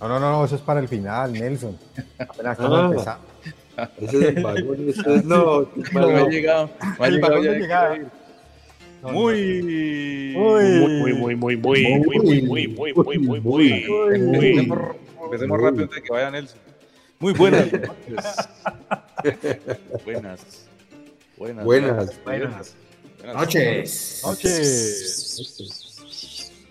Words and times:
No, 0.00 0.08
no, 0.08 0.20
no, 0.20 0.44
eso 0.44 0.54
es 0.56 0.60
para 0.60 0.80
el 0.80 0.88
final, 0.88 1.32
Nelson. 1.32 1.76
Apenas 2.18 2.52
estamos 2.58 2.78
Ah. 2.78 2.86
empezando. 2.86 3.28
Ese 4.00 4.16
es 4.30 4.36
el 4.36 4.42
vagón, 4.42 4.88
ese 4.88 5.14
es- 5.16 5.24
no, 5.24 5.68
No, 5.92 6.08
me 6.08 6.16
ha 6.20 6.28
llegado. 6.28 6.70
Me 6.98 7.06
ha 7.06 7.10
llegado 7.10 7.42
ya. 7.42 7.98
No, 9.02 9.08
Muy. 9.12 9.62
Muy, 10.36 10.64
muy, 10.64 11.12
muy, 11.14 11.36
muy, 11.36 11.36
muy, 11.36 11.56
muy, 11.56 11.82
muy, 11.86 12.40
muy, 12.40 12.68
muy, 12.68 12.92
muy, 12.94 13.18
muy, 13.18 13.40
muy. 13.40 13.72
Empecemos, 15.24 15.60
rápido 15.60 15.84
antes 15.84 15.96
de 15.96 16.02
que 16.02 16.12
vaya 16.12 16.30
Nelson. 16.30 16.58
Muy 17.20 17.32
buenas. 17.34 17.68
Buenas. 20.04 20.66
Buenas. 21.36 21.64
Buenas. 21.64 22.24
Buenas. 22.24 22.74
Noches. 23.34 24.22
Noches. 24.24 25.84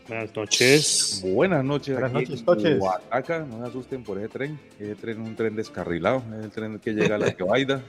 Buenas 0.07 0.35
noches. 0.35 1.21
Buenas 1.25 1.63
noches. 1.65 1.93
Buenas 1.93 2.13
noches, 2.13 2.45
noches. 2.45 2.79
Oaxaca. 2.79 3.39
No 3.39 3.61
se 3.61 3.69
asusten 3.69 4.03
por 4.03 4.17
ese 4.17 4.29
tren. 4.29 4.59
Ese 4.79 4.95
tren 4.95 5.21
es 5.21 5.27
un 5.27 5.35
tren 5.35 5.55
descarrilado. 5.55 6.23
Es 6.37 6.45
el 6.45 6.51
tren 6.51 6.79
que 6.79 6.93
llega 6.93 7.15
a 7.15 7.17
la 7.17 7.31
Quebaida. 7.35 7.81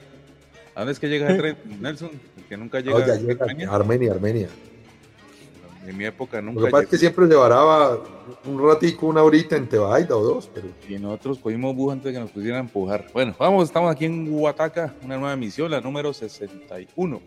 ¿A 0.75 0.79
dónde 0.79 0.93
es 0.93 0.99
que 0.99 1.07
llega 1.07 1.29
ese 1.29 1.37
tren, 1.37 1.57
Nelson? 1.81 2.09
El 2.37 2.43
que 2.43 2.57
nunca 2.57 2.79
llega 2.81 2.99
No, 2.99 3.07
ya 3.07 3.13
a 3.13 3.15
llega 3.15 3.45
Armenia. 3.45 3.69
Armenia, 3.71 4.11
Armenia. 4.11 4.49
En 5.87 5.97
mi 5.97 6.05
época 6.05 6.41
Lo 6.41 6.51
nunca 6.51 6.65
que 6.65 6.71
pasa 6.71 6.83
es 6.83 6.89
que 6.89 6.97
siempre 6.97 7.27
se 7.27 7.35
varaba 7.35 8.03
un 8.45 8.67
ratico, 8.67 9.07
una 9.07 9.23
horita 9.23 9.55
en 9.55 9.67
Tebaida 9.67 10.15
o 10.15 10.21
dos, 10.21 10.49
pero 10.53 10.67
Y 10.89 10.99
nosotros 10.99 11.39
cogimos 11.39 11.73
bus 11.73 11.93
antes 11.93 12.05
de 12.05 12.13
que 12.13 12.19
nos 12.19 12.31
pusieran 12.31 12.57
a 12.57 12.63
empujar. 12.63 13.07
Bueno, 13.13 13.33
vamos, 13.39 13.63
estamos 13.63 13.89
aquí 13.89 14.05
en 14.05 14.27
Huataca, 14.29 14.93
una 15.03 15.17
nueva 15.17 15.33
emisión, 15.33 15.71
la 15.71 15.79
número 15.79 16.11
61. 16.13 17.21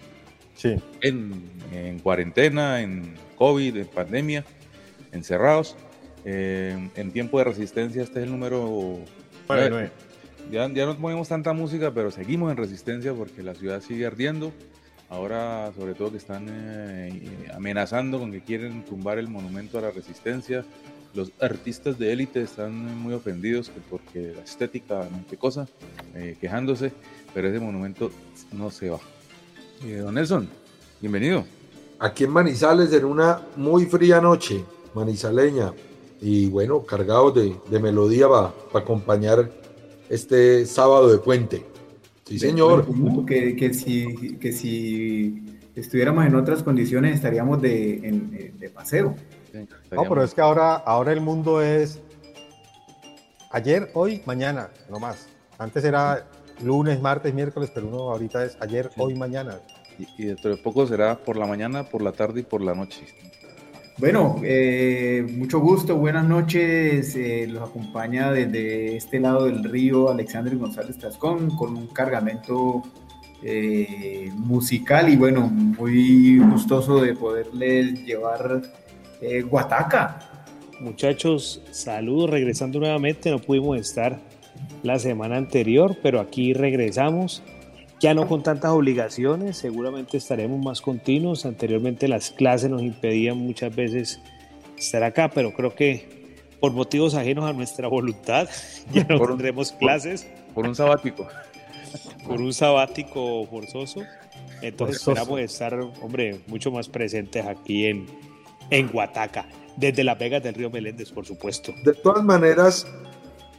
Sí. 0.55 0.77
En, 1.01 1.43
en 1.73 1.99
cuarentena, 1.99 2.83
en 2.83 3.15
COVID, 3.37 3.79
en 3.79 3.87
pandemia, 3.87 4.45
encerrados. 5.13 5.77
Eh, 6.25 6.91
en 6.95 7.13
tiempo 7.13 7.39
de 7.39 7.45
resistencia, 7.45 8.03
este 8.03 8.21
es 8.21 8.25
el 8.27 8.33
número 8.33 8.99
Nueve, 9.49 9.69
nueve. 9.71 9.71
nueve. 9.71 9.91
Ya, 10.51 10.69
ya 10.73 10.87
no 10.87 10.97
ponemos 10.97 11.29
tanta 11.29 11.53
música, 11.53 11.93
pero 11.93 12.11
seguimos 12.11 12.51
en 12.51 12.57
resistencia 12.57 13.13
porque 13.15 13.43
la 13.43 13.55
ciudad 13.55 13.81
sigue 13.81 14.07
ardiendo. 14.07 14.53
Ahora, 15.09 15.71
sobre 15.77 15.95
todo, 15.95 16.11
que 16.11 16.17
están 16.17 16.47
eh, 16.49 17.49
amenazando 17.55 18.19
con 18.19 18.33
que 18.33 18.41
quieren 18.41 18.85
tumbar 18.85 19.19
el 19.19 19.29
monumento 19.29 19.79
a 19.79 19.83
la 19.83 19.91
resistencia. 19.91 20.65
Los 21.15 21.31
artistas 21.41 21.99
de 21.99 22.13
élite 22.13 22.41
están 22.41 22.73
muy 22.99 23.13
ofendidos 23.13 23.69
que 23.69 23.81
porque 23.91 24.33
la 24.35 24.43
estética, 24.43 25.07
no 25.11 25.23
qué 25.29 25.37
cosa, 25.37 25.69
eh, 26.15 26.37
quejándose, 26.41 26.93
pero 27.35 27.49
ese 27.49 27.61
monumento 27.61 28.11
no 28.53 28.71
se 28.71 28.89
va. 28.89 28.99
Eh, 29.85 29.97
don 29.97 30.15
Nelson, 30.15 30.49
bienvenido. 31.01 31.45
aquí 31.99 32.25
en 32.25 32.31
Manizales 32.31 32.93
en 32.95 33.05
una 33.05 33.43
muy 33.57 33.85
fría 33.85 34.21
noche, 34.23 34.65
manizaleña, 34.95 35.73
y 36.21 36.47
bueno, 36.49 36.83
cargados 36.85 37.35
de, 37.35 37.57
de 37.69 37.79
melodía 37.81 38.29
para 38.29 38.85
acompañar 38.85 39.51
este 40.09 40.67
sábado 40.67 41.11
de 41.11 41.19
puente. 41.19 41.67
Sí, 42.25 42.39
señor. 42.39 42.87
Que, 43.27 43.57
que, 43.57 43.75
si, 43.75 44.37
que 44.37 44.53
si 44.53 45.61
estuviéramos 45.75 46.25
en 46.27 46.35
otras 46.35 46.63
condiciones 46.63 47.15
estaríamos 47.17 47.61
de, 47.61 47.95
en- 47.95 48.59
de 48.59 48.71
paseo. 48.71 49.17
No, 49.91 50.05
pero 50.09 50.23
es 50.23 50.33
que 50.33 50.41
ahora, 50.41 50.77
ahora 50.77 51.13
el 51.13 51.21
mundo 51.21 51.61
es 51.61 52.01
ayer, 53.51 53.91
hoy, 53.95 54.23
mañana, 54.25 54.71
no 54.89 54.99
más. 54.99 55.27
Antes 55.59 55.85
era 55.85 56.27
lunes, 56.63 57.01
martes, 57.01 57.35
miércoles, 57.35 57.71
pero 57.75 57.89
uno 57.89 58.11
ahorita 58.11 58.45
es 58.45 58.57
ayer, 58.61 58.91
hoy, 58.97 59.15
mañana. 59.15 59.61
Y, 59.99 60.07
y 60.23 60.27
dentro 60.27 60.51
de 60.51 60.57
poco 60.57 60.87
será 60.87 61.19
por 61.19 61.37
la 61.37 61.47
mañana, 61.47 61.85
por 61.85 62.01
la 62.03 62.13
tarde 62.13 62.41
y 62.41 62.43
por 62.45 62.63
la 62.63 62.75
noche. 62.75 63.07
Bueno, 63.99 64.41
eh, 64.43 65.25
mucho 65.37 65.61
gusto, 65.61 65.97
buenas 65.97 66.27
noches. 66.27 67.15
eh, 67.15 67.47
los 67.47 67.69
acompaña 67.69 68.33
desde 68.33 68.97
este 68.97 69.21
lado 69.21 69.45
del 69.45 69.63
río 69.63 70.11
Alexander 70.11 70.57
González 70.57 70.99
Tascón 70.99 71.51
con 71.57 71.77
un 71.77 71.87
cargamento 71.89 72.83
eh, 73.43 74.31
musical 74.35 75.09
y 75.09 75.17
bueno, 75.17 75.43
muy 75.43 76.39
gustoso 76.39 77.03
de 77.03 77.15
poderles 77.15 78.05
llevar 78.05 78.63
Guataca. 79.49 80.19
Muchachos, 80.81 81.63
saludos, 81.71 82.31
regresando 82.31 82.81
nuevamente, 82.81 83.31
no 83.31 83.39
pudimos 83.39 83.79
estar 83.79 84.19
la 84.83 84.99
semana 84.99 85.37
anterior, 85.37 85.97
pero 86.03 86.19
aquí 86.19 86.55
regresamos, 86.55 87.43
ya 88.03 88.15
no 88.15 88.27
con 88.27 88.43
tantas 88.43 88.73
obligaciones, 88.73 89.57
seguramente 89.57 90.17
estaremos 90.17 90.63
más 90.63 90.81
continuos, 90.81 91.47
anteriormente 91.47 92.09
las 92.09 92.31
clases 92.33 92.69
nos 92.69 92.83
impedían 92.83 93.39
muchas 93.39 93.75
veces 93.75 94.21
estar 94.77 95.05
acá, 95.05 95.31
pero 95.33 95.55
creo 95.55 95.75
que 95.75 96.35
por 96.61 96.73
motivos 96.73 97.15
ajenos 97.15 97.45
a 97.45 97.53
nuestra 97.53 97.87
voluntad, 97.87 98.49
ya 98.93 99.05
no 99.05 99.19
Por- 99.19 99.29
tendremos 99.29 99.71
por- 99.71 99.79
clases 99.79 100.27
Por 100.53 100.67
un 100.67 100.75
sabático. 100.75 101.29
por 102.27 102.41
un 102.41 102.53
sabático 102.53 103.47
forzoso, 103.47 104.01
entonces 104.63 105.03
Forzoso. 105.03 105.13
esperamos 105.13 105.41
estar, 105.41 105.75
hombre, 106.03 106.41
mucho 106.49 106.73
más 106.73 106.89
presentes 106.89 107.47
aquí 107.47 107.87
en, 107.87 108.07
en 108.71 108.89
Guataca, 108.89 109.47
desde 109.77 110.03
las 110.03 110.19
Vegas 110.19 110.43
del 110.43 110.55
Río 110.55 110.71
Meléndez, 110.71 111.13
por 111.13 111.25
supuesto. 111.25 111.73
De 111.85 111.95
todas 111.95 112.25
maneras, 112.25 112.85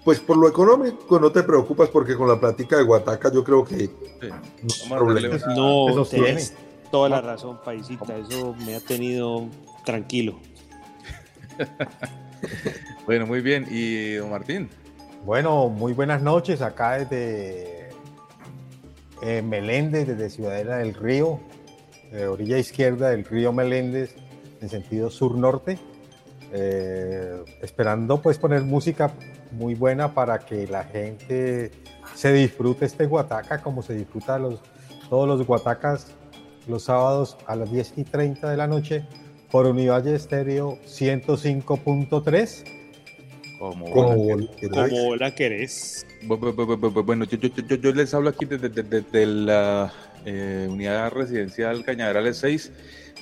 pues 0.03 0.19
por 0.19 0.37
lo 0.37 0.47
económico 0.49 1.19
no 1.19 1.31
te 1.31 1.43
preocupas 1.43 1.89
porque 1.89 2.15
con 2.15 2.27
la 2.27 2.39
plática 2.39 2.77
de 2.77 2.83
Guataca 2.83 3.31
yo 3.31 3.43
creo 3.43 3.63
que 3.63 3.77
Sí. 3.77 3.89
no 4.21 4.25
hay 4.25 4.31
Vamos 4.61 4.83
a 4.91 4.95
problema. 4.97 5.37
darle 5.37 5.45
una- 5.45 5.55
No, 5.95 6.05
tienes 6.05 6.53
toda 6.91 7.09
la 7.09 7.21
razón, 7.21 7.59
paisita. 7.63 8.17
Eso 8.17 8.55
me 8.65 8.75
ha 8.75 8.79
tenido 8.79 9.47
tranquilo. 9.85 10.39
Bueno, 13.05 13.25
muy 13.27 13.41
bien. 13.41 13.65
Y 13.69 14.13
don 14.15 14.29
Martín. 14.31 14.69
Bueno, 15.25 15.67
muy 15.69 15.93
buenas 15.93 16.21
noches 16.21 16.61
acá 16.61 16.97
desde 16.99 17.89
eh, 19.21 19.41
Meléndez, 19.41 20.07
desde 20.07 20.29
Ciudadela 20.29 20.77
del 20.77 20.93
Río, 20.93 21.39
eh, 22.11 22.25
orilla 22.27 22.57
izquierda 22.57 23.09
del 23.09 23.23
río 23.25 23.53
Meléndez, 23.53 24.15
en 24.61 24.69
sentido 24.69 25.09
sur-norte. 25.09 25.77
Eh, 26.51 27.43
esperando 27.61 28.21
pues 28.21 28.37
poner 28.37 28.61
música 28.63 29.11
muy 29.53 29.75
buena 29.75 30.13
para 30.13 30.39
que 30.39 30.67
la 30.67 30.83
gente 30.83 31.71
se 32.15 32.33
disfrute 32.33 32.85
este 32.85 33.05
Guataca 33.05 33.61
como 33.61 33.81
se 33.81 33.93
disfruta 33.95 34.37
los, 34.39 34.59
todos 35.09 35.27
los 35.27 35.45
Guatacas 35.45 36.07
los 36.67 36.83
sábados 36.83 37.37
a 37.45 37.55
las 37.55 37.71
10 37.71 37.93
y 37.97 38.03
30 38.03 38.49
de 38.49 38.57
la 38.57 38.67
noche 38.67 39.05
por 39.51 39.65
Univalle 39.65 40.15
Estéreo 40.15 40.77
105.3. 40.87 42.63
Como, 43.59 43.89
Como 43.91 45.15
la 45.15 45.33
querés. 45.35 46.05
Bu- 46.27 46.37
bu- 46.39 46.53
bu- 46.55 46.77
bu- 46.79 46.91
bu- 46.93 47.05
bueno, 47.05 47.25
yo, 47.25 47.37
yo- 47.37 47.49
yo- 47.49 47.75
yo 47.75 47.91
les 47.93 48.13
hablo 48.13 48.29
aquí 48.29 48.45
desde, 48.45 48.69
desde- 48.69 49.01
desde 49.01 49.25
la 49.25 49.91
eh, 50.25 50.67
unidad 50.69 51.11
residencial 51.11 51.83
Cañaverales 51.85 52.37
6. 52.37 52.71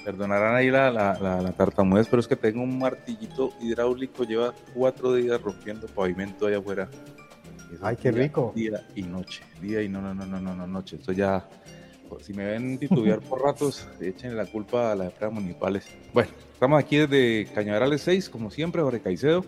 Perdonarán 0.04 0.56
ahí 0.56 0.72
la, 0.72 0.90
la, 0.92 1.18
la- 1.20 1.42
la 1.42 1.52
tartamudez, 1.52 2.08
pero 2.08 2.20
es 2.22 2.28
que 2.28 2.36
tengo 2.36 2.64
un 2.64 2.80
martillito 2.80 3.52
hidráulico, 3.62 4.24
lleva 4.24 4.54
cuatro 4.74 5.14
días 5.14 5.40
rompiendo 5.42 5.88
pavimento 5.88 6.48
allá 6.48 6.58
afuera. 6.58 6.90
Eso 7.72 7.86
Ay, 7.86 7.96
qué 7.98 8.12
día- 8.12 8.24
rico. 8.24 8.52
Día 8.56 8.86
y 8.96 9.04
noche, 9.04 9.44
día 9.62 9.82
y 9.84 9.90
no, 9.90 10.02
no, 10.02 10.14
no, 10.14 10.26
no, 10.26 10.40
no, 10.40 10.56
no, 10.56 10.68
noche. 10.68 10.96
Esto 10.98 11.12
ya, 11.12 11.48
si 12.22 12.34
me 12.34 12.46
ven 12.46 12.78
titubear 12.80 13.20
por 13.20 13.42
ratos, 13.46 13.88
echen 14.00 14.36
la 14.36 14.46
culpa 14.48 14.92
a 14.92 14.96
las 14.96 15.08
empresas 15.08 15.34
municipales. 15.34 15.88
Bueno, 16.14 16.32
estamos 16.54 16.80
aquí 16.84 16.98
desde 16.98 17.46
Cañaverales 17.54 18.02
6, 18.02 18.30
como 18.30 18.50
siempre, 18.50 18.82
Jorge 18.82 19.02
Caicedo, 19.02 19.46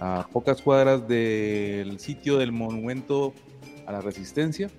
a 0.00 0.26
pocas 0.32 0.62
cuadras 0.62 1.06
del 1.06 2.00
sitio 2.00 2.38
del 2.38 2.52
monumento 2.52 3.34
a 3.86 3.92
la 3.92 4.00
resistencia, 4.00 4.70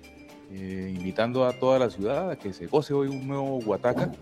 eh, 0.52 0.92
invitando 0.94 1.46
a 1.46 1.52
toda 1.52 1.78
la 1.78 1.90
ciudad 1.90 2.30
a 2.32 2.36
que 2.36 2.52
se 2.52 2.66
goce 2.66 2.92
hoy 2.92 3.08
un 3.08 3.26
nuevo 3.26 3.56
Huataca, 3.58 4.12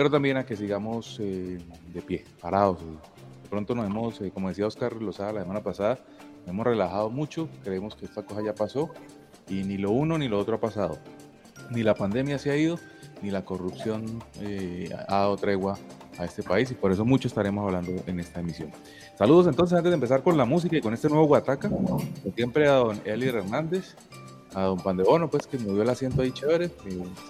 pero 0.00 0.10
también 0.10 0.38
a 0.38 0.46
que 0.46 0.56
sigamos 0.56 1.18
eh, 1.20 1.58
de 1.92 2.00
pie, 2.00 2.24
parados. 2.40 2.78
De 2.80 3.48
pronto 3.50 3.74
nos 3.74 3.84
hemos, 3.84 4.18
eh, 4.22 4.30
como 4.32 4.48
decía 4.48 4.66
Oscar 4.66 4.94
Lozada 4.94 5.34
la 5.34 5.42
semana 5.42 5.62
pasada, 5.62 5.98
nos 6.38 6.48
hemos 6.48 6.66
relajado 6.66 7.10
mucho, 7.10 7.50
creemos 7.62 7.96
que 7.96 8.06
esta 8.06 8.22
cosa 8.22 8.40
ya 8.42 8.54
pasó 8.54 8.88
y 9.46 9.62
ni 9.62 9.76
lo 9.76 9.90
uno 9.90 10.16
ni 10.16 10.26
lo 10.26 10.38
otro 10.38 10.56
ha 10.56 10.58
pasado. 10.58 10.96
Ni 11.70 11.82
la 11.82 11.94
pandemia 11.94 12.38
se 12.38 12.50
ha 12.50 12.56
ido, 12.56 12.78
ni 13.20 13.30
la 13.30 13.44
corrupción 13.44 14.24
eh, 14.40 14.88
ha 15.06 15.16
dado 15.16 15.36
tregua 15.36 15.76
a 16.16 16.24
este 16.24 16.42
país 16.42 16.70
y 16.70 16.74
por 16.74 16.92
eso 16.92 17.04
mucho 17.04 17.28
estaremos 17.28 17.66
hablando 17.66 18.02
en 18.06 18.20
esta 18.20 18.40
emisión. 18.40 18.70
Saludos 19.18 19.48
entonces 19.48 19.76
antes 19.76 19.90
de 19.90 19.96
empezar 19.96 20.22
con 20.22 20.38
la 20.38 20.46
música 20.46 20.78
y 20.78 20.80
con 20.80 20.94
este 20.94 21.10
nuevo 21.10 21.26
Guataca, 21.26 21.70
siempre 22.34 22.68
a 22.68 22.76
don 22.76 22.98
Eli 23.04 23.28
Hernández, 23.28 23.96
a 24.54 24.62
don 24.62 24.78
Pandebono, 24.78 25.30
pues 25.30 25.46
que 25.46 25.58
movió 25.58 25.82
el 25.82 25.90
asiento 25.90 26.22
ahí 26.22 26.32
chévere, 26.32 26.70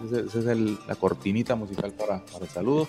esa 0.04 0.38
es, 0.38 0.58
la 0.86 0.94
cortinita 0.94 1.54
musical 1.54 1.92
para, 1.92 2.24
para 2.24 2.44
el 2.44 2.50
saludo. 2.50 2.88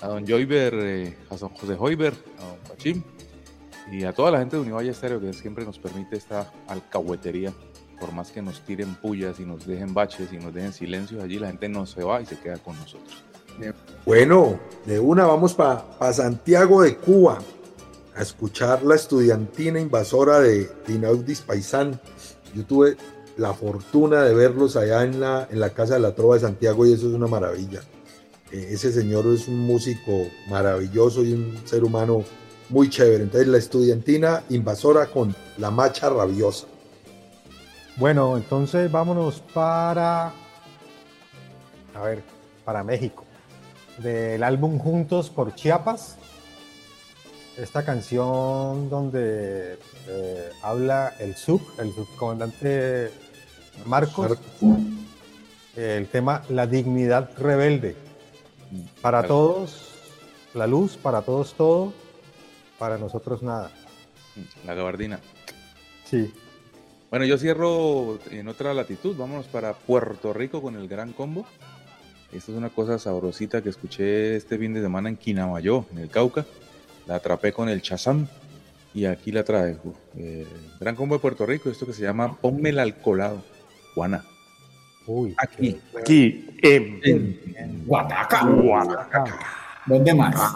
A 0.00 0.08
don 0.08 0.26
Joyber, 0.26 0.74
eh, 0.74 1.16
a 1.30 1.36
don 1.36 1.50
José 1.50 1.76
Joyber, 1.76 2.12
a 2.12 2.44
don 2.44 2.58
Pachín 2.68 3.04
y 3.90 4.04
a 4.04 4.12
toda 4.12 4.30
la 4.32 4.38
gente 4.38 4.56
de 4.56 4.62
Univalle 4.62 4.90
Estéreo 4.90 5.20
que 5.20 5.32
siempre 5.32 5.64
nos 5.64 5.78
permite 5.78 6.16
esta 6.16 6.52
alcahuetería 6.66 7.52
por 8.00 8.12
más 8.12 8.32
que 8.32 8.42
nos 8.42 8.62
tiren 8.62 8.96
pullas 8.96 9.38
y 9.38 9.44
nos 9.44 9.64
dejen 9.64 9.94
baches 9.94 10.32
y 10.32 10.36
nos 10.36 10.52
dejen 10.52 10.72
silencios 10.72 11.22
allí, 11.22 11.38
la 11.38 11.46
gente 11.46 11.68
no 11.68 11.86
se 11.86 12.02
va 12.02 12.20
y 12.20 12.26
se 12.26 12.36
queda 12.36 12.58
con 12.58 12.76
nosotros. 12.76 13.22
Bueno, 14.04 14.58
de 14.86 14.98
una 14.98 15.24
vamos 15.24 15.54
para 15.54 16.12
Santiago 16.12 16.82
de 16.82 16.96
Cuba 16.96 17.38
a 18.16 18.22
escuchar 18.22 18.82
la 18.82 18.96
estudiantina 18.96 19.78
invasora 19.78 20.40
de 20.40 20.68
Dinaudis 20.86 21.42
Paisán. 21.42 22.00
Yo 22.54 22.64
tuve 22.64 22.96
la 23.36 23.54
fortuna 23.54 24.22
de 24.22 24.34
verlos 24.34 24.76
allá 24.76 25.04
en 25.04 25.20
la, 25.20 25.48
en 25.50 25.60
la 25.60 25.70
Casa 25.70 25.94
de 25.94 26.00
la 26.00 26.14
Trova 26.14 26.34
de 26.34 26.42
Santiago 26.42 26.86
y 26.86 26.92
eso 26.92 27.08
es 27.08 27.14
una 27.14 27.26
maravilla. 27.26 27.80
Eh, 28.50 28.68
ese 28.72 28.92
señor 28.92 29.26
es 29.26 29.48
un 29.48 29.58
músico 29.58 30.12
maravilloso 30.48 31.22
y 31.22 31.32
un 31.32 31.60
ser 31.64 31.84
humano 31.84 32.24
muy 32.68 32.90
chévere. 32.90 33.24
Entonces 33.24 33.48
la 33.48 33.58
estudiantina 33.58 34.44
invasora 34.50 35.06
con 35.06 35.34
la 35.58 35.70
macha 35.70 36.10
rabiosa. 36.10 36.66
Bueno, 37.96 38.36
entonces 38.36 38.90
vámonos 38.90 39.42
para, 39.52 40.32
a 41.94 42.02
ver, 42.04 42.22
para 42.64 42.82
México. 42.82 43.24
Del 43.98 44.42
álbum 44.42 44.78
Juntos 44.78 45.28
por 45.28 45.54
Chiapas. 45.54 46.16
Esta 47.56 47.84
canción 47.84 48.88
donde 48.88 49.78
eh, 50.08 50.50
habla 50.62 51.14
el 51.18 51.36
sub, 51.36 51.60
el 51.78 51.92
subcomandante 51.92 53.10
Marcos. 53.84 54.38
El 55.76 56.06
tema 56.08 56.42
La 56.48 56.66
dignidad 56.66 57.30
rebelde. 57.38 57.96
Para 59.00 59.26
todos, 59.26 59.92
la 60.54 60.66
luz, 60.66 60.96
para 60.96 61.22
todos 61.22 61.54
todo, 61.54 61.92
para 62.78 62.98
nosotros 62.98 63.42
nada. 63.42 63.70
La 64.66 64.74
gabardina. 64.74 65.20
Sí. 66.04 66.32
Bueno, 67.10 67.26
yo 67.26 67.36
cierro 67.36 68.18
en 68.30 68.48
otra 68.48 68.72
latitud. 68.72 69.16
Vámonos 69.16 69.46
para 69.46 69.74
Puerto 69.74 70.32
Rico 70.32 70.62
con 70.62 70.76
el 70.76 70.88
Gran 70.88 71.12
Combo. 71.12 71.44
Esta 72.32 72.52
es 72.52 72.56
una 72.56 72.70
cosa 72.70 72.98
sabrosita 72.98 73.62
que 73.62 73.68
escuché 73.68 74.36
este 74.36 74.56
fin 74.56 74.72
de 74.72 74.80
semana 74.80 75.10
en 75.10 75.16
Quinamayo, 75.16 75.84
en 75.92 75.98
el 75.98 76.08
Cauca. 76.08 76.46
La 77.06 77.16
atrapé 77.16 77.52
con 77.52 77.68
el 77.68 77.82
Chazam 77.82 78.26
y 78.94 79.06
aquí 79.06 79.32
la 79.32 79.44
traigo. 79.44 79.94
Eh, 80.16 80.46
Gran 80.80 80.94
Combo 80.94 81.16
de 81.16 81.20
Puerto 81.20 81.46
Rico, 81.46 81.70
esto 81.70 81.86
que 81.86 81.92
se 81.92 82.02
llama 82.02 82.36
Ponme 82.36 82.70
el 82.70 82.78
alcoholado. 82.78 83.42
Juana. 83.94 84.24
Uy, 85.06 85.34
aquí, 85.36 85.80
aquí, 86.00 86.46
en, 86.62 87.00
en, 87.02 87.86
Guataca. 87.86 88.44
Guataca. 88.46 89.24
¿Dónde 89.86 90.14
más? 90.14 90.54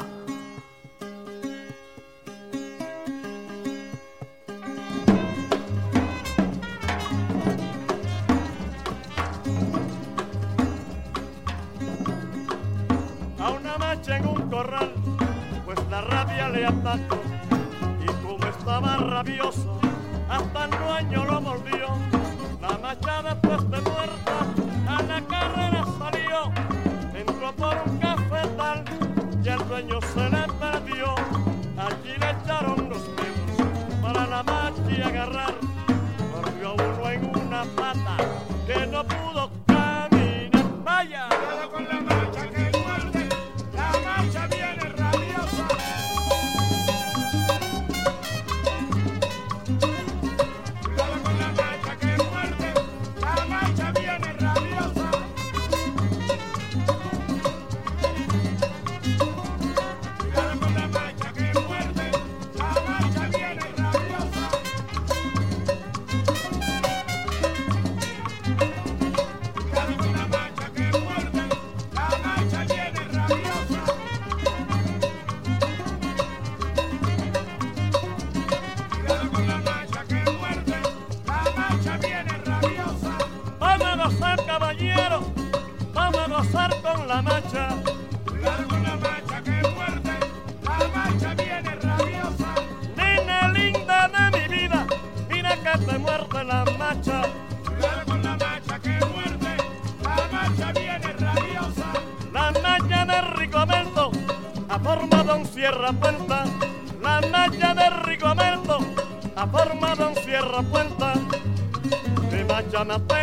Y 16.69 18.07
como 18.25 18.45
estaba 18.45 18.97
rabioso, 18.97 19.79
hasta 20.29 20.65
el 20.65 20.71
dueño 20.71 21.25
lo 21.25 21.41
mordió. 21.41 21.87
La 22.61 22.77
machada 22.79 23.35
después 23.35 23.71
de 23.71 23.81
muerta 23.83 24.37
a 24.89 25.03
la 25.03 25.21
carrera 25.23 25.85
salió, 25.97 26.53
entró 27.15 27.53
por 27.55 27.77
un 27.87 27.99
cafetal 27.99 28.85
y 29.45 29.49
el 29.49 29.69
dueño 29.69 30.01
se 30.13 30.29
le 30.29 30.43
perdió. 30.59 31.15
Allí 31.79 32.15
le 32.19 32.31
echaron 32.31 32.89
los 32.89 33.05
dedos 33.15 33.69
para 34.03 34.27
la 34.27 34.43
machi 34.43 35.03
agarrar, 35.03 35.55
mordió 36.33 36.75
uno 36.75 37.11
en 37.11 37.47
una 37.47 37.63
pata 37.77 38.17
que 38.67 38.87
no 38.89 39.05
pudo 39.05 39.51
caminar. 39.67 40.65
Vaya. 40.83 41.36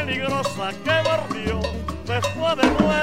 Peligrosa 0.05 0.72
que 0.83 0.91
mordió 1.03 1.62
después 2.05 2.57
de 2.57 2.83
muerta. 2.83 3.02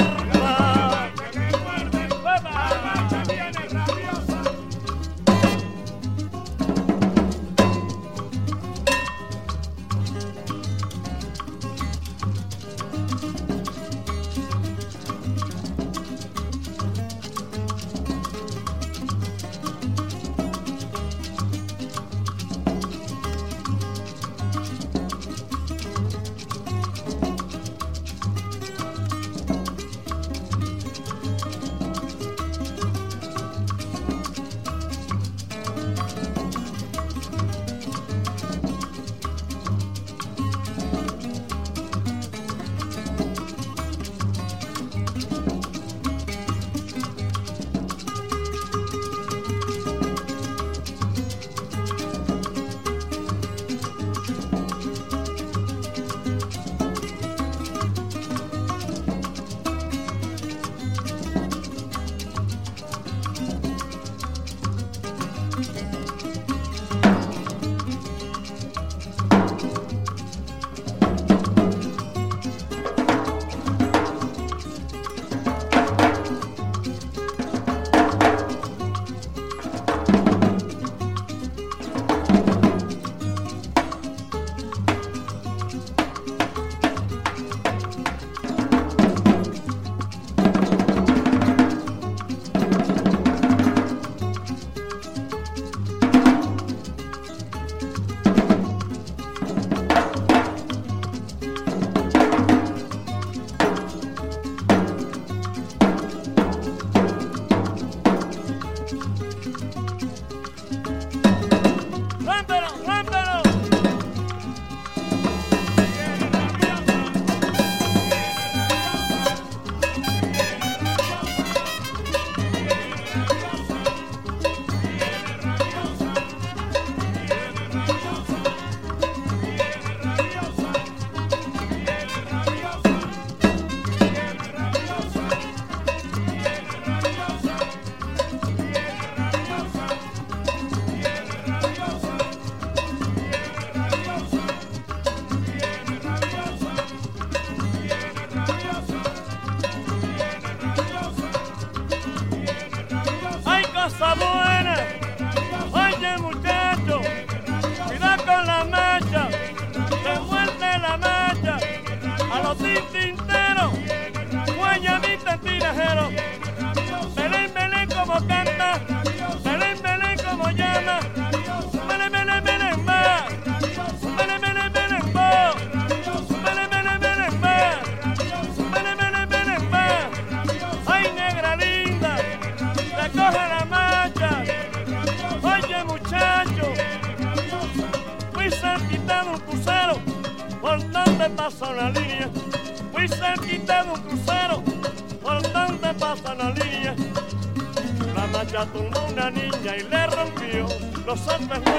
Los 201.11 201.27
antejuelos. 201.27 201.70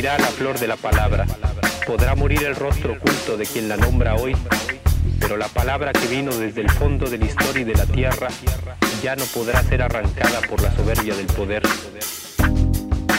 La 0.00 0.18
flor 0.18 0.58
de 0.58 0.66
la 0.66 0.76
palabra. 0.76 1.26
Podrá 1.86 2.14
morir 2.14 2.44
el 2.44 2.56
rostro 2.56 2.94
oculto 2.94 3.36
de 3.36 3.44
quien 3.44 3.68
la 3.68 3.76
nombra 3.76 4.14
hoy, 4.14 4.34
pero 5.20 5.36
la 5.36 5.48
palabra 5.48 5.92
que 5.92 6.06
vino 6.06 6.34
desde 6.34 6.62
el 6.62 6.70
fondo 6.70 7.10
de 7.10 7.18
la 7.18 7.26
historia 7.26 7.60
y 7.60 7.64
de 7.64 7.74
la 7.74 7.84
tierra 7.84 8.28
ya 9.02 9.14
no 9.14 9.24
podrá 9.26 9.62
ser 9.62 9.82
arrancada 9.82 10.40
por 10.48 10.62
la 10.62 10.74
soberbia 10.74 11.14
del 11.14 11.26
poder. 11.26 11.62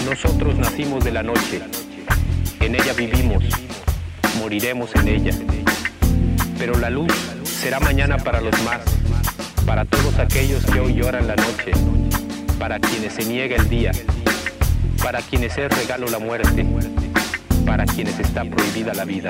Nosotros 0.06 0.56
nacimos 0.56 1.04
de 1.04 1.12
la 1.12 1.22
noche, 1.22 1.62
en 2.60 2.74
ella 2.74 2.94
vivimos, 2.94 3.44
moriremos 4.40 4.96
en 4.96 5.08
ella. 5.08 5.34
Pero 6.58 6.80
la 6.80 6.90
luz 6.90 7.14
será 7.44 7.80
mañana 7.80 8.18
para 8.18 8.42
los 8.42 8.60
más, 8.64 8.82
para 9.68 9.86
todos 9.86 10.18
aquellos 10.18 10.66
que 10.66 10.80
hoy 10.80 10.96
lloran 10.96 11.28
la 11.28 11.36
noche, 11.36 11.74
para 12.58 12.80
quienes 12.80 13.14
se 13.14 13.24
niega 13.26 13.56
el 13.56 13.70
día, 13.70 13.92
para 15.04 15.22
quienes 15.22 15.58
es 15.58 15.70
regalo 15.70 16.08
la 16.08 16.20
muerte, 16.20 16.66
para 17.66 17.86
quienes 17.86 18.20
está 18.20 18.44
prohibida 18.46 18.94
la 18.94 19.06
vida. 19.06 19.30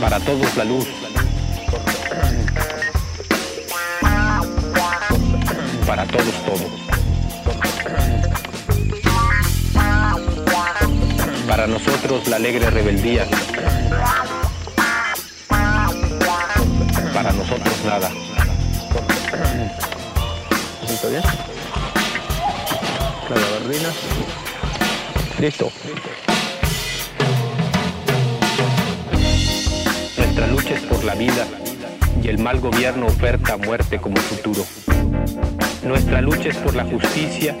Para 0.00 0.18
todos 0.20 0.56
la 0.56 0.64
luz. 0.64 0.86
Para 5.86 6.04
todos 6.06 6.44
todos. 6.44 6.82
Para 11.46 11.66
nosotros 11.66 12.28
la 12.28 12.36
alegre 12.36 12.70
rebeldía. 12.70 13.26
Para 17.14 17.32
nosotros 17.32 17.84
nada. 17.84 18.10
¿Está 21.02 21.08
bien? 21.08 21.22
La. 23.28 23.36
Listo. 25.40 25.72
Nuestra 30.16 30.46
lucha 30.46 30.74
es 30.74 30.82
por 30.82 31.02
la 31.02 31.16
vida 31.16 31.48
y 32.22 32.28
el 32.28 32.38
mal 32.38 32.60
gobierno 32.60 33.06
oferta 33.06 33.56
muerte 33.56 34.00
como 34.00 34.18
futuro. 34.18 34.64
Nuestra 35.82 36.20
lucha 36.20 36.50
es 36.50 36.56
por 36.58 36.76
la 36.76 36.84
justicia 36.84 37.56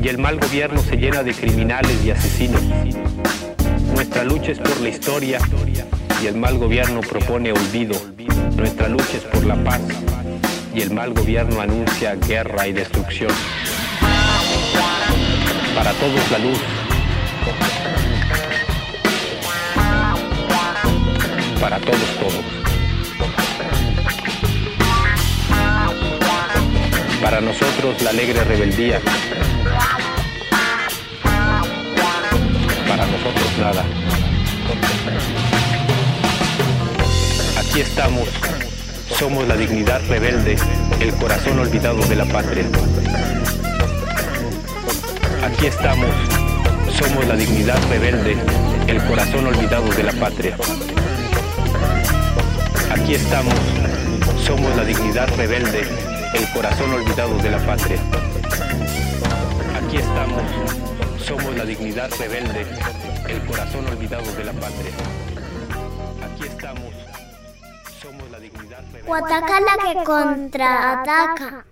y 0.00 0.08
el 0.08 0.18
mal 0.18 0.38
gobierno 0.38 0.80
se 0.80 0.96
llena 0.96 1.24
de 1.24 1.34
criminales 1.34 1.96
y 2.04 2.12
asesinos. 2.12 2.62
Nuestra 3.92 4.22
lucha 4.22 4.52
es 4.52 4.60
por 4.60 4.80
la 4.80 4.90
historia 4.90 5.40
y 6.22 6.28
el 6.28 6.36
mal 6.36 6.58
gobierno 6.58 7.00
propone 7.00 7.50
olvido. 7.50 8.00
Nuestra 8.56 8.86
lucha 8.86 9.16
es 9.16 9.24
por 9.24 9.44
la 9.44 9.56
paz 9.64 9.80
y 10.74 10.82
el 10.82 10.90
mal 10.90 11.14
gobierno 11.14 11.60
anuncia 11.60 12.16
guerra 12.16 12.66
y 12.66 12.72
destrucción. 12.72 13.30
Para 15.74 15.92
todos 15.92 16.30
la 16.30 16.38
luz. 16.38 16.58
Para 21.60 21.78
todos 21.78 22.18
todos. 22.18 22.44
Para 27.22 27.40
nosotros 27.40 28.02
la 28.02 28.10
alegre 28.10 28.42
rebeldía. 28.44 29.00
Para 32.88 33.06
nosotros 33.06 33.58
nada. 33.58 33.84
Aquí 37.58 37.80
estamos. 37.80 38.53
Somos 39.24 39.48
la 39.48 39.56
dignidad 39.56 40.02
rebelde, 40.06 40.54
el 41.00 41.14
corazón 41.14 41.58
olvidado 41.58 41.96
de 42.08 42.14
la 42.14 42.26
patria. 42.26 42.62
Aquí 45.42 45.66
estamos. 45.66 46.10
Somos 46.92 47.26
la 47.26 47.34
dignidad 47.34 47.78
rebelde, 47.88 48.36
el 48.86 49.02
corazón 49.04 49.46
olvidado 49.46 49.88
de 49.94 50.02
la 50.02 50.12
patria. 50.12 50.58
Aquí 52.90 53.14
estamos. 53.14 53.54
Somos 54.44 54.76
la 54.76 54.84
dignidad 54.84 55.34
rebelde, 55.38 55.84
el 56.34 56.52
corazón 56.52 56.92
olvidado 56.92 57.38
de 57.38 57.50
la 57.50 57.58
patria. 57.64 57.98
Aquí 59.82 59.96
estamos. 59.96 60.42
Somos 61.24 61.56
la 61.56 61.64
dignidad 61.64 62.10
rebelde, 62.18 62.66
el 63.30 63.40
corazón 63.46 63.86
olvidado 63.86 64.30
de 64.34 64.44
la 64.44 64.52
patria. 64.52 65.33
Rebelde. 69.06 69.28
Guataca 69.28 69.60
la 69.60 69.76
que 69.82 70.04
contraataca. 70.04 71.63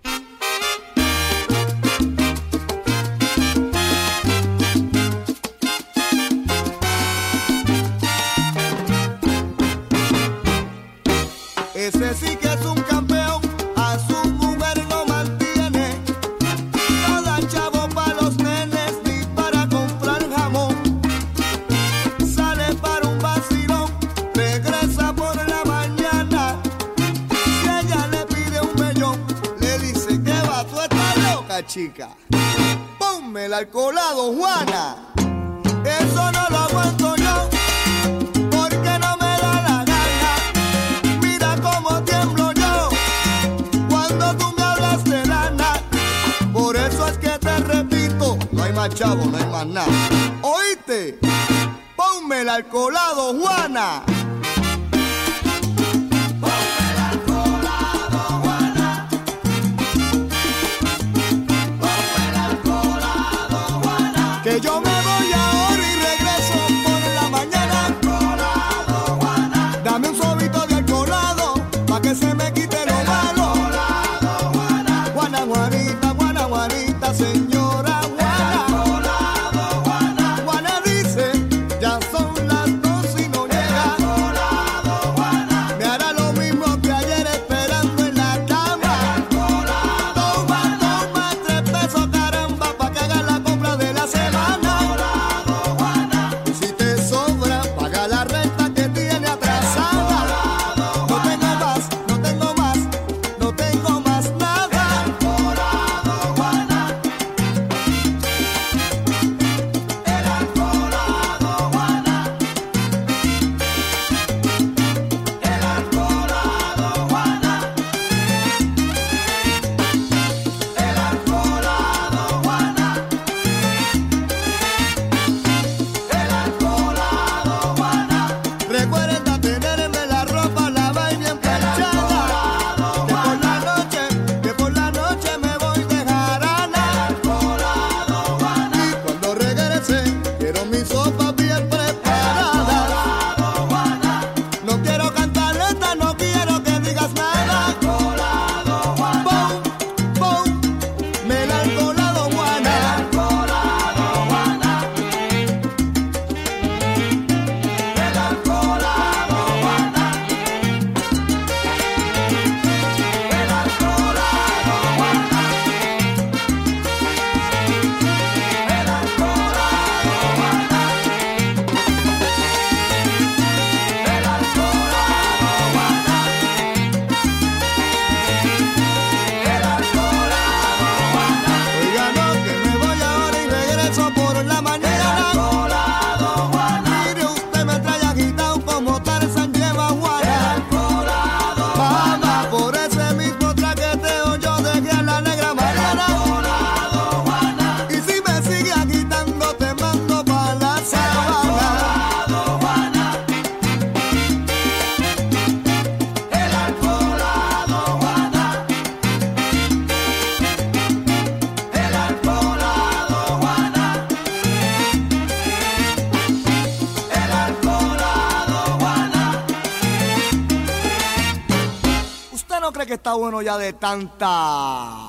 Ya 223.43 223.57
de 223.57 223.73
tanta. 223.73 225.05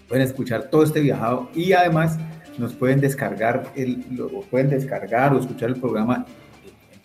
pueden 0.09 0.27
escuchar 0.27 0.69
todo 0.69 0.83
este 0.83 1.01
viajado 1.01 1.49
y 1.55 1.73
además 1.73 2.19
nos 2.59 2.75
pueden 2.75 3.01
descargar, 3.01 3.73
el, 3.77 4.05
pueden 4.51 4.69
descargar 4.69 5.33
o 5.33 5.41
escuchar 5.41 5.71
el 5.71 5.81
programa 5.81 6.27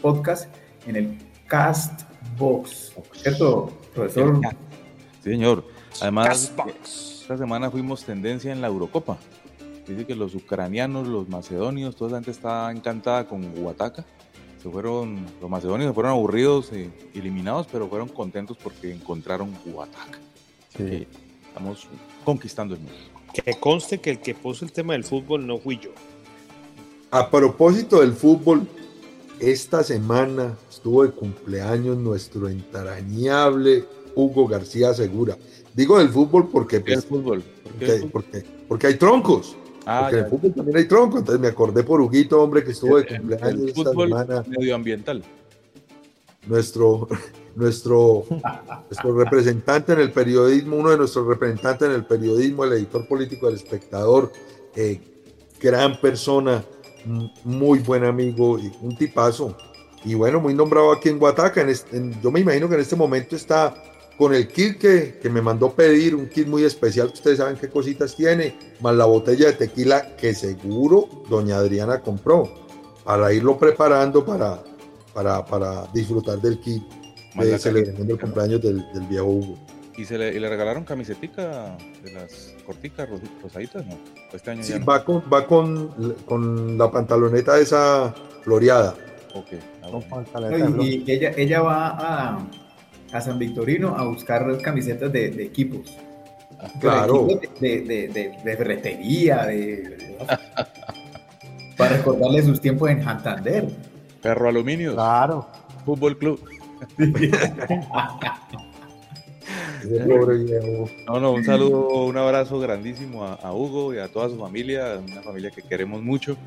podcast 0.02 0.54
en 0.88 0.96
el 0.96 1.18
Castbox, 1.48 2.94
¿cierto, 3.14 3.72
profesor? 3.94 4.40
Sí, 5.24 5.30
señor. 5.32 5.64
Además, 6.02 6.28
Castbox. 6.28 7.22
esta 7.22 7.38
semana 7.38 7.70
fuimos 7.70 8.04
tendencia 8.04 8.52
en 8.52 8.62
la 8.62 8.68
Eurocopa. 8.68 9.18
Dice 9.88 10.06
que 10.06 10.16
los 10.16 10.36
ucranianos, 10.36 11.08
los 11.08 11.28
macedonios, 11.28 11.96
toda 11.96 12.12
la 12.12 12.18
gente 12.18 12.32
está 12.32 12.72
encantada 12.72 13.28
con 13.28 13.52
Huataca. 13.58 14.06
Se 14.62 14.70
fueron, 14.70 15.26
los 15.42 15.50
macedonios 15.50 15.90
se 15.90 15.94
fueron 15.94 16.12
aburridos 16.14 16.72
y 16.72 16.90
eliminados, 17.18 17.68
pero 17.72 17.88
fueron 17.88 18.08
contentos 18.08 18.58
porque 18.62 18.94
encontraron 18.94 19.54
Huataca. 19.66 20.20
Sí. 20.78 21.08
Estamos 21.48 21.88
conquistando 22.24 22.76
el 22.76 22.82
mundo. 22.82 22.96
Que 23.34 23.60
conste 23.60 24.00
que 24.00 24.12
el 24.12 24.20
que 24.20 24.36
puso 24.36 24.64
el 24.66 24.72
tema 24.72 24.94
del 24.94 25.04
fútbol 25.04 25.46
no 25.46 25.58
fui 25.58 25.78
yo. 25.78 25.92
A 27.10 27.30
propósito 27.30 28.00
del 28.00 28.14
fútbol, 28.14 28.68
esta 29.42 29.84
semana 29.84 30.56
estuvo 30.70 31.04
de 31.04 31.12
cumpleaños 31.12 31.98
nuestro 31.98 32.48
entrañable 32.48 33.86
Hugo 34.16 34.48
García 34.48 34.94
Segura. 34.94 35.38
Digo 35.74 35.98
del 35.98 36.10
fútbol 36.10 36.50
porque, 36.50 36.84
¿Qué 36.84 36.94
es 36.94 37.06
pues, 37.06 37.22
fútbol? 37.24 37.42
¿Por 37.42 37.74
qué 37.74 37.80
porque, 37.80 37.86
es 37.96 38.02
fútbol? 38.02 38.12
porque- 38.12 38.46
porque 38.68 38.88
hay 38.88 38.96
troncos. 38.96 39.56
Ah, 39.86 40.02
porque 40.04 40.18
en 40.20 40.24
el 40.26 40.30
fútbol 40.30 40.54
también 40.54 40.78
hay 40.78 40.86
troncos. 40.86 41.20
Entonces 41.22 41.42
me 41.42 41.48
acordé 41.48 41.84
por 41.84 42.02
Huguito, 42.02 42.42
hombre, 42.42 42.64
que 42.64 42.72
estuvo 42.72 42.98
de 42.98 43.04
El- 43.04 43.08
el 43.16 43.20
cumpleaños 43.20 43.68
esta 43.78 43.92
semana. 43.92 44.44
medioambiental. 44.48 45.24
Nuestro, 46.48 47.08
nuestro, 47.56 48.26
nuestro 48.90 49.18
representante 49.18 49.94
en 49.94 50.00
el 50.00 50.12
periodismo, 50.12 50.76
uno 50.78 50.92
de 50.92 50.98
nuestros 50.98 51.26
representantes 51.28 51.88
en 51.88 51.96
el 51.96 52.06
periodismo, 52.06 52.64
el 52.66 52.74
editor 52.74 53.08
político 53.08 53.48
del 53.48 53.56
espectador, 53.56 54.32
eh, 54.76 55.00
gran 55.60 56.00
persona, 56.00 56.64
muy 57.44 57.80
buen 57.80 58.04
amigo 58.04 58.60
y 58.60 58.72
un 58.82 58.96
tipazo. 58.98 59.58
Y 60.04 60.14
bueno, 60.16 60.40
muy 60.40 60.54
nombrado 60.54 60.92
aquí 60.92 61.10
en 61.10 61.20
Guataca. 61.20 61.62
En 61.62 61.70
este- 61.70 61.98
en- 61.98 62.20
yo 62.22 62.32
me 62.32 62.40
imagino 62.40 62.68
que 62.68 62.76
en 62.76 62.82
este 62.82 62.96
momento 62.96 63.36
está 63.36 63.74
con 64.18 64.34
el 64.34 64.48
kit 64.48 64.78
que, 64.78 65.18
que 65.22 65.30
me 65.30 65.42
mandó 65.42 65.72
pedir, 65.72 66.16
un 66.16 66.28
kit 66.28 66.48
muy 66.48 66.64
especial, 66.64 67.08
que 67.08 67.14
ustedes 67.16 67.38
saben 67.38 67.56
qué 67.56 67.70
cositas 67.70 68.16
tiene, 68.16 68.56
más 68.80 68.96
la 68.96 69.06
botella 69.06 69.48
de 69.48 69.54
tequila 69.54 70.16
que 70.16 70.34
seguro 70.36 71.08
doña 71.30 71.58
Adriana 71.58 72.02
compró, 72.02 72.48
para 73.04 73.34
irlo 73.34 73.58
preparando 73.58 74.24
para, 74.24 74.62
para, 75.14 75.44
para 75.46 75.88
disfrutar 75.94 76.40
del 76.40 76.60
kit 76.60 76.84
Más 77.36 77.48
de 77.48 77.58
celebración 77.58 78.06
del 78.08 78.20
cumpleaños 78.20 78.62
del, 78.62 78.86
del 78.94 79.04
viejo 79.08 79.26
Hugo. 79.26 79.56
¿Y, 79.98 80.06
se 80.06 80.18
le, 80.18 80.34
y 80.36 80.40
le 80.40 80.50
regalaron 80.50 80.84
camisetica 80.84 81.78
de 82.04 82.12
las 82.14 82.54
corticas 82.62 83.10
ros- 83.10 83.22
rosaditas? 83.42 83.86
No. 83.86 83.98
Este 84.34 84.52
año 84.52 84.64
Sí, 84.64 84.74
ya 84.74 84.80
no. 84.80 84.86
va 84.86 85.04
con, 85.06 85.24
va 85.32 85.46
con, 85.48 86.16
con 86.26 86.78
la 86.78 86.90
pantaloneta 86.92 87.58
esa 87.60 88.14
floreada. 88.44 88.96
Ok. 89.36 89.48
ah. 89.84 90.82
Y, 90.82 91.04
y 91.06 91.12
ella, 91.12 91.32
ella 91.38 91.62
va 91.62 91.88
a, 91.90 92.40
a 93.14 93.22
San 93.22 93.38
Victorino 93.40 93.96
a 93.98 94.04
buscar 94.06 94.58
camisetas 94.62 95.12
de, 95.12 95.30
de 95.32 95.44
equipos. 95.44 95.82
Pero 96.80 96.80
Claro. 96.80 97.28
equipos 97.30 97.60
De, 97.60 97.82
de, 97.82 98.08
de, 98.10 98.38
de 98.44 98.58
ferretería, 98.58 99.46
de, 99.48 100.18
para 101.78 101.98
recordarle 101.98 102.44
sus 102.44 102.60
tiempos 102.62 102.90
en 102.90 103.04
Santander. 103.04 103.68
Perro 104.22 104.50
Aluminio, 104.50 104.94
Claro. 104.94 105.48
Fútbol 105.86 106.18
Club. 106.18 106.40
No, 111.08 111.20
no, 111.20 111.32
un 111.32 111.44
saludo, 111.44 112.06
un 112.06 112.18
abrazo 112.18 112.60
grandísimo 112.60 113.26
a, 113.26 113.34
a 113.36 113.54
Hugo 113.54 113.94
y 113.94 114.00
a 114.00 114.08
toda 114.08 114.30
su 114.30 114.38
familia, 114.38 115.00
una 115.06 115.22
familia 115.22 115.52
que 115.52 115.62
queremos 115.62 116.02
mucho. 116.02 116.38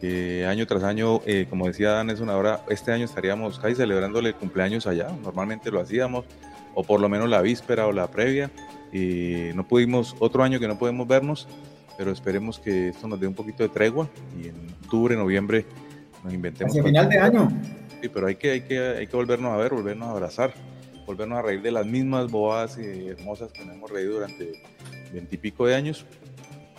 que 0.00 0.44
año 0.46 0.66
tras 0.66 0.82
año, 0.82 1.20
eh, 1.26 1.46
como 1.48 1.66
decía 1.66 1.90
Dan, 1.90 2.10
es 2.10 2.20
una 2.20 2.36
hora, 2.36 2.64
este 2.68 2.90
año 2.90 3.04
estaríamos 3.04 3.58
casi 3.58 3.76
celebrándole 3.76 4.30
el 4.30 4.34
cumpleaños 4.34 4.86
allá, 4.86 5.08
normalmente 5.22 5.70
lo 5.70 5.80
hacíamos, 5.80 6.24
o 6.74 6.82
por 6.82 7.00
lo 7.00 7.08
menos 7.08 7.28
la 7.28 7.40
víspera 7.40 7.86
o 7.86 7.92
la 7.92 8.10
previa, 8.10 8.50
y 8.92 9.50
no 9.54 9.66
pudimos, 9.66 10.16
otro 10.18 10.42
año 10.42 10.58
que 10.58 10.66
no 10.66 10.76
podemos 10.76 11.06
vernos, 11.06 11.46
pero 11.96 12.10
esperemos 12.10 12.58
que 12.58 12.88
esto 12.88 13.06
nos 13.06 13.20
dé 13.20 13.28
un 13.28 13.34
poquito 13.34 13.62
de 13.62 13.68
tregua 13.68 14.08
y 14.36 14.48
en 14.48 14.56
octubre, 14.82 15.14
noviembre 15.14 15.66
nos 16.24 16.32
inventemos. 16.32 16.72
Hacia 16.72 16.82
final 16.82 17.08
de 17.08 17.18
año. 17.18 17.52
Sí, 18.00 18.08
pero 18.08 18.26
hay 18.26 18.34
que, 18.34 18.50
hay, 18.50 18.60
que, 18.62 18.80
hay 18.80 19.06
que 19.06 19.16
volvernos 19.16 19.52
a 19.52 19.56
ver, 19.56 19.72
volvernos 19.72 20.08
a 20.08 20.10
abrazar, 20.10 20.52
volvernos 21.06 21.38
a 21.38 21.42
reír 21.42 21.62
de 21.62 21.70
las 21.70 21.86
mismas 21.86 22.30
bobadas 22.30 22.78
y 22.78 23.08
hermosas 23.08 23.52
que 23.52 23.64
nos 23.64 23.74
hemos 23.74 23.90
reído 23.90 24.14
durante 24.14 24.62
veintipico 25.12 25.66
de 25.66 25.74
años. 25.74 26.04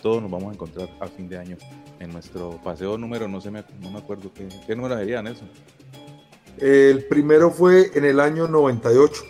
Todos 0.02 0.22
nos 0.22 0.30
vamos 0.30 0.50
a 0.50 0.54
encontrar 0.54 0.88
a 1.00 1.06
fin 1.08 1.28
de 1.28 1.38
año 1.38 1.56
en 2.00 2.12
nuestro 2.12 2.60
paseo 2.62 2.98
número, 2.98 3.28
no, 3.28 3.40
sé, 3.40 3.50
me, 3.50 3.64
no 3.80 3.90
me 3.90 3.98
acuerdo 3.98 4.32
qué, 4.32 4.48
qué 4.66 4.76
número 4.76 4.98
sería, 4.98 5.22
Nelson. 5.22 5.48
El 6.58 7.04
primero 7.06 7.50
fue 7.50 7.90
en 7.94 8.04
el 8.04 8.20
año 8.20 8.46
98. 8.48 9.24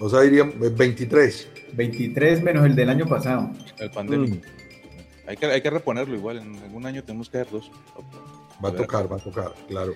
O 0.00 0.08
sea, 0.08 0.20
dirían 0.20 0.54
eh, 0.62 0.70
23. 0.70 1.48
23 1.74 2.42
menos 2.42 2.64
el 2.66 2.74
del 2.74 2.88
año 2.88 3.06
pasado. 3.06 3.50
El 3.78 3.90
pandémico. 3.90 4.46
Hay, 5.26 5.36
que, 5.36 5.46
hay 5.46 5.60
que 5.60 5.70
reponerlo 5.70 6.16
igual, 6.16 6.38
en 6.38 6.56
algún 6.56 6.86
año 6.86 7.04
tenemos 7.04 7.28
que 7.28 7.38
hacer 7.38 7.52
dos. 7.52 7.70
Va 8.64 8.70
a 8.70 8.72
tocar, 8.72 9.10
va 9.10 9.16
a 9.16 9.20
tocar, 9.20 9.54
claro. 9.68 9.94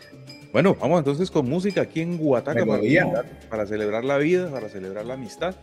Bueno, 0.54 0.76
vamos 0.80 1.00
entonces 1.00 1.32
con 1.32 1.48
música 1.48 1.80
aquí 1.80 2.00
en 2.00 2.16
Guataca 2.16 2.64
para 2.64 2.80
celebrar, 2.80 3.26
para 3.50 3.66
celebrar 3.66 4.04
la 4.04 4.18
vida, 4.18 4.48
para 4.52 4.68
celebrar 4.68 5.04
la 5.04 5.14
amistad. 5.14 5.56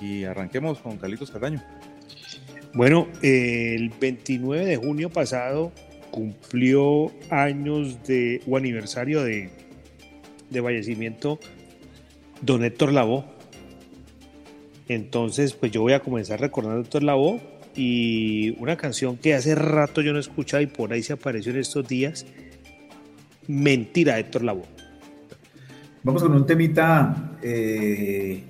Y 0.00 0.24
arranquemos 0.24 0.80
con 0.80 0.98
Carlitos 0.98 1.30
Cataño. 1.30 1.62
Bueno, 2.72 3.06
el 3.22 3.90
29 3.90 4.66
de 4.66 4.76
junio 4.76 5.08
pasado 5.08 5.70
cumplió 6.10 7.12
años 7.30 8.02
de, 8.08 8.42
o 8.48 8.56
aniversario 8.56 9.22
de, 9.22 9.50
de 10.50 10.62
fallecimiento 10.62 11.38
don 12.42 12.64
Héctor 12.64 12.92
Lavoe. 12.92 13.26
Entonces, 14.88 15.52
pues 15.52 15.70
yo 15.70 15.82
voy 15.82 15.92
a 15.92 16.00
comenzar 16.00 16.40
recordando 16.40 16.78
a 16.78 16.82
Héctor 16.82 17.04
Lavoe 17.04 17.40
y 17.76 18.60
una 18.60 18.76
canción 18.76 19.16
que 19.16 19.34
hace 19.34 19.54
rato 19.54 20.00
yo 20.00 20.12
no 20.12 20.18
escuchaba 20.18 20.60
y 20.60 20.66
por 20.66 20.92
ahí 20.92 21.04
se 21.04 21.12
apareció 21.12 21.52
en 21.52 21.60
estos 21.60 21.86
días. 21.86 22.26
Mentira, 23.48 24.18
Héctor 24.18 24.42
Lavoe. 24.42 24.64
Vamos 26.02 26.22
con 26.22 26.32
un 26.32 26.44
temita 26.46 27.32
eh, 27.42 28.44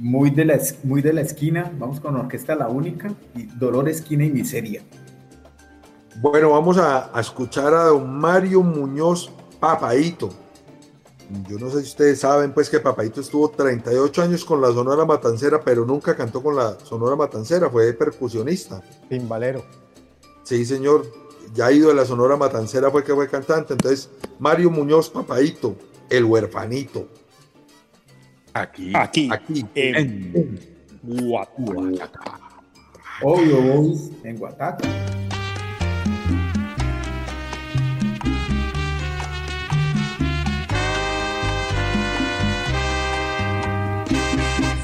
muy, 0.00 0.30
de 0.30 0.44
la, 0.44 0.58
muy 0.84 1.02
de 1.02 1.12
la 1.12 1.20
esquina. 1.20 1.70
Vamos 1.78 2.00
con 2.00 2.16
Orquesta 2.16 2.54
La 2.54 2.68
Única 2.68 3.12
y 3.36 3.44
Dolor, 3.44 3.88
Esquina 3.88 4.24
y 4.24 4.30
Miseria. 4.30 4.82
Bueno, 6.20 6.50
vamos 6.50 6.78
a, 6.78 7.16
a 7.16 7.20
escuchar 7.20 7.74
a 7.74 7.84
don 7.84 8.18
Mario 8.18 8.62
Muñoz 8.62 9.30
Papaito. 9.60 10.30
Yo 11.48 11.58
no 11.58 11.70
sé 11.70 11.82
si 11.82 11.88
ustedes 11.88 12.20
saben, 12.20 12.52
pues 12.52 12.68
que 12.68 12.80
Papaito 12.80 13.20
estuvo 13.20 13.48
38 13.50 14.22
años 14.22 14.44
con 14.44 14.60
la 14.60 14.68
Sonora 14.68 15.04
Matancera, 15.04 15.60
pero 15.62 15.86
nunca 15.86 16.14
cantó 16.14 16.42
con 16.42 16.56
la 16.56 16.78
Sonora 16.80 17.16
Matancera, 17.16 17.70
fue 17.70 17.92
percusionista. 17.94 18.82
Timbalero. 19.08 19.64
Sí, 20.42 20.64
señor 20.64 21.21
ya 21.52 21.70
ido 21.70 21.88
de 21.88 21.94
la 21.94 22.04
Sonora 22.04 22.36
Matancera 22.36 22.90
fue 22.90 23.04
que 23.04 23.14
fue 23.14 23.28
cantante. 23.28 23.74
Entonces, 23.74 24.10
Mario 24.38 24.70
Muñoz, 24.70 25.10
papadito, 25.10 25.76
el 26.08 26.24
huerfanito. 26.24 27.08
Aquí, 28.54 28.92
aquí, 28.94 29.28
aquí 29.32 29.64
en, 29.74 29.96
en, 29.96 30.60
en 31.02 31.26
Guataca. 31.26 32.38
Obvio, 33.22 33.94
en 34.24 34.36
Guataca. 34.36 34.88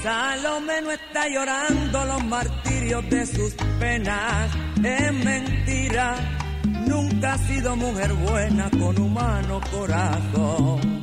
Salomé 0.02 0.80
no 0.80 0.90
está 0.92 1.28
llorando 1.28 2.04
los 2.06 2.24
martirios 2.24 3.10
de 3.10 3.26
sus 3.26 3.54
penas. 3.78 4.50
Es 4.82 5.12
mentira 5.12 6.37
nunca 6.88 7.34
ha 7.34 7.38
sido 7.38 7.76
mujer 7.76 8.12
buena 8.14 8.70
con 8.70 8.98
humano 9.00 9.60
corazón. 9.70 11.02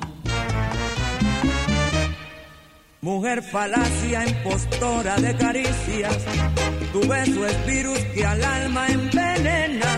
Mujer 3.01 3.43
falacia, 3.43 4.25
impostora 4.27 5.15
de 5.17 5.35
caricias, 5.37 6.17
tu 6.91 7.01
beso 7.07 7.45
es 7.45 7.65
virus 7.67 7.99
que 8.15 8.25
al 8.25 8.43
alma 8.43 8.87
envenena. 8.87 9.91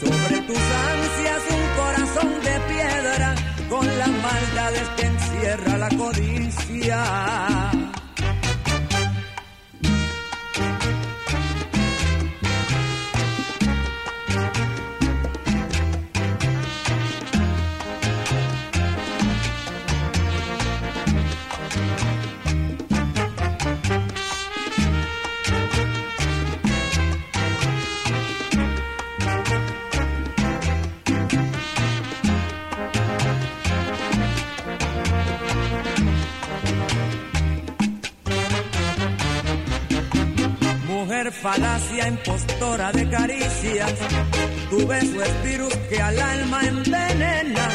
Sobre 0.00 0.40
tus 0.48 0.64
ansias 0.90 1.42
un 1.58 1.64
corazón 1.80 2.32
de 2.42 2.60
piedra, 2.72 3.34
con 3.70 3.86
las 3.98 4.08
maldades 4.08 4.88
que 4.96 5.06
encierra 5.06 5.78
la 5.78 5.88
codicia. 5.90 7.83
Mujer 41.04 41.30
falacia, 41.32 42.08
impostora 42.08 42.90
de 42.90 43.06
caricias, 43.10 43.92
tu 44.70 44.86
beso 44.86 45.22
es 45.22 45.44
virus 45.44 45.76
que 45.90 46.00
al 46.00 46.18
alma 46.18 46.62
envenena. 46.62 47.68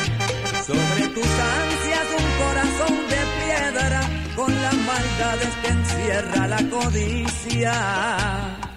Sobre 0.66 1.08
tus 1.10 1.28
ansias 1.28 2.08
un 2.18 2.28
corazón 2.44 2.98
de 3.08 3.22
piedra, 3.46 4.02
con 4.36 4.62
las 4.64 4.74
maldades 4.74 5.50
que 5.62 5.68
encierra 5.68 6.48
la 6.48 6.70
codicia. 6.72 8.69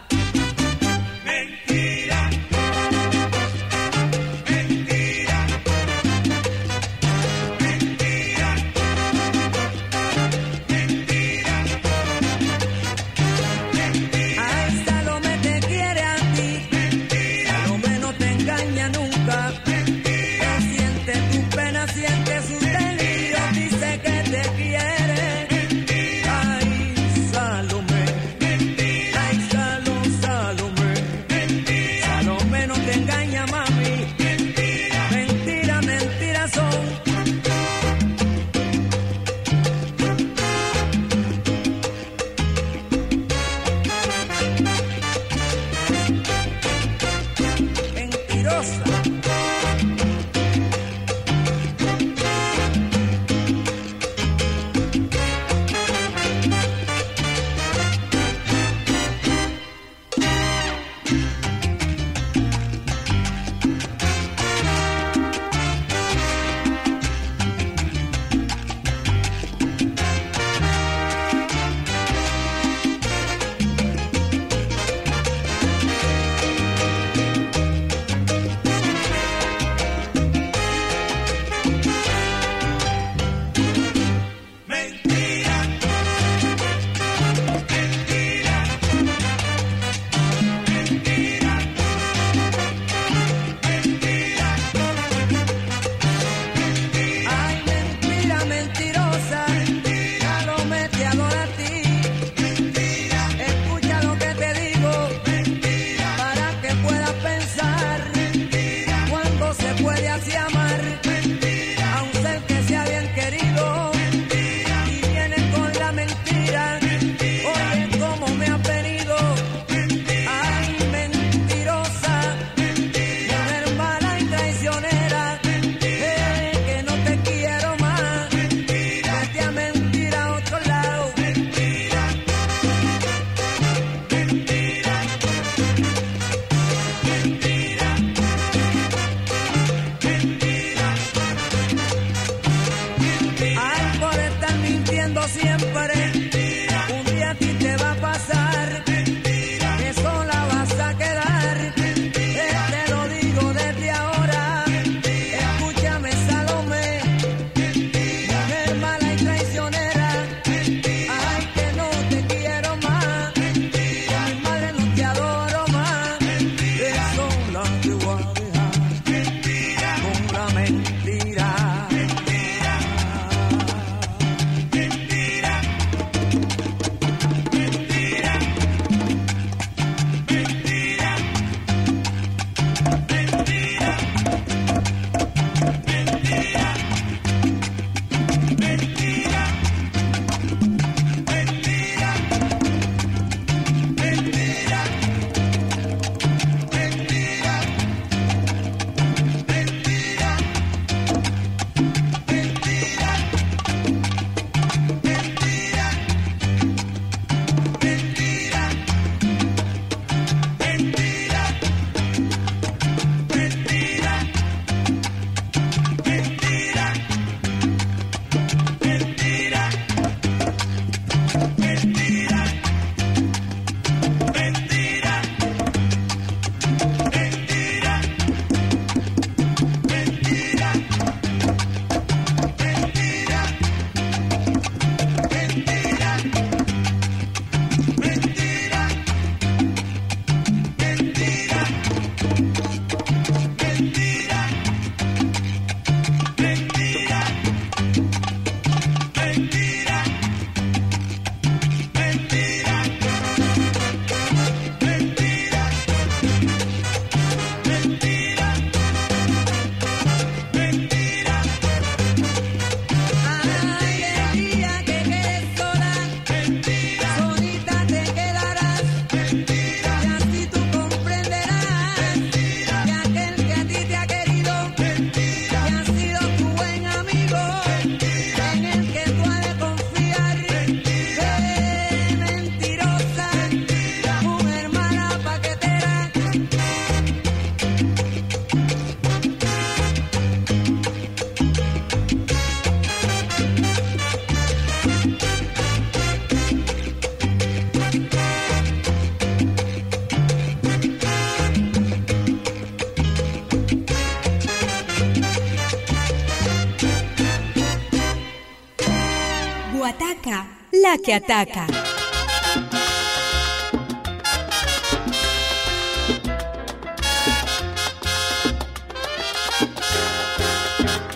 Que 311.00 311.14
ataca. 311.14 311.66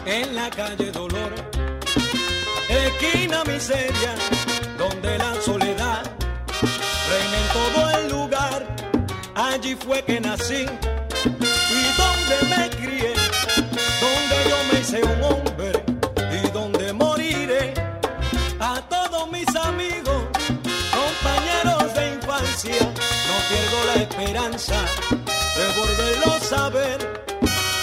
En 0.06 0.34
la 0.34 0.48
calle 0.50 0.90
Dolor, 0.92 1.34
esquina 2.68 3.44
miseria, 3.44 4.14
donde 4.78 5.18
la 5.18 5.34
soledad 5.42 6.10
reina 7.10 7.36
en 7.36 7.48
todo 7.52 7.90
el 7.98 8.08
lugar. 8.08 8.76
Allí 9.34 9.76
fue 9.76 10.02
que 10.02 10.20
nací 10.20 10.66
de 24.48 25.66
volverlo 25.76 26.34
a 26.34 26.38
saber, 26.38 26.98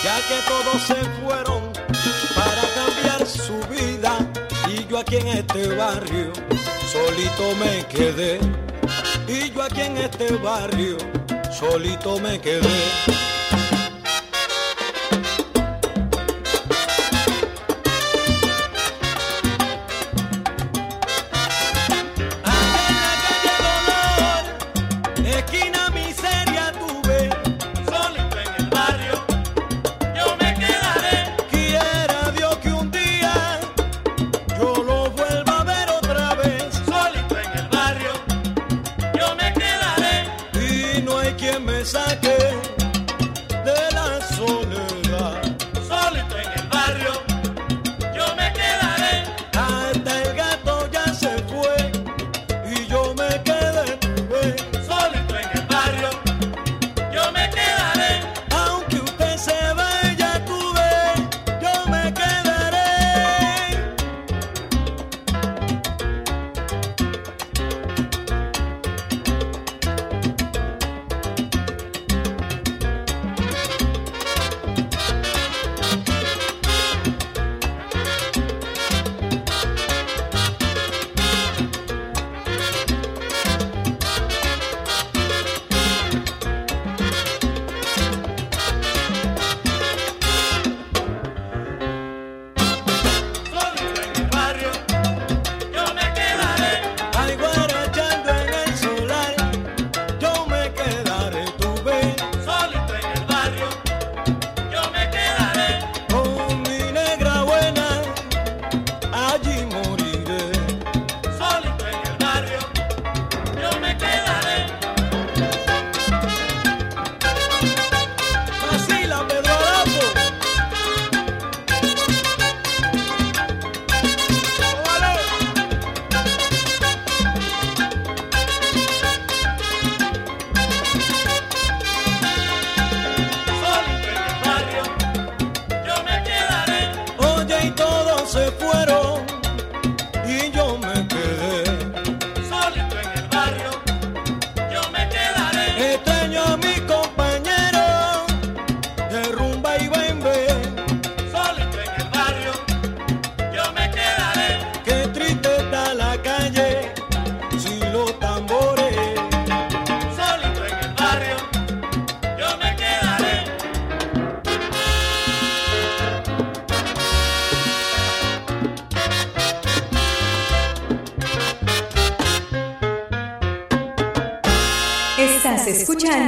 ya 0.02 0.16
que 0.30 0.40
todos 0.48 0.82
se 0.84 0.96
fueron 1.22 1.74
para 2.36 2.64
cambiar 2.74 3.28
su 3.28 3.60
vida 3.68 4.18
y 4.70 4.88
yo 4.88 5.00
aquí 5.00 5.18
en 5.18 5.28
este 5.28 5.76
barrio 5.76 6.32
solito 6.90 7.54
me 7.60 7.86
quedé 7.88 8.40
y 9.28 9.52
yo 9.52 9.62
aquí 9.62 9.82
en 9.82 9.98
este 9.98 10.32
barrio 10.38 10.98
solito 11.52 12.18
me 12.20 12.40
quedé. 12.40 13.33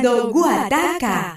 Guataca. 0.05 1.34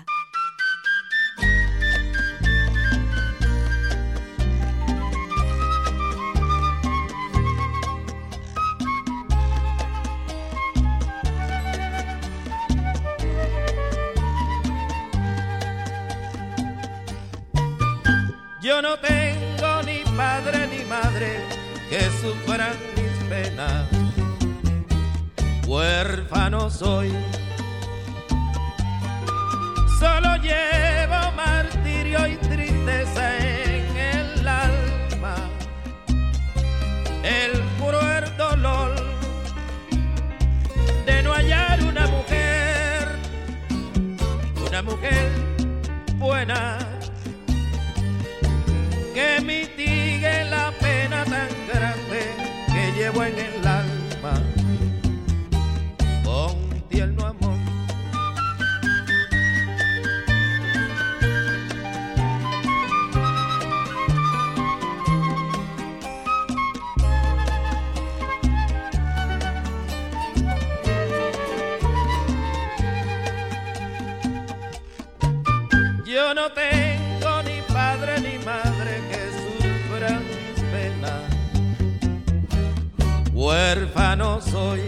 Huérfano 83.68 84.40
soy. 84.40 84.80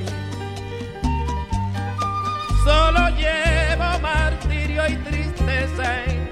Solo 2.64 3.10
llevo 3.10 3.98
martirio 4.00 4.82
y 4.88 4.96
tristeza 4.96 6.04
en 6.04 6.30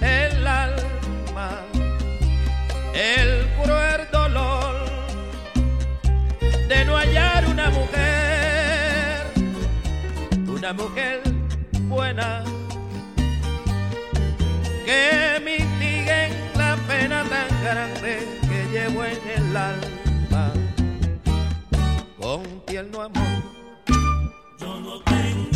el 0.00 0.46
alma, 0.46 1.50
el 2.94 3.46
cruel 3.60 4.00
dolor 4.12 4.74
de 6.68 6.84
no 6.84 6.96
hallar 6.96 7.46
una 7.48 7.70
mujer, 7.70 9.32
una 10.46 10.72
mujer 10.72 11.22
buena 11.88 12.44
que 14.86 15.40
mitiguen 15.44 16.30
la 16.56 16.76
pena 16.88 17.24
tan 17.24 17.48
grande 17.62 18.28
que 18.48 18.66
llevo 18.72 19.04
en 19.04 19.18
el 19.36 19.56
alma 19.56 19.91
tierno 22.72 23.02
amor. 23.02 23.22
Yo 24.58 24.80
no 24.80 24.98
tengo 25.02 25.51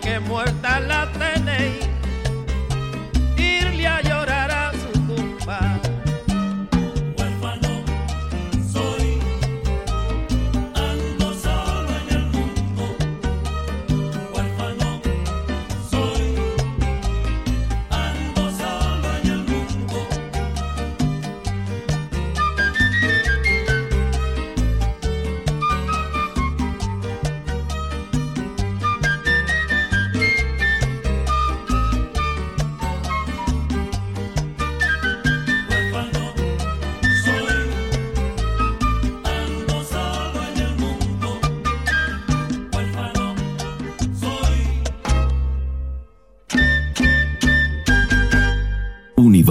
que 0.00 0.20
muerta 0.20 0.80
la 0.80 0.91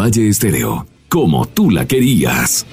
Univalle 0.01 0.29
Estéreo, 0.29 0.87
como 1.09 1.47
tú 1.47 1.69
la 1.69 1.85
querías. 1.85 2.65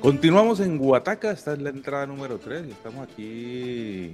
Continuamos 0.00 0.58
en 0.58 0.78
Guataca, 0.78 1.30
esta 1.30 1.52
es 1.52 1.60
la 1.60 1.70
entrada 1.70 2.06
número 2.08 2.38
3 2.38 2.64
y 2.66 2.70
estamos 2.72 3.08
aquí 3.08 4.12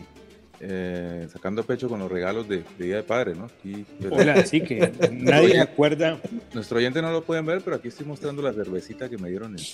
eh, 0.61 1.27
sacando 1.33 1.63
pecho 1.63 1.89
con 1.89 1.99
los 1.99 2.13
regalos 2.13 2.47
de, 2.47 2.63
de 2.77 2.85
Día 2.85 2.97
de 2.97 3.03
Padre, 3.05 3.35
¿no? 3.35 3.45
Aquí, 3.47 3.87
Hola, 4.11 4.35
así 4.35 4.61
que 4.61 4.93
nadie 5.13 5.53
se 5.53 5.61
acuerda. 5.61 6.19
Nuestro 6.53 6.77
oyente 6.77 7.01
no 7.01 7.11
lo 7.11 7.25
pueden 7.25 7.47
ver, 7.47 7.63
pero 7.65 7.77
aquí 7.77 7.89
estoy 7.89 8.05
mostrando 8.05 8.43
la 8.43 8.53
cervecita 8.53 9.09
que 9.09 9.17
me 9.17 9.31
dieron 9.31 9.55
el, 9.55 9.65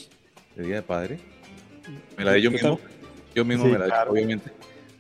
el 0.57 0.67
Día 0.67 0.77
de 0.77 0.83
Padre. 0.83 1.19
Me 2.17 2.25
la 2.25 2.35
di 2.35 2.43
yo 2.43 2.53
mismo, 2.53 2.79
yo 3.35 3.45
mismo 3.45 3.65
Sí, 3.65 3.73
me 3.73 3.79
la 3.79 3.87
di, 3.87 3.91
claro. 3.91 4.13
obviamente. 4.13 4.53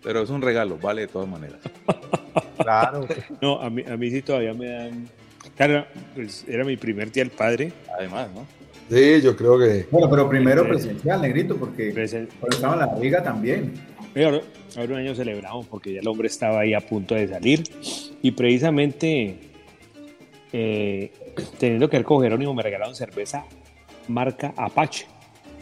Pero 0.02 0.22
es 0.22 0.30
un 0.30 0.42
regalo, 0.42 0.78
vale 0.78 1.02
de 1.02 1.08
todas 1.08 1.28
maneras. 1.28 1.60
Claro. 2.58 3.06
No, 3.40 3.60
a 3.60 3.70
mí, 3.70 3.82
a 3.88 3.96
mí 3.96 4.10
sí 4.10 4.22
todavía 4.22 4.52
me 4.54 4.68
dan. 4.68 5.08
Claro, 5.56 5.84
pues 6.14 6.44
era 6.48 6.64
mi 6.64 6.76
primer 6.76 7.10
día 7.12 7.24
del 7.24 7.32
padre. 7.32 7.72
Además, 7.98 8.28
¿no? 8.34 8.46
Sí, 8.90 9.20
yo 9.22 9.36
creo 9.36 9.58
que. 9.58 9.86
Bueno, 9.90 10.08
pero 10.10 10.28
primero 10.28 10.64
Presen- 10.64 10.68
presencial, 10.68 11.22
negrito, 11.22 11.56
porque 11.56 11.94
Presen- 11.94 12.28
estaba 12.50 12.74
en 12.74 12.80
la 12.80 12.98
liga 12.98 13.22
también. 13.22 13.72
Pero 14.12 14.40
ahora, 14.76 14.92
un 14.92 14.98
año 14.98 15.14
celebramos 15.14 15.66
porque 15.66 15.94
ya 15.94 16.00
el 16.00 16.08
hombre 16.08 16.26
estaba 16.28 16.60
ahí 16.60 16.74
a 16.74 16.80
punto 16.80 17.14
de 17.14 17.28
salir. 17.28 17.62
Y 18.20 18.30
precisamente, 18.32 19.38
eh, 20.52 21.12
teniendo 21.58 21.88
que 21.88 21.96
ver 21.98 22.04
con 22.04 22.22
Jerónimo, 22.22 22.52
me 22.54 22.62
regalaron 22.62 22.94
cerveza 22.94 23.44
marca 24.08 24.52
Apache. 24.56 25.06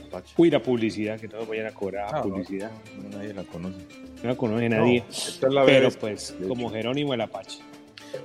Apache. 0.09 0.35
Uy, 0.37 0.51
la 0.51 0.61
publicidad, 0.61 1.21
que 1.21 1.29
todos 1.29 1.47
vayan 1.47 1.67
a 1.67 1.71
cobrar 1.71 2.07
Ah, 2.13 2.17
no, 2.17 2.23
publicidad. 2.23 2.71
no, 3.01 3.17
nadie 3.17 3.33
la 3.33 3.45
conoce. 3.45 3.79
No 4.23 4.29
la 4.31 4.37
conoce 4.37 4.69
nadie. 4.69 5.05
esta 5.11 5.47
es 5.47 5.53
la 5.53 5.65
pero 5.65 5.87
vez, 5.87 5.97
pues, 5.97 6.35
como. 6.47 6.71
Jerónimo 6.71 7.15
el 7.15 7.21
Apache. 7.23 7.59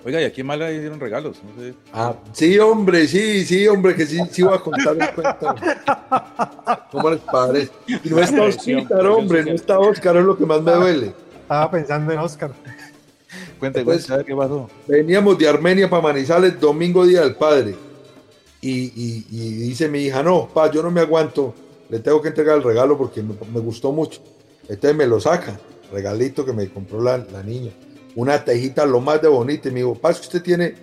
Oiga, 0.04 0.20
¿y 0.20 0.26
a 0.26 0.32
quién 0.34 0.48
más 0.48 0.58
le 0.58 0.80
dieron 0.80 1.00
regalos? 1.00 1.38
No 1.43 1.62
sé. 1.64 1.74
Ah, 1.93 2.16
sí, 2.34 2.58
hombre, 2.60 3.08
sí, 3.08 3.46
sí, 3.46 3.68
hombre, 3.68 3.96
que 3.96 4.06
sí, 4.06 4.20
sí 4.32 4.41
voy 4.41 4.56
a 4.56 4.60
contar 4.60 4.93
un 4.93 5.06
cuento. 5.14 5.56
¿Cómo 6.91 7.10
les 7.12 7.20
parece? 7.22 7.72
Y 8.04 8.10
no 8.10 8.20
está 8.20 8.43
Oscar, 8.43 9.06
hombre, 9.08 9.43
no 9.46 9.52
está 9.52 9.80
Oscar, 9.80 10.18
es 10.18 10.24
lo 10.24 10.38
que 10.38 10.46
más 10.46 10.62
me 10.62 10.72
duele. 10.72 11.14
Estaba 11.41 11.70
pensando 11.72 12.12
en 12.12 12.20
Oscar. 12.20 12.52
Cuente, 13.60 13.84
Pues- 13.84 14.08
qué 14.26 14.36
pasó. 14.36 14.70
Veníamos 14.88 15.38
de 15.38 15.48
Armenia 15.48 15.89
para 15.89 16.02
Manizales, 16.02 16.60
domingo 16.60 17.06
día 17.06 17.22
del 17.22 17.36
padre. 17.36 17.76
Y, 18.62 18.86
y- 18.96 19.26
y 19.30 19.50
dice 19.68 19.88
mi 19.88 20.00
hija, 20.00 20.24
no, 20.24 20.48
pa, 20.52 20.72
yo 20.72 20.82
no 20.82 20.89
me 20.89 21.02
aguanto, 21.02 21.54
le 21.89 22.00
tengo 22.00 22.22
que 22.22 22.30
entregar 22.30 22.58
el 22.58 22.64
regalo 22.64 22.98
porque 22.98 23.22
me, 23.22 23.36
me 23.54 23.60
gustó 23.60 23.91
mucho. 23.91 24.20
Entonces 24.68 24.96
me 24.96 25.06
lo 25.06 25.20
saca, 25.20 25.60
regalito 25.96 26.46
que 26.46 26.54
me 26.54 26.68
compró 26.70 27.02
la, 27.02 27.18
la 27.18 27.41
niña. 27.43 27.72
Una 28.16 28.43
tejita 28.43 28.86
lo 28.86 29.00
más 29.02 29.22
de 29.22 29.28
bonita. 29.30 29.70
Y 29.70 29.72
me 29.72 29.80
dijo, 29.80 29.96
pa, 29.96 30.12
es 30.12 30.18
que 30.20 30.24
usted 30.28 30.41
tiene 30.41 30.76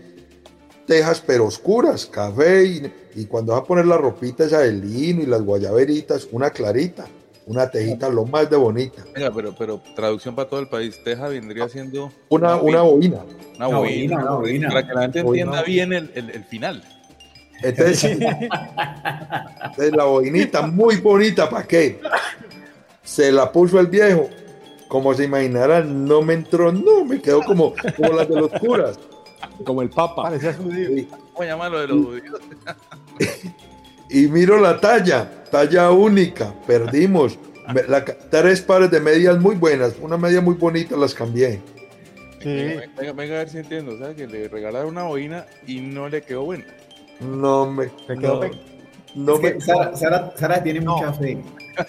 tejas 0.87 1.23
pero 1.25 1.47
oscuras, 1.47 2.07
café, 2.07 2.65
y, 2.65 2.93
y 3.15 3.25
cuando 3.27 3.53
va 3.53 3.59
a 3.59 3.65
poner 3.65 3.87
la 3.87 3.97
ropita 3.97 4.45
esa 4.45 4.61
de 4.61 4.73
lino 4.73 5.23
y 5.23 5.27
las 5.27 5.41
guayaberitas, 5.43 6.29
una 6.33 6.51
clarita, 6.51 7.07
una 7.47 7.71
tejita 7.71 8.09
lo 8.09 8.25
más 8.25 8.51
de 8.51 8.57
bonita. 8.57 9.05
Venga, 9.15 9.31
pero, 9.33 9.55
pero 9.57 9.81
traducción 9.97 10.35
para 10.35 10.49
todo 10.49 10.61
el 10.61 10.69
país. 10.69 10.99
Teja 11.05 11.29
vendría 11.29 11.69
siendo 11.69 12.13
Una, 12.29 12.57
una 12.57 12.83
boina. 12.83 13.21
una 13.57 13.67
boina, 13.69 14.17
una 14.19 14.31
boina. 14.35 14.69
Para 14.69 14.87
que 14.87 14.95
la 14.95 15.01
gente 15.03 15.21
entienda 15.21 15.63
bien 15.63 15.93
el, 15.93 16.11
el- 16.15 16.31
el 16.31 16.45
final. 16.45 16.83
Entonces, 17.63 18.05
entonces 19.65 19.93
la 19.97 20.05
boinita 20.05 20.63
muy 20.67 20.97
bonita, 20.97 21.49
¿para 21.49 21.65
qué? 21.67 22.01
Se 23.03 23.31
la 23.33 23.51
puso 23.51 23.79
el 23.81 23.87
viejo. 23.87 24.29
Como 24.93 25.15
se 25.15 25.25
imaginarán, 25.25 26.05
no 26.05 26.21
me 26.21 26.35
entró, 26.35 26.71
no, 26.71 27.03
me 27.07 27.19
quedó 27.19 27.41
como, 27.41 27.73
como 27.97 28.13
las 28.13 28.29
de 28.29 28.37
los 28.39 28.51
curas. 28.61 28.99
Como 29.65 29.81
el 29.81 29.89
Papa. 29.89 30.25
Parecía 30.25 30.53
judío. 30.53 30.99
Y, 30.99 31.05
¿Cómo 31.33 31.45
llamarlo 31.49 31.81
de 31.81 31.89
los 31.89 32.05
judíos? 32.05 32.41
y 34.11 34.27
miro 34.29 34.59
la 34.59 34.79
talla, 34.81 35.45
talla 35.51 35.91
única, 35.93 36.53
perdimos. 36.67 37.39
Me- 37.73 37.85
la 37.85 38.05
ca- 38.05 38.19
tres 38.31 38.61
pares 38.61 38.91
de 38.91 39.01
medias 39.01 39.39
muy 39.41 39.55
buenas, 39.55 39.95
una 39.99 40.19
media 40.19 40.43
muy 40.43 40.57
bonita, 40.57 40.95
las 40.95 41.15
cambié. 41.15 41.63
Sí. 42.43 42.49
Venga, 42.51 42.83
venga, 42.99 43.13
venga 43.15 43.35
a 43.37 43.39
ver 43.39 43.49
si 43.49 43.59
entiendo. 43.59 43.93
O 43.95 43.97
sea, 43.97 44.15
que 44.15 44.27
le 44.27 44.49
regalaron 44.49 44.91
una 44.91 45.05
boina 45.05 45.47
y 45.67 45.81
no 45.81 46.11
le 46.11 46.21
quedó 46.21 46.43
buena. 46.45 46.67
No 47.19 47.65
me. 47.71 47.89
Quedó 48.07 48.43
no, 49.15 49.39
me- 49.39 49.59
Sara, 49.59 49.97
Sara- 49.97 50.33
Sara 50.37 50.63
tiene 50.63 50.81
No. 50.81 50.97
mucha 50.99 51.15
fe. 51.15 51.39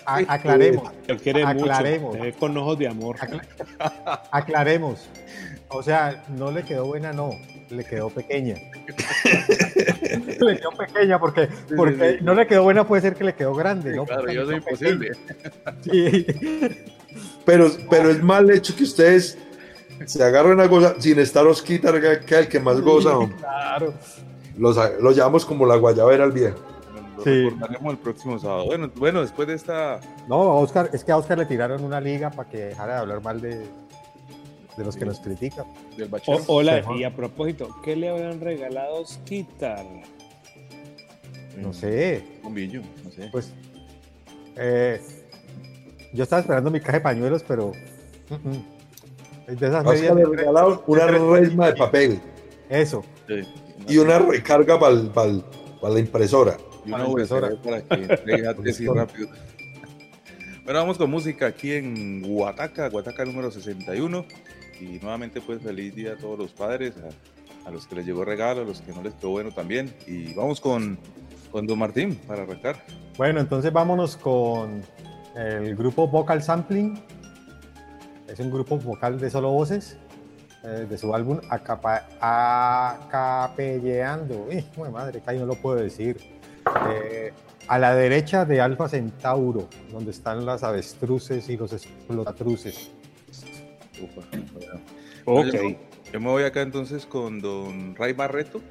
A- 0.05 0.23
aclaremos. 0.27 0.91
Él 1.07 1.17
quiere 1.21 1.43
Aclaremos. 1.43 2.13
mucho. 2.15 2.25
eh, 2.25 2.34
con 2.39 2.55
ojos 2.57 2.77
de 2.79 2.88
amor. 2.88 3.15
Aclaremos. 4.31 5.07
O 5.69 5.81
sea, 5.84 6.23
no 6.38 6.51
le 6.51 6.63
quedó 6.63 6.86
buena, 6.86 7.13
no. 7.13 7.31
Le 7.69 7.84
quedó 7.84 8.09
pequeña. 8.09 8.55
le 10.39 10.57
quedó 10.57 10.69
pequeña 10.71 11.19
porque, 11.19 11.47
porque 11.75 12.19
no 12.21 12.36
le 12.36 12.45
quedó 12.45 12.63
buena, 12.63 12.86
puede 12.86 13.01
ser 13.01 13.15
que 13.15 13.23
le 13.23 13.34
quedó 13.34 13.53
grande, 13.55 13.95
¿no? 13.95 14.05
Claro, 14.05 14.21
Porque 14.21 14.36
yo 14.36 14.45
soy 14.45 14.55
imposible. 14.55 15.11
Sí. 15.81 16.25
Pero, 17.45 17.69
pero 17.89 18.09
es 18.09 18.23
mal 18.23 18.49
hecho 18.49 18.73
que 18.75 18.84
ustedes 18.84 19.38
se 20.05 20.23
agarren 20.23 20.59
a 20.61 20.65
gozar 20.67 20.95
sin 20.99 21.19
estar 21.19 21.45
osquita, 21.45 21.91
que 22.25 22.36
el 22.38 22.47
que 22.47 22.59
más 22.59 22.79
goza. 22.79 23.11
Claro. 23.38 23.93
Los, 24.57 24.77
los 25.01 25.13
llamamos 25.15 25.45
como 25.45 25.65
la 25.65 25.75
guayabera 25.75 26.23
al 26.23 26.31
viejo. 26.31 26.57
Lo 27.26 27.32
Sí. 27.32 27.43
recordaremos 27.49 27.93
el 27.93 27.99
próximo 27.99 28.39
sábado. 28.39 28.65
Bueno, 28.65 28.91
bueno, 28.95 29.21
después 29.21 29.47
de 29.47 29.53
esta. 29.55 29.99
No, 30.28 30.57
Oscar, 30.57 30.89
es 30.93 31.03
que 31.03 31.11
a 31.11 31.17
Oscar 31.17 31.38
le 31.38 31.45
tiraron 31.45 31.84
una 31.84 31.99
liga 32.01 32.30
para 32.32 32.49
que 32.49 32.57
dejara 32.65 32.95
de 32.95 32.99
hablar 33.01 33.21
mal 33.24 33.39
de, 33.41 33.59
de 34.78 34.84
los 34.86 34.95
que 34.95 35.05
nos 35.05 35.19
critican. 35.19 35.65
del 35.97 36.09
O- 36.28 36.41
hola, 36.47 36.84
Sí, 36.84 36.99
y 36.99 37.03
a 37.03 37.15
propósito, 37.15 37.69
¿qué 37.84 37.95
le 37.95 38.09
habían 38.09 38.39
regalado 38.41 38.95
Osquitar? 39.01 39.86
No 41.57 41.71
sé, 41.74 42.24
Un 42.43 42.53
billo, 42.53 42.82
no 43.03 43.11
sé. 43.11 43.30
pues. 43.32 43.53
eh, 44.55 44.99
yo 46.13 46.24
estaba 46.24 46.41
esperando 46.41 46.69
mi 46.71 46.80
caja 46.80 46.93
de 46.93 47.01
pañuelos, 47.01 47.43
pero. 47.47 47.71
mm, 48.30 48.49
mm. 48.49 48.65
Es 49.47 49.59
de 49.59 49.67
esas 49.67 49.86
A 49.86 49.89
Oscar 49.89 50.15
medias 50.15 50.15
le 50.30 50.38
regalaron 50.38 50.82
una 50.88 51.05
resma 51.07 51.67
de 51.67 51.74
papel 51.76 52.21
Eso. 52.69 53.03
Sí. 53.28 53.41
y 53.89 53.97
una 53.97 54.17
recarga 54.19 54.80
para 54.80 54.93
la 54.95 55.99
impresora. 55.99 56.55
Para 56.89 57.03
una 57.03 57.09
impresora. 57.09 57.49
Para 57.61 57.81
que 57.81 57.95
entregue 57.95 58.47
a 58.47 58.53
tesis 58.53 58.88
rápido. 58.95 59.27
Bueno, 60.63 60.79
vamos 60.79 60.97
con 60.97 61.11
música 61.11 61.47
aquí 61.47 61.73
en 61.73 62.21
Guataca, 62.21 62.89
Guataca 62.89 63.25
número 63.25 63.51
61. 63.51 64.25
Y 64.79 64.99
nuevamente, 64.99 65.41
pues 65.41 65.61
feliz 65.61 65.95
día 65.95 66.13
a 66.13 66.17
todos 66.17 66.38
los 66.38 66.51
padres, 66.51 66.93
a, 66.97 67.67
a 67.67 67.71
los 67.71 67.88
que 67.88 67.95
les 67.95 68.05
llegó 68.05 68.25
regalo, 68.25 68.61
a 68.61 68.65
los 68.65 68.81
que 68.81 68.91
no 68.91 69.01
les 69.01 69.13
quedó 69.13 69.31
bueno 69.31 69.51
también. 69.51 69.93
Y 70.07 70.34
vamos 70.34 70.61
con, 70.61 70.97
con 71.51 71.67
Don 71.67 71.79
Martín 71.79 72.15
para 72.27 72.43
arrancar. 72.43 72.84
Bueno, 73.17 73.39
entonces 73.39 73.71
vámonos 73.71 74.17
con 74.17 74.81
el 75.36 75.75
grupo 75.75 76.07
Vocal 76.07 76.41
Sampling. 76.41 76.99
Es 78.27 78.39
un 78.39 78.49
grupo 78.49 78.77
vocal 78.77 79.19
de 79.19 79.29
solo 79.29 79.51
voces 79.51 79.97
eh, 80.63 80.88
de 80.89 80.97
su 80.97 81.13
álbum 81.13 81.39
Acapelleando. 82.19 84.47
Uy, 84.49 84.65
madre, 84.91 85.21
que 85.21 85.29
ahí 85.29 85.38
no 85.38 85.45
lo 85.45 85.53
puedo 85.55 85.75
decir. 85.75 86.32
Eh, 86.89 87.32
a 87.68 87.80
la 87.80 87.95
derecha 87.95 88.45
de 88.45 88.61
Alfa 88.61 88.89
Centauro, 88.89 89.68
donde 89.91 90.11
están 90.11 90.45
las 90.45 90.64
avestruces 90.64 91.49
y 91.49 91.57
los 91.57 91.72
bueno. 94.53 94.82
Ok. 95.26 95.78
Yo, 96.11 96.20
me 96.20 96.28
voy 96.28 96.43
acá 96.43 96.61
entonces 96.61 97.05
con 97.05 97.39
Don 97.39 97.95
Ray 97.95 98.14
Barreto. 98.14 98.61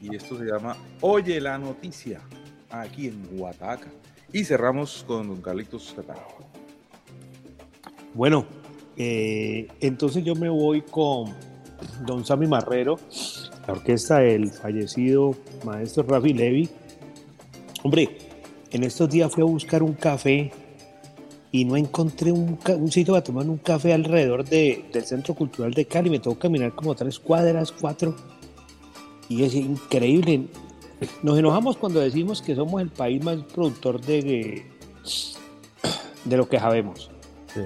Y 0.00 0.14
esto 0.14 0.38
se 0.38 0.44
llama 0.44 0.76
Oye 1.00 1.40
la 1.40 1.58
noticia, 1.58 2.20
aquí 2.70 3.08
en 3.08 3.36
Guataca. 3.36 3.88
Y 4.32 4.44
cerramos 4.44 5.04
con 5.06 5.28
Don 5.28 5.40
Carlitos 5.40 5.94
Catán. 5.96 6.16
Bueno, 8.14 8.46
eh, 8.96 9.68
entonces 9.80 10.24
yo 10.24 10.34
me 10.34 10.48
voy 10.48 10.82
con 10.82 11.34
Don 12.06 12.24
Sammy 12.24 12.46
Marrero, 12.46 12.98
la 13.66 13.74
orquesta 13.74 14.18
del 14.18 14.50
fallecido 14.50 15.34
maestro 15.64 16.04
Rafi 16.04 16.32
Levi. 16.32 16.68
Hombre, 17.86 18.18
en 18.72 18.82
estos 18.82 19.08
días 19.08 19.32
fui 19.32 19.44
a 19.44 19.46
buscar 19.46 19.80
un 19.84 19.92
café 19.92 20.50
y 21.52 21.64
no 21.64 21.76
encontré 21.76 22.32
un, 22.32 22.58
un 22.80 22.90
sitio 22.90 23.14
para 23.14 23.22
tomar 23.22 23.48
un 23.48 23.58
café 23.58 23.92
alrededor 23.92 24.44
de- 24.44 24.86
del 24.92 25.04
Centro 25.04 25.34
Cultural 25.34 25.72
de 25.72 25.84
Cali. 25.86 26.10
Me 26.10 26.18
tengo 26.18 26.34
que 26.34 26.40
caminar 26.42 26.74
como 26.74 26.96
tres 26.96 27.20
cuadras, 27.20 27.70
cuatro. 27.70 28.16
Y 29.28 29.44
es 29.44 29.54
increíble. 29.54 30.48
Nos 31.22 31.38
enojamos 31.38 31.76
cuando 31.76 32.00
decimos 32.00 32.42
que 32.42 32.56
somos 32.56 32.82
el 32.82 32.88
país 32.88 33.22
más 33.22 33.36
productor 33.54 34.00
de, 34.00 34.64
de 36.24 36.36
lo 36.36 36.48
que 36.48 36.58
sabemos 36.58 37.08
Sí. 37.54 37.60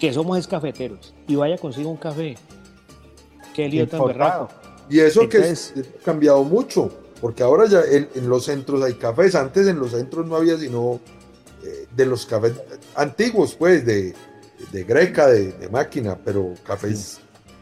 que 0.00 0.14
somos 0.14 0.38
es 0.38 0.46
cafeteros 0.46 1.12
y 1.28 1.34
vaya 1.34 1.58
consigo 1.58 1.90
un 1.90 1.98
café. 1.98 2.36
Qué 3.54 3.68
lío 3.68 3.86
tan 3.86 4.02
berraco. 4.06 4.48
Y 4.88 4.98
eso 5.00 5.28
que 5.28 5.36
Entonces- 5.36 5.74
es- 5.76 5.88
ha 6.00 6.04
cambiado 6.04 6.42
mucho, 6.42 6.90
porque 7.22 7.42
ahora 7.42 7.64
ya 7.66 7.80
en, 7.90 8.06
en 8.14 8.28
los 8.28 8.44
centros 8.44 8.82
hay 8.84 8.92
cafés. 8.94 9.34
Antes 9.34 9.66
en 9.66 9.78
los 9.78 9.92
centros 9.92 10.26
no 10.26 10.36
había 10.36 10.58
sino 10.58 11.00
eh, 11.64 11.86
de 11.96 12.04
los 12.04 12.26
cafés 12.26 12.52
antiguos, 12.96 13.54
pues, 13.54 13.86
de, 13.86 14.14
de 14.72 14.84
greca, 14.84 15.28
de, 15.28 15.52
de 15.52 15.68
máquina, 15.70 16.18
pero 16.22 16.52
cafés 16.66 17.18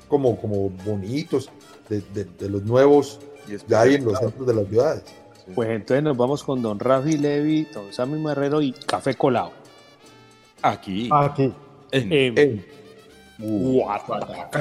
como, 0.08 0.36
como 0.40 0.70
bonitos, 0.70 1.48
de, 1.88 2.00
de- 2.12 2.24
de 2.24 2.48
los 2.48 2.64
nuevos 2.64 3.20
que 3.46 3.74
hay 3.76 3.94
en 3.94 4.04
los 4.06 4.18
centros 4.18 4.46
de 4.46 4.54
las 4.54 4.66
ciudades. 4.68 5.02
Pues 5.54 5.68
entonces 5.70 6.02
nos 6.04 6.16
vamos 6.16 6.44
con 6.44 6.62
don 6.62 6.78
Rafi 6.78 7.16
Levi, 7.18 7.66
don 7.74 7.92
Sammy 7.92 8.18
Marrero 8.20 8.62
y 8.62 8.72
Café 8.72 9.14
Colado. 9.14 9.50
Aquí. 10.62 11.08
Aquí. 11.12 11.52
En, 11.92 12.64
Guataca. 13.38 14.50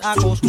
día 0.00 0.47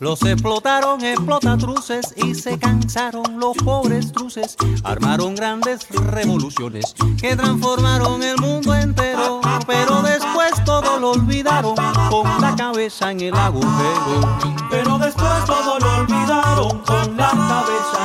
los 0.00 0.22
explotaron 0.24 1.02
explotatruces 1.02 2.12
y 2.16 2.34
se 2.34 2.58
cansaron 2.58 3.38
los 3.38 3.56
pobres 3.56 4.12
truces. 4.12 4.56
Armaron 4.84 5.34
grandes 5.34 5.88
revoluciones 5.88 6.94
que 7.18 7.34
transformaron 7.34 8.22
el 8.22 8.36
mundo 8.38 8.74
entero, 8.74 9.40
pero 9.66 10.02
después 10.02 10.52
todo 10.64 11.00
lo 11.00 11.12
olvidaron 11.12 11.74
con 12.10 12.40
la 12.40 12.54
cabeza 12.56 13.10
en 13.10 13.20
el 13.20 13.34
agujero. 13.34 14.38
Pero 14.70 14.98
después 14.98 15.44
todo 15.46 15.78
lo 15.78 15.96
olvidaron 15.96 16.78
con 16.80 17.16
la 17.16 17.30
cabeza 17.30 17.97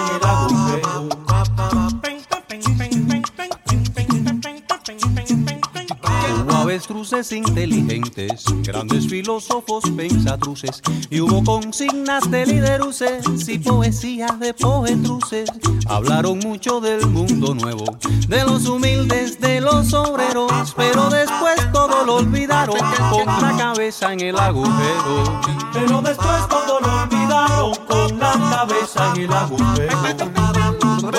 Inteligentes, 7.11 8.45
grandes 8.63 9.09
filósofos 9.09 9.83
pensatruces, 9.97 10.81
y 11.09 11.19
hubo 11.19 11.43
consignas 11.43 12.31
de 12.31 12.45
lideruces 12.45 13.25
y 13.49 13.59
poesías 13.59 14.39
de 14.39 14.53
poetruces. 14.53 15.49
Hablaron 15.87 16.39
mucho 16.39 16.79
del 16.79 17.05
mundo 17.07 17.55
nuevo, 17.55 17.83
de 18.29 18.45
los 18.45 18.67
humildes, 18.67 19.37
de 19.41 19.59
los 19.59 19.93
obreros, 19.93 20.73
pero 20.77 21.09
después 21.09 21.55
todo 21.73 22.05
lo 22.05 22.15
olvidaron 22.15 22.77
con 23.11 23.25
la 23.25 23.53
cabeza 23.57 24.13
en 24.13 24.21
el 24.21 24.39
agujero. 24.39 25.41
Pero 25.73 26.01
después 26.01 26.47
todo 26.47 26.79
lo 26.79 27.03
olvidaron 27.03 27.75
con 27.85 28.17
la 28.17 28.31
cabeza 28.31 29.11
en 29.13 29.21
el 29.23 29.33
agujero. 29.33 29.99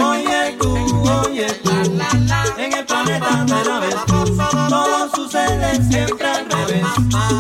Oye 0.01 0.57
tú, 0.59 0.75
oye 1.27 1.47
tú, 1.63 1.71
en 2.59 2.73
el 2.73 2.87
planeta 2.87 3.45
de 3.45 3.65
la 3.65 3.77
avestruz, 3.77 4.31
todo 4.69 5.11
sucede 5.15 5.83
siempre 5.91 6.27
al 6.27 6.47
revés, 6.51 6.87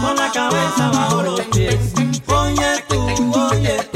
con 0.03 0.17
la 0.17 0.31
cabeza 0.33 0.91
bajo 0.91 1.23
los 1.23 1.41
pies. 1.43 1.93
Oye 2.27 2.85
tú, 2.89 3.33
oye 3.33 3.89
tú, 3.93 3.94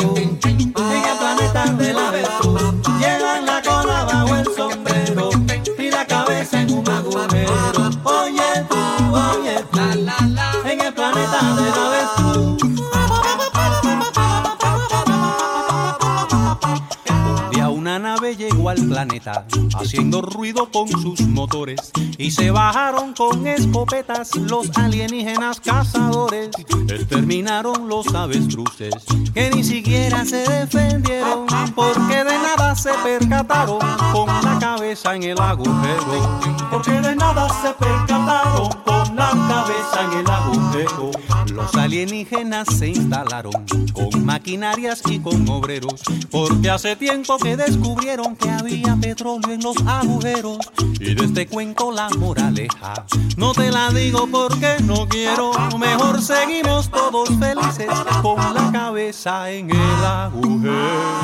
al 18.69 18.87
planeta 18.87 19.47
haciendo 19.75 20.23
ruido 20.23 20.71
con 20.71 20.89
sus 20.89 21.21
motores 21.21 21.93
y 22.19 22.31
se 22.31 22.51
bajaron 22.51 23.15
con 23.15 23.47
escopetas 23.47 24.35
los 24.37 24.77
alienígenas 24.77 25.61
cazadores. 25.61 26.51
Exterminaron 26.89 27.89
los 27.89 28.15
avestruces 28.15 28.95
que 29.33 29.51
ni 29.51 29.65
siquiera 29.65 30.25
se 30.25 30.49
defendieron 30.49 31.47
porque 31.75 32.25
de 32.25 32.39
nada 32.39 32.75
se 32.75 32.91
percataron 33.05 33.79
con 34.13 34.27
la 34.27 34.59
cabeza 34.61 35.15
en 35.15 35.23
el 35.23 35.41
agujero. 35.41 36.41
Porque 36.71 36.93
de 36.93 37.17
nada 37.17 37.49
se 37.63 37.73
percataron 37.75 38.71
la 39.19 39.31
cabeza 39.49 40.05
en 40.05 40.13
el 40.21 40.31
agujero. 40.31 41.11
Los 41.53 41.75
alienígenas 41.75 42.69
se 42.79 42.89
instalaron 42.89 43.53
con 43.93 44.25
maquinarias 44.25 45.03
y 45.09 45.19
con 45.19 45.49
obreros 45.49 46.01
porque 46.31 46.71
hace 46.71 46.95
tiempo 46.97 47.37
que 47.39 47.57
descubrieron 47.57 48.37
que 48.37 48.49
había 48.49 48.97
petróleo 48.97 49.53
en 49.53 49.63
los 49.63 49.77
agujeros. 49.87 50.59
Y 51.01 51.15
de 51.15 51.25
este 51.25 51.47
cuento 51.47 51.91
la 51.91 52.09
moraleja 52.11 53.07
no 53.37 53.53
te 53.53 53.71
la 53.71 53.91
digo 53.91 54.29
porque 54.31 54.77
no 54.85 55.09
quiero. 55.09 55.53
Mejor 55.79 56.23
seguimos 56.23 56.91
todos 56.91 57.29
felices 57.39 57.89
con 58.23 58.37
la 58.55 58.71
cabeza 58.73 59.51
en 59.51 59.71
el 59.71 60.05
agujero. 60.05 61.19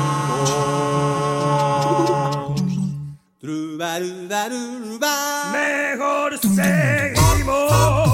Mejor 5.51 6.39
seguimos 6.39 8.04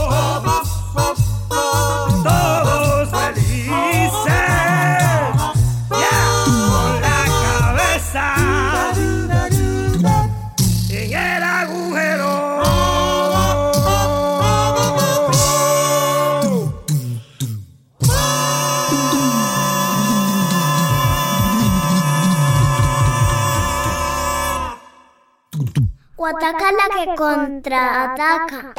ataca 26.32 26.72
la 26.72 26.88
que 26.96 27.16
contraataca. 27.16 28.74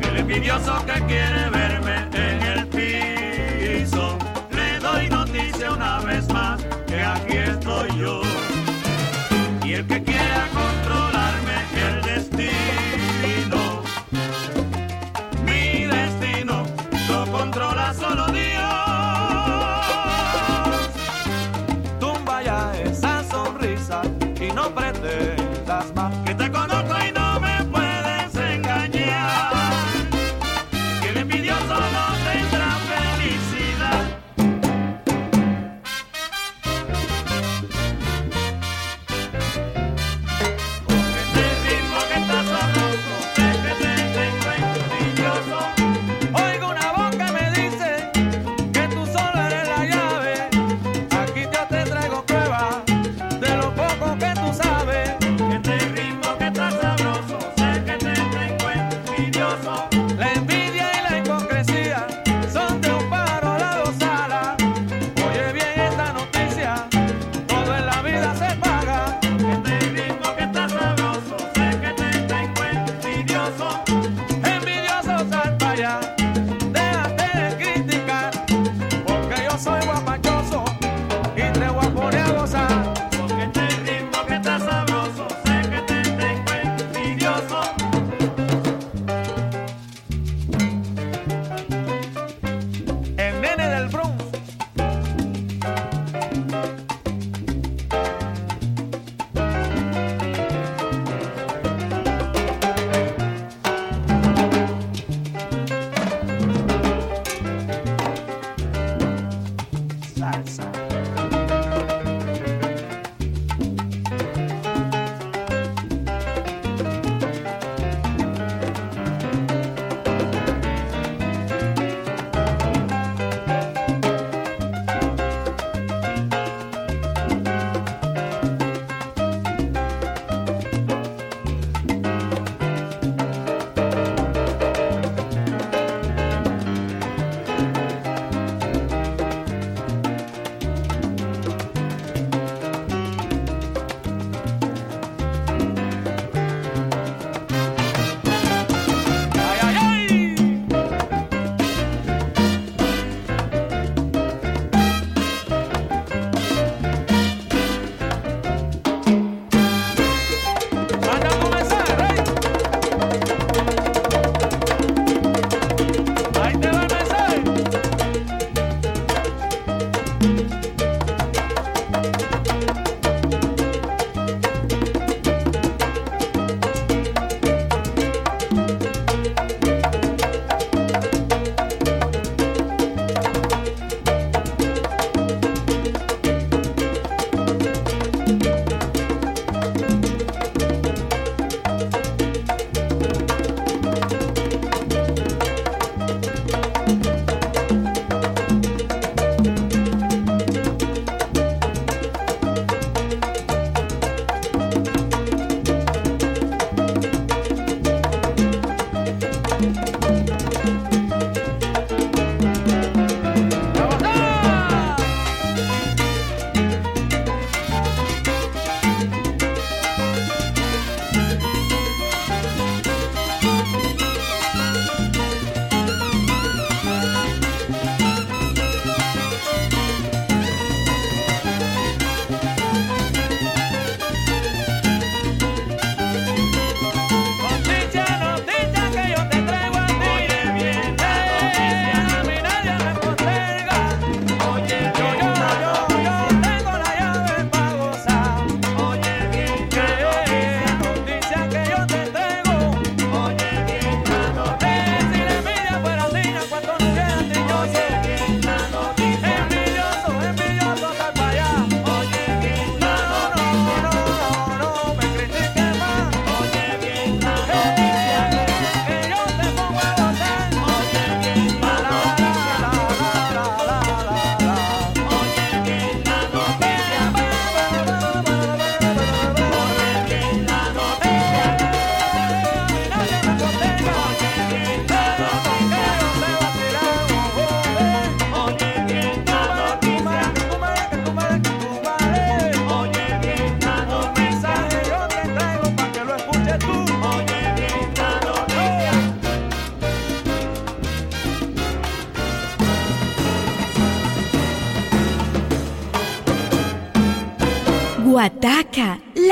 El 0.00 0.16
envidioso 0.18 0.74
que 0.86 1.06
quiere 1.06 1.37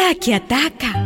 Guataca, 0.07 0.09
la 0.09 0.15
que 0.15 0.35
ataca. 0.35 1.06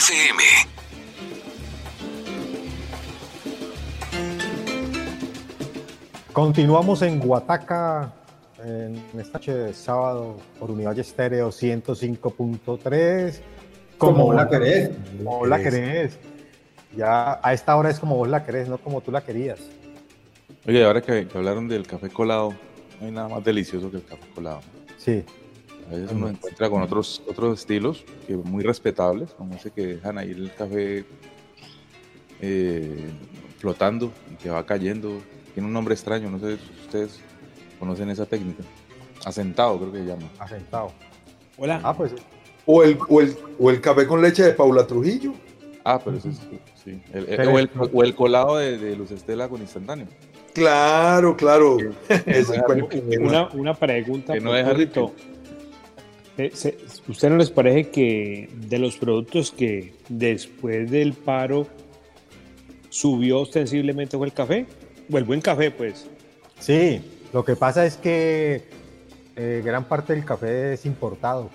FM. 0.00 0.42
Continuamos 6.32 7.02
en 7.02 7.20
Guataca, 7.20 8.10
en 8.64 8.96
esta 9.18 9.36
noche 9.38 9.52
de 9.52 9.74
sábado 9.74 10.38
por 10.58 10.70
Univalle 10.70 11.02
Estéreo 11.02 11.50
105.3. 11.50 13.40
Como 13.98 14.24
vos 14.24 14.34
la 14.36 14.48
querés. 14.48 14.90
Como 15.18 15.38
vos 15.40 15.48
la 15.48 15.58
querés. 15.58 16.18
Ya 16.96 17.38
a 17.42 17.52
esta 17.52 17.76
hora 17.76 17.90
es 17.90 18.00
como 18.00 18.16
vos 18.16 18.28
la 18.28 18.46
querés, 18.46 18.70
no 18.70 18.78
como 18.78 19.02
tú 19.02 19.12
la 19.12 19.20
querías. 19.20 19.60
Oye, 20.66 20.82
ahora 20.82 21.02
que, 21.02 21.28
que 21.28 21.36
hablaron 21.36 21.68
del 21.68 21.86
café 21.86 22.08
colado, 22.08 22.54
no 23.00 23.06
hay 23.06 23.12
nada 23.12 23.28
más 23.28 23.44
delicioso 23.44 23.90
que 23.90 23.98
el 23.98 24.04
café 24.06 24.26
colado. 24.34 24.62
Sí. 24.96 25.26
A 25.90 25.94
veces 25.94 26.12
uno 26.12 26.28
encuentra 26.28 26.70
con 26.70 26.82
otros, 26.82 27.20
otros 27.28 27.58
estilos 27.58 28.04
que 28.26 28.36
muy 28.36 28.62
respetables, 28.62 29.30
como 29.32 29.54
ese 29.54 29.70
que 29.72 29.86
dejan 29.96 30.18
ahí 30.18 30.30
el 30.30 30.52
café 30.56 31.04
eh, 32.40 33.10
flotando 33.58 34.12
y 34.32 34.36
que 34.36 34.50
va 34.50 34.64
cayendo. 34.64 35.18
Tiene 35.54 35.66
un 35.66 35.72
nombre 35.72 35.94
extraño, 35.94 36.30
no 36.30 36.38
sé 36.38 36.56
si 36.58 36.84
ustedes 36.84 37.20
conocen 37.78 38.08
esa 38.10 38.24
técnica. 38.26 38.62
Asentado, 39.24 39.78
creo 39.78 39.92
que 39.92 39.98
se 39.98 40.04
llama. 40.06 40.28
Asentado. 40.38 40.92
Hola. 41.58 41.80
Ah, 41.82 41.94
pues 41.96 42.12
O 42.66 42.82
el, 42.82 42.96
o, 43.08 43.20
el, 43.20 43.36
o 43.58 43.70
el 43.70 43.80
café 43.80 44.06
con 44.06 44.22
leche 44.22 44.44
de 44.44 44.52
Paula 44.52 44.86
Trujillo. 44.86 45.32
Ah, 45.84 45.98
pero 46.02 46.16
eso 46.18 46.28
es, 46.28 46.38
sí. 46.84 47.02
El- 47.12 47.28
el- 47.28 47.36
Pero- 47.36 47.52
o, 47.54 47.58
el, 47.58 47.70
o 47.92 48.02
el 48.04 48.14
colado 48.14 48.56
de, 48.58 48.78
de 48.78 48.94
Luz 48.96 49.10
Estela 49.10 49.48
con 49.48 49.60
instantáneo. 49.60 50.06
Claro, 50.54 51.36
claro. 51.36 51.76
Deja 52.26 52.62
cuento- 52.64 52.88
Una, 53.20 53.48
una 53.50 53.74
pregunta. 53.74 54.32
Que 54.34 54.40
no 54.40 54.50
por 54.50 54.58
¿Usted 57.08 57.30
no 57.30 57.36
les 57.36 57.50
parece 57.50 57.90
que 57.90 58.48
de 58.54 58.78
los 58.78 58.96
productos 58.96 59.50
que 59.50 59.94
después 60.08 60.90
del 60.90 61.12
paro 61.12 61.66
subió 62.88 63.40
ostensiblemente 63.40 64.16
fue 64.16 64.26
el 64.26 64.32
café? 64.32 64.66
O 65.12 65.18
el 65.18 65.24
buen 65.24 65.40
café, 65.40 65.70
pues. 65.70 66.06
Sí, 66.58 67.02
lo 67.32 67.44
que 67.44 67.56
pasa 67.56 67.84
es 67.84 67.96
que 67.96 68.64
eh, 69.36 69.62
gran 69.64 69.84
parte 69.84 70.14
del 70.14 70.24
café 70.24 70.74
es 70.74 70.86
importado. 70.86 71.50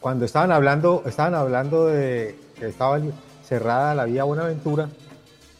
Cuando 0.00 0.24
estaban 0.24 0.50
hablando, 0.50 1.02
estaban 1.06 1.34
hablando 1.34 1.86
de 1.86 2.34
que 2.58 2.66
estaba 2.66 3.00
cerrada 3.44 3.94
la 3.94 4.04
vía 4.04 4.24
Buenaventura, 4.24 4.88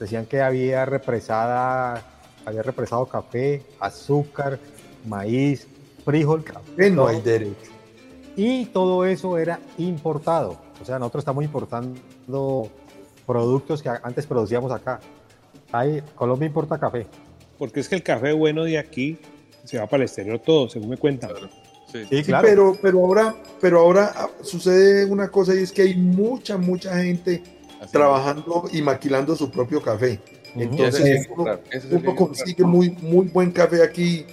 decían 0.01 0.27
que 0.27 0.41
había 0.41 0.85
represada, 0.85 2.03
había 2.45 2.63
represado 2.63 3.07
café, 3.07 3.63
azúcar, 3.79 4.59
maíz, 5.07 5.69
frijol, 6.05 6.43
Café 6.43 6.91
no 6.91 7.07
hay 7.07 7.21
derecho. 7.21 7.71
Y 8.37 8.67
todo 8.67 9.05
eso 9.05 9.39
era 9.39 9.61
importado. 9.79 10.59
O 10.81 10.85
sea, 10.85 10.99
nosotros 10.99 11.23
estamos 11.23 11.45
importando 11.45 12.71
productos 13.27 13.83
que 13.83 13.89
antes 13.89 14.27
producíamos 14.27 14.73
acá. 14.73 15.01
Ahí, 15.71 16.03
Colombia 16.15 16.47
importa 16.47 16.79
café. 16.79 17.07
Porque 17.59 17.81
es 17.81 17.89
que 17.89 17.95
el 17.95 18.03
café 18.03 18.33
bueno 18.33 18.65
de 18.65 18.79
aquí 18.79 19.19
se 19.65 19.79
va 19.79 19.87
para 19.87 20.03
el 20.03 20.09
exterior 20.09 20.39
todo, 20.39 20.69
según 20.69 20.91
me 20.91 20.97
cuentan. 20.97 21.31
Sí, 21.31 21.47
Sí, 21.93 22.07
Sí, 22.09 22.23
claro. 22.25 22.49
pero, 22.49 22.77
pero 22.81 23.01
ahora, 23.01 23.35
pero 23.61 23.81
ahora 23.81 24.13
ah, 24.17 24.31
sucede 24.41 25.05
una 25.05 25.29
cosa 25.29 25.55
y 25.55 25.59
es 25.59 25.71
que 25.73 25.83
hay 25.83 25.95
mucha, 25.95 26.57
mucha 26.57 26.97
gente 26.99 27.43
Así 27.83 27.93
trabajando 27.93 28.65
y 28.73 28.81
maquilando 28.81 29.37
su 29.37 29.51
propio 29.51 29.83
café. 29.83 30.19
Ujú. 30.55 30.63
Entonces, 30.63 31.01
Ese 31.01 31.15
es 31.15 31.27
el 31.27 31.33
uno, 31.37 31.59
es 31.71 31.85
uno 31.85 32.17
consigue 32.17 32.65
muy, 32.65 32.91
muy 33.03 33.27
buen 33.27 33.51
café 33.51 33.83
aquí. 33.83 34.25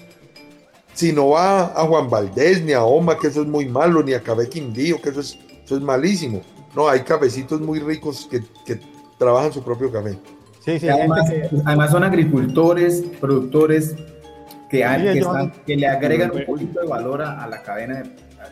Si 1.00 1.14
no 1.14 1.30
va 1.30 1.68
a 1.68 1.86
Juan 1.88 2.10
Valdés, 2.10 2.62
ni 2.62 2.74
a 2.74 2.84
Oma, 2.84 3.18
que 3.18 3.28
eso 3.28 3.42
es 3.44 3.48
muy 3.48 3.66
malo, 3.70 4.04
ni 4.04 4.12
a 4.12 4.22
Café 4.22 4.50
Quindío, 4.50 5.02
que 5.02 5.12
eso 5.12 5.22
es, 5.22 5.40
eso 5.64 5.78
es 5.78 5.82
malísimo. 5.82 6.42
No, 6.76 6.90
hay 6.90 7.00
cafecitos 7.04 7.62
muy 7.62 7.80
ricos 7.80 8.28
que, 8.30 8.42
que 8.66 8.82
trabajan 9.18 9.54
su 9.54 9.64
propio 9.64 9.90
café. 9.90 10.18
Sí, 10.66 10.78
sí, 10.78 10.90
hay 10.90 11.00
además, 11.00 11.30
gente 11.30 11.48
que- 11.48 11.56
además 11.64 11.92
son 11.92 12.04
agricultores, 12.04 13.02
productores 13.22 13.96
que, 14.70 14.84
hay- 14.84 14.98
Sí, 15.00 15.04
que, 15.06 15.12
ellos 15.12 15.28
están- 15.28 15.42
han- 15.42 15.64
que 15.66 15.76
le 15.78 15.88
agregan 15.88 16.32
un 16.32 16.46
poquito 16.46 16.82
de 16.82 16.88
valor 16.88 17.22
a, 17.22 17.44
a 17.46 17.48
la 17.48 17.64
cadena. 17.64 18.02
de- 18.02 18.10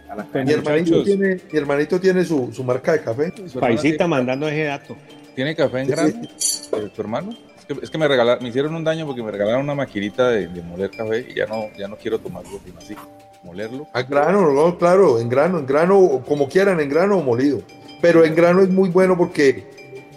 a- 0.07 0.13
a 0.13 0.15
la 0.15 0.23
Mi 0.23 0.29
cadena 0.29 0.51
de- 0.51 0.57
hermanito 0.57 1.03
tiene, 1.03 1.41
mi 1.51 1.59
hermanito 1.59 1.99
tiene 1.99 2.23
su, 2.23 2.49
su 2.53 2.63
marca 2.63 2.93
de 2.93 3.01
café. 3.01 3.31
¿Tu 3.31 3.41
hermano 3.41 3.59
Paisita 3.59 4.07
mandando 4.07 4.47
ese 4.47 4.63
dato. 4.63 4.95
¿Tiene 5.35 5.53
café 5.53 5.81
en 5.81 5.87
grano? 5.89 6.09
eh, 6.09 6.89
¿Tu 6.95 7.01
hermano? 7.01 7.31
Es 7.69 7.75
que, 7.77 7.83
es 7.85 7.89
que 7.89 7.97
me 7.97 8.07
regalaron, 8.07 8.41
me 8.43 8.49
hicieron 8.49 8.75
un 8.75 8.83
daño 8.83 9.05
porque 9.05 9.21
me 9.23 9.31
regalaron 9.31 9.61
una 9.61 9.75
maquinita 9.75 10.29
de, 10.29 10.47
de 10.47 10.61
moler 10.61 10.89
café 10.91 11.25
y 11.29 11.33
ya 11.35 11.45
no, 11.47 11.65
ya 11.77 11.87
no 11.87 11.97
quiero 11.97 12.19
tomarlo 12.19 12.59
sino 12.65 12.79
así. 12.79 12.95
Molerlo. 13.43 13.87
A 13.93 14.01
grano, 14.03 14.51
no, 14.51 14.77
claro, 14.77 15.19
en 15.19 15.29
grano, 15.29 15.59
en 15.59 15.65
grano, 15.65 15.99
o 15.99 16.21
como 16.23 16.47
quieran, 16.49 16.79
en 16.79 16.89
grano 16.89 17.17
o 17.17 17.23
molido. 17.23 17.61
Pero 18.01 18.23
en 18.25 18.35
grano 18.35 18.61
es 18.61 18.69
muy 18.69 18.89
bueno 18.89 19.17
porque, 19.17 19.65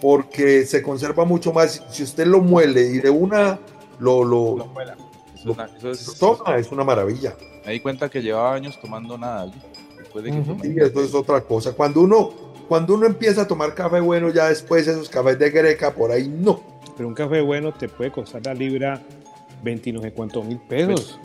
porque 0.01 0.65
se 0.65 0.81
conserva 0.81 1.25
mucho 1.25 1.51
más. 1.53 1.83
Si 1.89 2.03
usted 2.03 2.25
lo 2.27 2.39
muele 2.41 2.81
y 2.83 2.99
de 2.99 3.09
una 3.09 3.59
lo, 3.99 4.23
lo, 4.23 4.57
Lo 4.57 4.65
muela. 4.67 4.95
Eso, 5.35 5.51
es 5.51 5.55
una- 5.57 5.69
eso 5.77 5.91
es- 5.91 6.07
lo 6.07 6.13
toma, 6.37 6.57
es 6.57 6.71
una 6.71 6.83
maravilla. 6.83 7.35
me 7.65 7.73
di 7.73 7.79
cuenta 7.79 8.09
que 8.09 8.21
llevaba 8.21 8.53
años 8.55 8.79
tomando 8.81 9.17
nada. 9.17 9.51
Después 9.97 10.23
de 10.23 10.31
que 10.31 10.39
Ujú. 10.39 10.55
tomé 10.57 10.67
Y 10.67 10.79
eso 10.79 11.03
es 11.03 11.13
otra 11.13 11.41
cosa. 11.41 11.73
Cuando 11.73 12.01
uno, 12.01 12.31
cuando 12.67 12.95
uno 12.95 13.05
empieza 13.05 13.41
a 13.43 13.47
tomar 13.47 13.73
café 13.75 13.99
bueno, 13.99 14.29
ya 14.29 14.47
después 14.49 14.87
esos 14.87 15.09
cafés 15.09 15.37
de 15.37 15.49
greca 15.51 15.93
por 15.93 16.11
ahí 16.11 16.27
no. 16.27 16.70
Pero 16.95 17.07
un 17.09 17.15
café 17.15 17.41
bueno 17.41 17.73
te 17.73 17.87
puede 17.89 18.11
costar 18.11 18.45
la 18.45 18.53
libra 18.53 19.01
20 19.63 19.93
no 19.93 20.01
sé 20.01 20.11
cuántos 20.13 20.45
mil 20.45 20.57
pesos. 20.59 21.19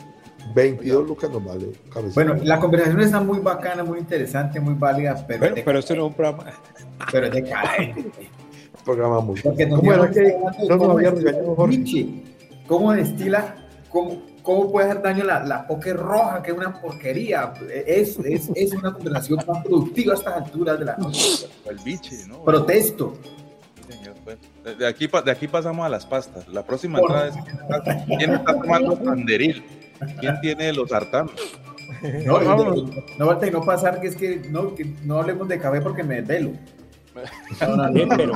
22 0.55 1.07
lucas 1.07 1.29
normales. 1.29 1.69
cabecita. 1.93 2.23
Bueno, 2.23 2.41
la 2.43 2.59
conversación 2.59 3.01
está 3.01 3.19
muy 3.19 3.39
bacana, 3.39 3.83
muy 3.83 3.99
interesante, 3.99 4.59
muy 4.59 4.75
válida, 4.75 5.15
pero, 5.27 5.41
Pero, 5.41 5.55
de- 5.55 5.63
pero 5.63 5.79
esto 5.79 5.95
no 5.95 6.03
es 6.05 6.07
un 6.09 6.13
programa. 6.13 6.45
pero 7.11 7.25
es 7.27 7.33
decadente. 7.33 8.29
programa 8.85 9.19
muy. 9.19 9.41
Porque 9.41 9.65
nos 9.65 9.79
¿Cómo 9.79 9.93
era 9.93 10.09
que 10.09 10.37
no 10.69 10.77
nos 10.77 10.89
había 10.89 11.11
regañado 11.11 11.55
Jorge? 11.55 12.23
¿Cómo 12.67 12.93
destila? 12.93 13.55
Cómo, 13.89 14.21
¿Cómo 14.43 14.71
puede 14.71 14.89
hacer 14.89 15.01
daño 15.01 15.23
la, 15.25 15.43
la 15.43 15.67
poke 15.67 15.93
roja, 15.93 16.41
que 16.41 16.51
es 16.51 16.57
una 16.57 16.79
porquería? 16.79 17.53
Es, 17.85 18.17
es, 18.19 18.49
es 18.55 18.71
una 18.73 18.93
conversación 18.93 19.39
más 19.45 19.63
productiva 19.65 20.13
a 20.13 20.17
estas 20.17 20.33
alturas 20.35 20.79
de 20.79 20.85
la 20.85 20.95
noche. 20.97 21.47
El 21.69 21.77
biche, 21.79 22.15
¿no? 22.27 22.43
Protesto. 22.43 23.15
De- 24.75 24.87
aquí, 24.87 25.07
pa- 25.07 25.21
de 25.21 25.31
aquí 25.31 25.47
pasamos 25.47 25.85
a 25.85 25.89
las 25.89 26.05
pastas. 26.05 26.47
La 26.47 26.63
próxima 26.63 26.99
entrada 26.99 27.27
es 27.29 27.35
¿quién 28.17 28.33
está 28.33 28.53
tomando 28.53 28.97
panderil? 29.01 29.63
¿Quién 30.19 30.39
tiene 30.41 30.73
los 30.73 30.89
sartanos? 30.89 31.33
No, 32.25 32.39
no, 32.41 32.73
no 33.17 33.25
falta 33.25 33.47
y 33.47 33.51
no 33.51 33.61
pasar 33.63 33.99
que 34.01 34.07
es 34.07 34.15
que 34.15 34.41
no, 34.49 34.75
que 34.75 34.85
no 35.03 35.17
hablemos 35.19 35.47
de 35.47 35.57
café 35.59 35.81
porque 35.81 36.03
me 36.03 36.21
desvelo. 36.21 36.51
No, 37.61 37.75
no, 37.75 37.89
no, 37.89 38.15
pero- 38.15 38.33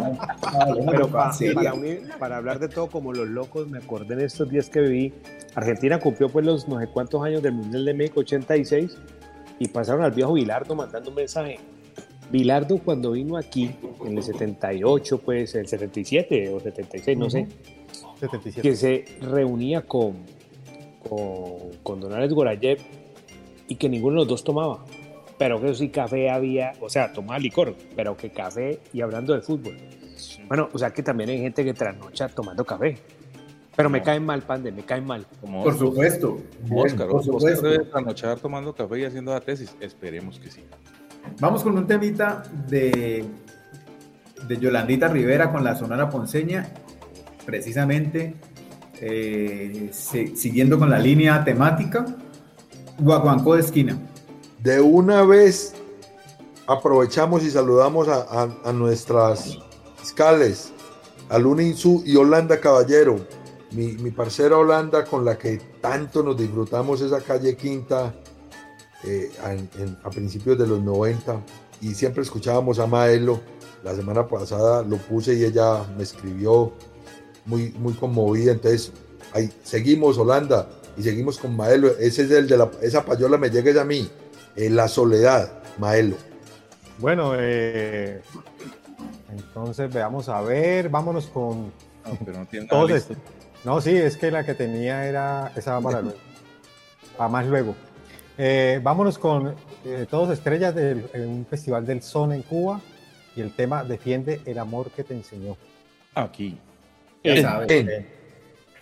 para 2.18 2.38
hablar 2.38 2.58
de 2.60 2.68
todo 2.68 2.88
como 2.88 3.14
los 3.14 3.28
locos, 3.28 3.68
me 3.68 3.78
acordé 3.78 4.16
en 4.16 4.22
estos 4.22 4.50
días 4.50 4.70
que 4.70 4.80
viví. 4.82 5.14
Argentina 5.54 6.00
cumplió 6.00 6.30
pues 6.30 6.46
los 6.46 6.68
no 6.68 6.80
sé 6.80 6.88
cuántos 6.88 7.24
años 7.24 7.44
del 7.44 7.52
Mundial 7.54 7.86
de 7.86 7.94
México 7.94 8.22
86 8.22 8.98
y 9.60 9.68
pasaron 9.68 10.04
al 10.04 10.12
viejo 10.12 10.34
Bilardo 10.34 10.74
mandando 10.74 11.10
un 11.10 11.16
mensaje. 11.18 11.60
Bilardo 12.32 12.78
cuando 12.78 13.12
vino 13.12 13.38
aquí 13.38 13.72
en 14.06 14.18
el 14.18 14.24
78, 14.24 15.18
pues 15.20 15.54
el 15.56 15.68
77 15.68 16.54
o 16.54 16.60
76, 16.60 17.18
no 17.18 17.30
sé, 17.30 17.48
77. 18.20 18.62
que 18.62 18.76
se 18.76 19.06
reunía 19.22 19.82
con, 19.82 20.16
con, 21.08 21.72
con 21.84 22.00
Don 22.00 22.14
Alex 22.14 22.34
Gorayev 22.34 22.80
y 23.68 23.76
que 23.76 23.90
ninguno 23.90 24.14
de 24.14 24.20
los 24.22 24.28
dos 24.28 24.44
tomaba. 24.44 24.86
Pero 25.38 25.60
que 25.60 25.74
sí 25.74 25.90
café 25.90 26.30
había, 26.30 26.74
o 26.80 26.90
sea, 26.90 27.12
tomaba 27.12 27.40
licor, 27.40 27.76
pero 27.96 28.16
que 28.16 28.30
café 28.30 28.80
y 28.94 29.02
hablando 29.02 29.34
de 29.34 29.42
fútbol. 29.42 29.76
Bueno, 30.48 30.70
o 30.72 30.78
sea 30.78 30.92
que 30.92 31.02
también 31.02 31.32
hay 31.32 31.40
gente 31.40 31.64
que 31.64 31.74
trasnocha 31.74 32.30
tomando 32.30 32.64
café. 32.64 32.98
Pero 33.76 33.90
me 33.90 34.02
caen 34.04 34.26
mal, 34.26 34.42
Pande, 34.42 34.72
me 34.72 34.84
caen 34.84 35.06
mal. 35.06 35.26
Como 35.40 35.64
Por 35.64 35.78
supuesto. 35.78 36.38
Oscar, 36.70 37.08
por 37.08 37.22
Oscar 37.22 37.34
supuesto. 37.34 37.70
debe 37.70 37.86
trasnochar 37.86 38.40
tomando 38.40 38.74
café 38.74 39.00
y 39.00 39.06
haciendo 39.06 39.32
la 39.34 39.42
tesis. 39.42 39.76
Esperemos 39.80 40.40
que 40.40 40.52
sí. 40.52 40.62
Vamos 41.40 41.64
con 41.64 41.78
un 41.78 41.88
temita 41.88 42.44
de, 42.68 43.26
de 44.48 44.58
Yolandita 44.58 45.08
Rivera 45.08 45.52
con 45.52 45.64
la 45.64 45.76
Sonora 45.76 46.10
Ponceña, 46.10 46.68
precisamente 47.46 48.36
eh, 49.00 49.90
siguiendo 49.92 50.78
con 50.78 50.90
la 50.90 51.00
línea 51.00 51.44
temática, 51.44 52.06
Guaguancó 53.00 53.56
de 53.56 53.62
esquina. 53.62 53.98
De 54.60 54.80
una 54.80 55.24
vez 55.24 55.74
aprovechamos 56.68 57.44
y 57.44 57.50
saludamos 57.50 58.08
a, 58.08 58.72
nuestras 58.74 59.58
fiscales, 59.98 60.72
a 61.30 61.40
Luna 61.40 61.64
Insú 61.64 62.04
y 62.06 62.16
Holanda 62.16 62.60
Caballero, 62.60 63.26
mi, 63.72 63.94
mi 63.94 64.12
parcera 64.12 64.58
Holanda 64.58 65.04
con 65.06 65.26
la 65.26 65.38
que 65.38 65.60
tanto 65.82 66.22
nos 66.22 66.38
disfrutamos 66.38 67.02
esa 67.02 67.22
calle 67.22 67.56
Quinta 67.56 68.14
eh, 69.04 69.32
en- 69.46 69.70
en- 69.80 69.98
a 70.04 70.10
principios 70.10 70.58
de 70.58 70.68
los 70.68 70.82
90 70.82 71.42
y 71.82 71.94
siempre 71.94 72.24
escuchábamos 72.24 72.80
a 72.80 72.88
Maelo. 72.88 73.40
La 73.84 73.96
semana 73.96 74.28
pasada 74.28 74.84
lo 74.84 74.98
puse 74.98 75.34
y 75.34 75.44
ella 75.44 75.84
me 75.98 76.04
escribió 76.04 76.74
muy, 77.46 77.72
muy 77.80 77.94
conmovida. 77.94 78.52
Entonces, 78.52 78.92
ahí 79.34 79.50
seguimos 79.64 80.18
Holanda 80.20 80.68
y 80.96 81.04
seguimos 81.04 81.38
con 81.40 81.56
Maelo. 81.56 81.88
Ese 81.98 82.24
es 82.24 82.32
el 82.32 82.48
de 82.48 82.58
la, 82.58 82.70
esa 82.82 83.04
payola 83.04 83.38
me 83.38 83.50
llega 83.50 83.72
es 83.72 83.78
a 83.78 83.84
mí. 83.86 84.08
eh, 84.56 84.70
la 84.70 84.88
soledad, 84.88 85.64
Maelo. 85.80 86.16
Bueno, 87.00 87.32
eh, 87.38 88.22
entonces 89.32 89.92
veamos 89.94 90.30
a 90.30 90.42
ver, 90.42 90.90
vámonos 90.90 91.28
con 91.28 91.68
No, 92.06 92.18
pero 92.26 92.40
no 92.40 92.46
tiene 92.46 92.66
nada 92.68 92.78
todos 92.80 92.92
listo. 92.92 93.14
estos. 93.14 93.26
No, 93.64 93.80
sí, 93.80 93.96
es 93.96 94.18
que 94.18 94.30
la 94.32 94.44
que 94.46 94.54
tenía 94.56 95.06
era 95.08 95.52
esa 95.56 95.80
para 95.82 96.02
luego. 96.02 96.18
para 97.18 97.30
más 97.30 97.46
luego. 97.48 97.76
Eh, 98.38 98.80
vámonos 98.82 99.18
con 99.18 99.56
eh, 99.86 100.06
todos 100.10 100.30
estrellas 100.32 100.74
de 100.74 100.96
un 101.26 101.46
festival 101.50 101.86
del 101.86 102.02
son 102.02 102.32
en 102.32 102.42
Cuba 102.44 102.80
y 103.36 103.42
el 103.42 103.54
tema 103.56 103.84
Defiende 103.84 104.42
el 104.46 104.58
amor 104.60 104.90
que 104.92 105.04
te 105.04 105.14
enseñó. 105.14 105.58
Aquí. 106.16 106.58
Ya 107.24 107.34
En- 107.36 107.42
sabes. 107.44 107.72
en- 107.72 107.90
eh, 107.90 108.06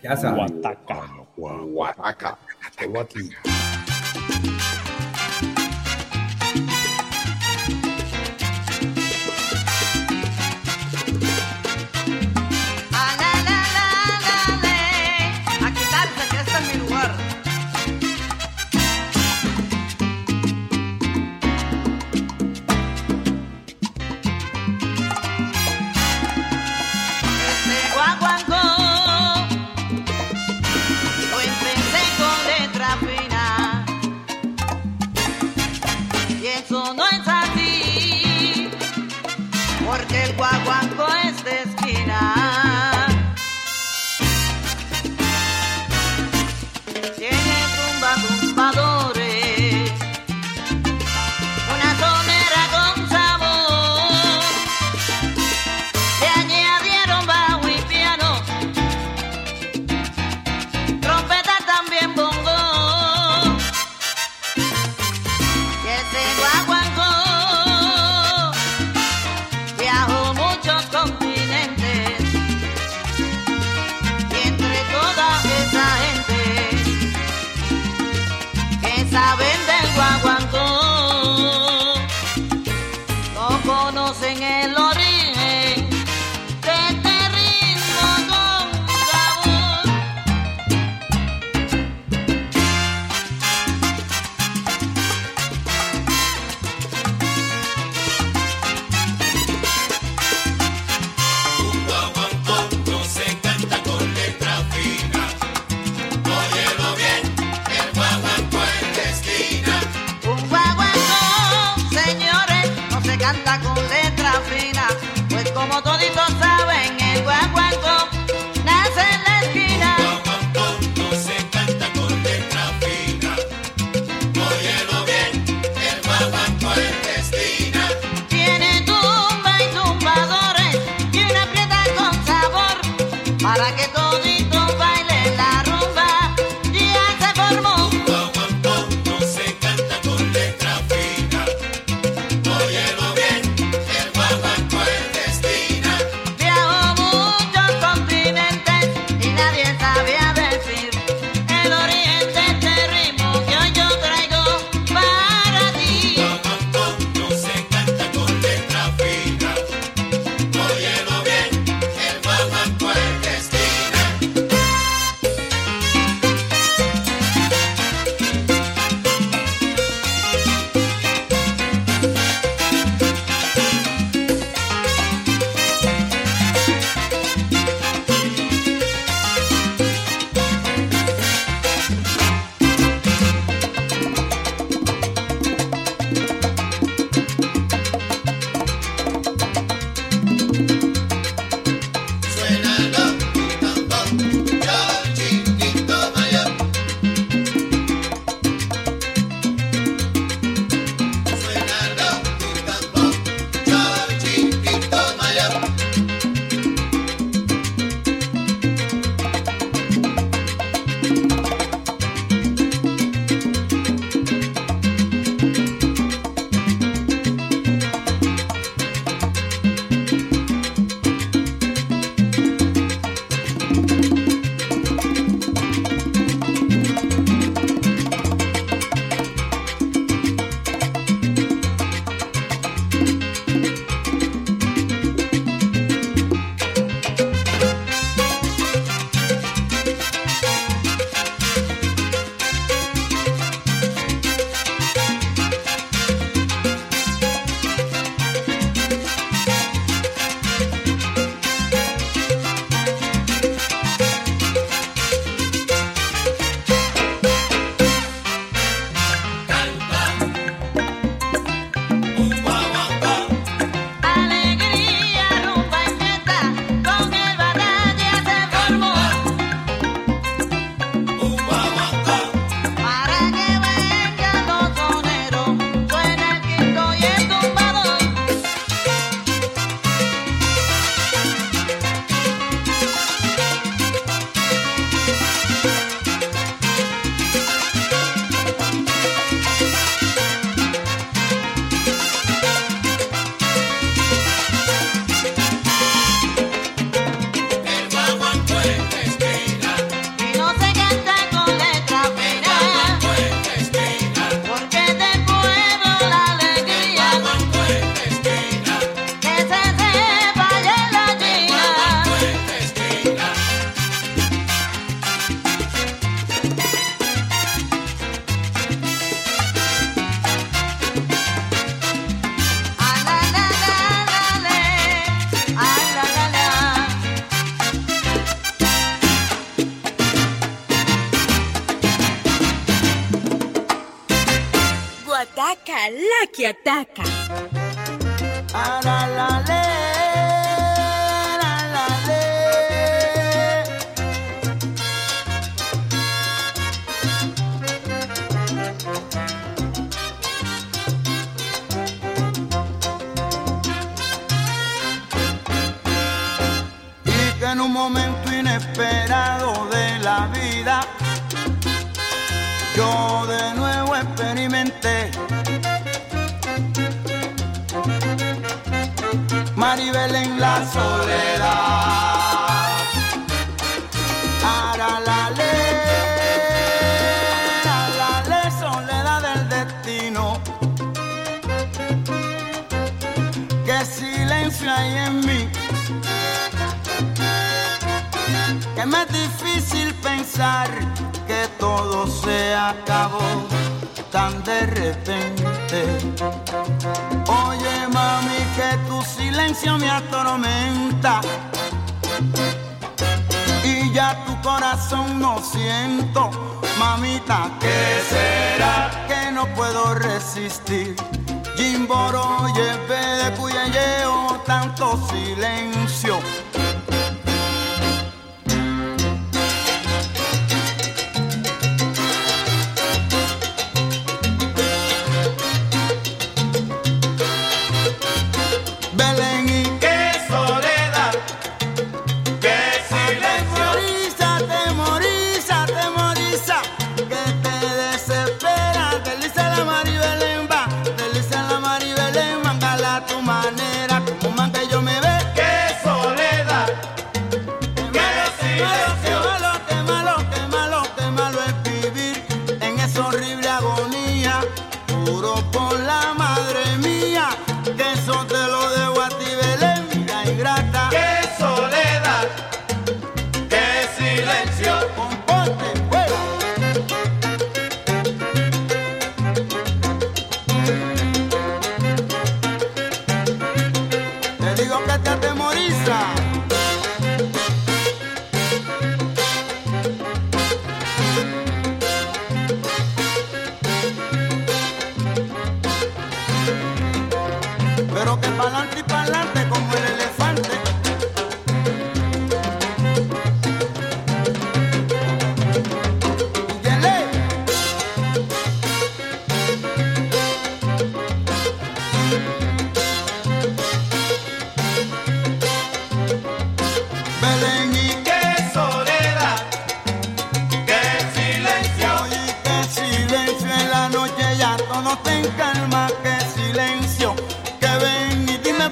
Ya 0.02 0.16
sabes. 0.16 0.52
Guataca. 0.52 1.10
Guataca. 1.36 2.38
Tengo 2.78 3.06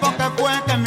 tiempo 0.07 0.17
que 0.17 0.41
fue 0.41 0.51
que 0.65 0.77
me 0.77 0.86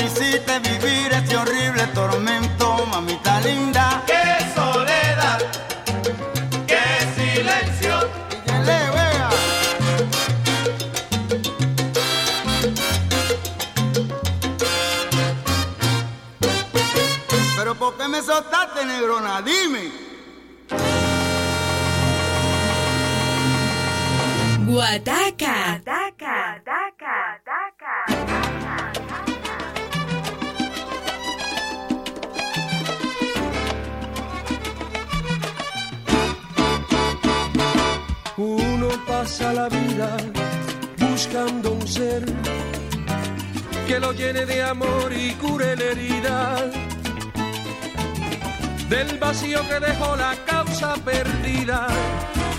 que 49.71 49.79
dejó 49.79 50.17
la 50.17 50.35
causa 50.47 50.95
perdida 50.97 51.87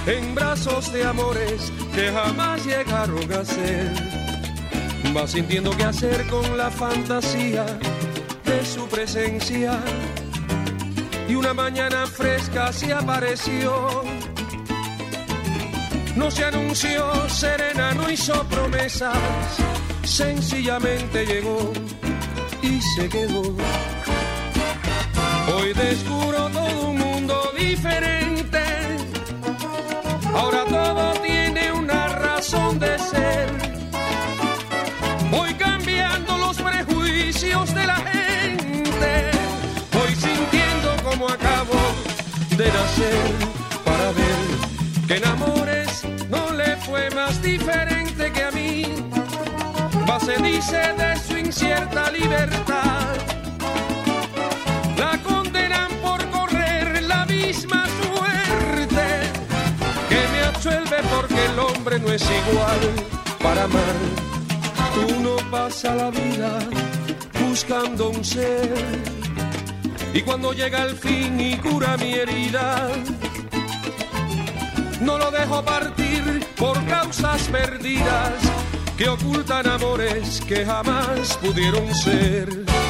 en 0.05 0.33
brazos 0.33 0.93
de 0.93 1.03
amores 1.03 1.71
que 1.93 2.09
jamás 2.09 2.65
llegaron 2.65 3.31
a 3.33 3.43
ser. 3.43 3.91
Va 5.15 5.27
sintiendo 5.27 5.71
qué 5.75 5.83
hacer 5.83 6.25
con 6.27 6.57
la 6.57 6.69
fantasía 6.71 7.65
de 8.45 8.65
su 8.65 8.87
presencia. 8.87 9.77
Y 11.27 11.35
una 11.35 11.53
mañana 11.53 12.07
fresca 12.07 12.71
se 12.71 12.93
apareció. 12.93 14.03
No 16.15 16.31
se 16.31 16.45
anunció, 16.45 17.29
serena 17.29 17.93
no 17.93 18.09
hizo 18.09 18.33
promesas. 18.47 19.17
Sencillamente 20.03 21.25
llegó 21.25 21.73
y 22.61 22.81
se 22.81 23.09
quedó. 23.09 23.43
Hoy 25.53 25.73
descubrí 25.73 26.30
Ahora 30.33 30.65
todo 30.65 31.13
tiene 31.21 31.71
una 31.71 32.07
razón 32.09 32.77
de 32.79 32.99
ser. 32.99 33.49
Voy 35.31 35.53
cambiando 35.55 36.37
los 36.37 36.61
prejuicios 36.61 37.73
de 37.73 37.87
la 37.87 37.95
gente. 37.95 39.31
Voy 39.93 40.15
sintiendo 40.15 40.95
como 41.03 41.27
acabo 41.27 41.73
de 42.55 42.67
nacer 42.67 43.31
para 43.83 44.11
ver 44.11 45.07
que 45.07 45.15
en 45.17 45.25
amores 45.25 46.03
no 46.29 46.51
le 46.51 46.77
fue 46.77 47.09
más 47.11 47.41
diferente 47.41 48.31
que 48.31 48.43
a 48.43 48.51
mí. 48.51 48.85
Va 50.07 50.19
se 50.19 50.37
dice 50.37 50.81
de 50.97 51.17
su 51.27 51.37
incierta 51.37 52.11
libertad 52.11 52.90
no 61.99 62.11
es 62.11 62.23
igual 62.23 62.79
para 63.41 63.63
amar. 63.63 63.95
Uno 65.17 65.35
pasa 65.49 65.93
la 65.95 66.09
vida 66.09 66.59
buscando 67.47 68.09
un 68.09 68.23
ser 68.23 68.73
y 70.13 70.21
cuando 70.21 70.53
llega 70.53 70.83
el 70.83 70.95
fin 70.95 71.39
y 71.39 71.57
cura 71.57 71.97
mi 71.97 72.13
herida, 72.13 72.89
no 75.01 75.17
lo 75.17 75.31
dejo 75.31 75.63
partir 75.63 76.45
por 76.57 76.83
causas 76.85 77.41
perdidas 77.49 78.33
que 78.97 79.09
ocultan 79.09 79.67
amores 79.67 80.41
que 80.47 80.65
jamás 80.65 81.37
pudieron 81.37 81.93
ser. 81.95 82.80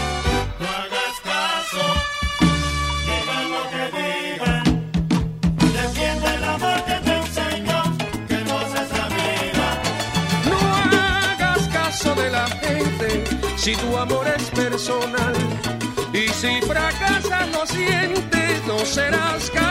Si 13.62 13.76
tu 13.76 13.96
amor 13.96 14.28
es 14.28 14.50
personal. 14.50 15.34
Y 16.14 16.28
si 16.30 16.62
fracasas 16.62 17.48
lo 17.52 17.66
sientes, 17.68 18.66
no 18.66 18.80
serás 18.80 19.52
carga 19.52 19.71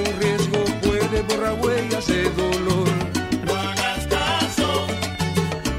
un 0.00 0.20
riesgo 0.20 0.64
puede 0.82 1.22
borrar 1.22 1.54
huellas 1.60 2.06
de 2.06 2.30
dolor. 2.30 2.88
No 3.46 3.54
hagas 3.54 4.06
caso, 4.06 4.86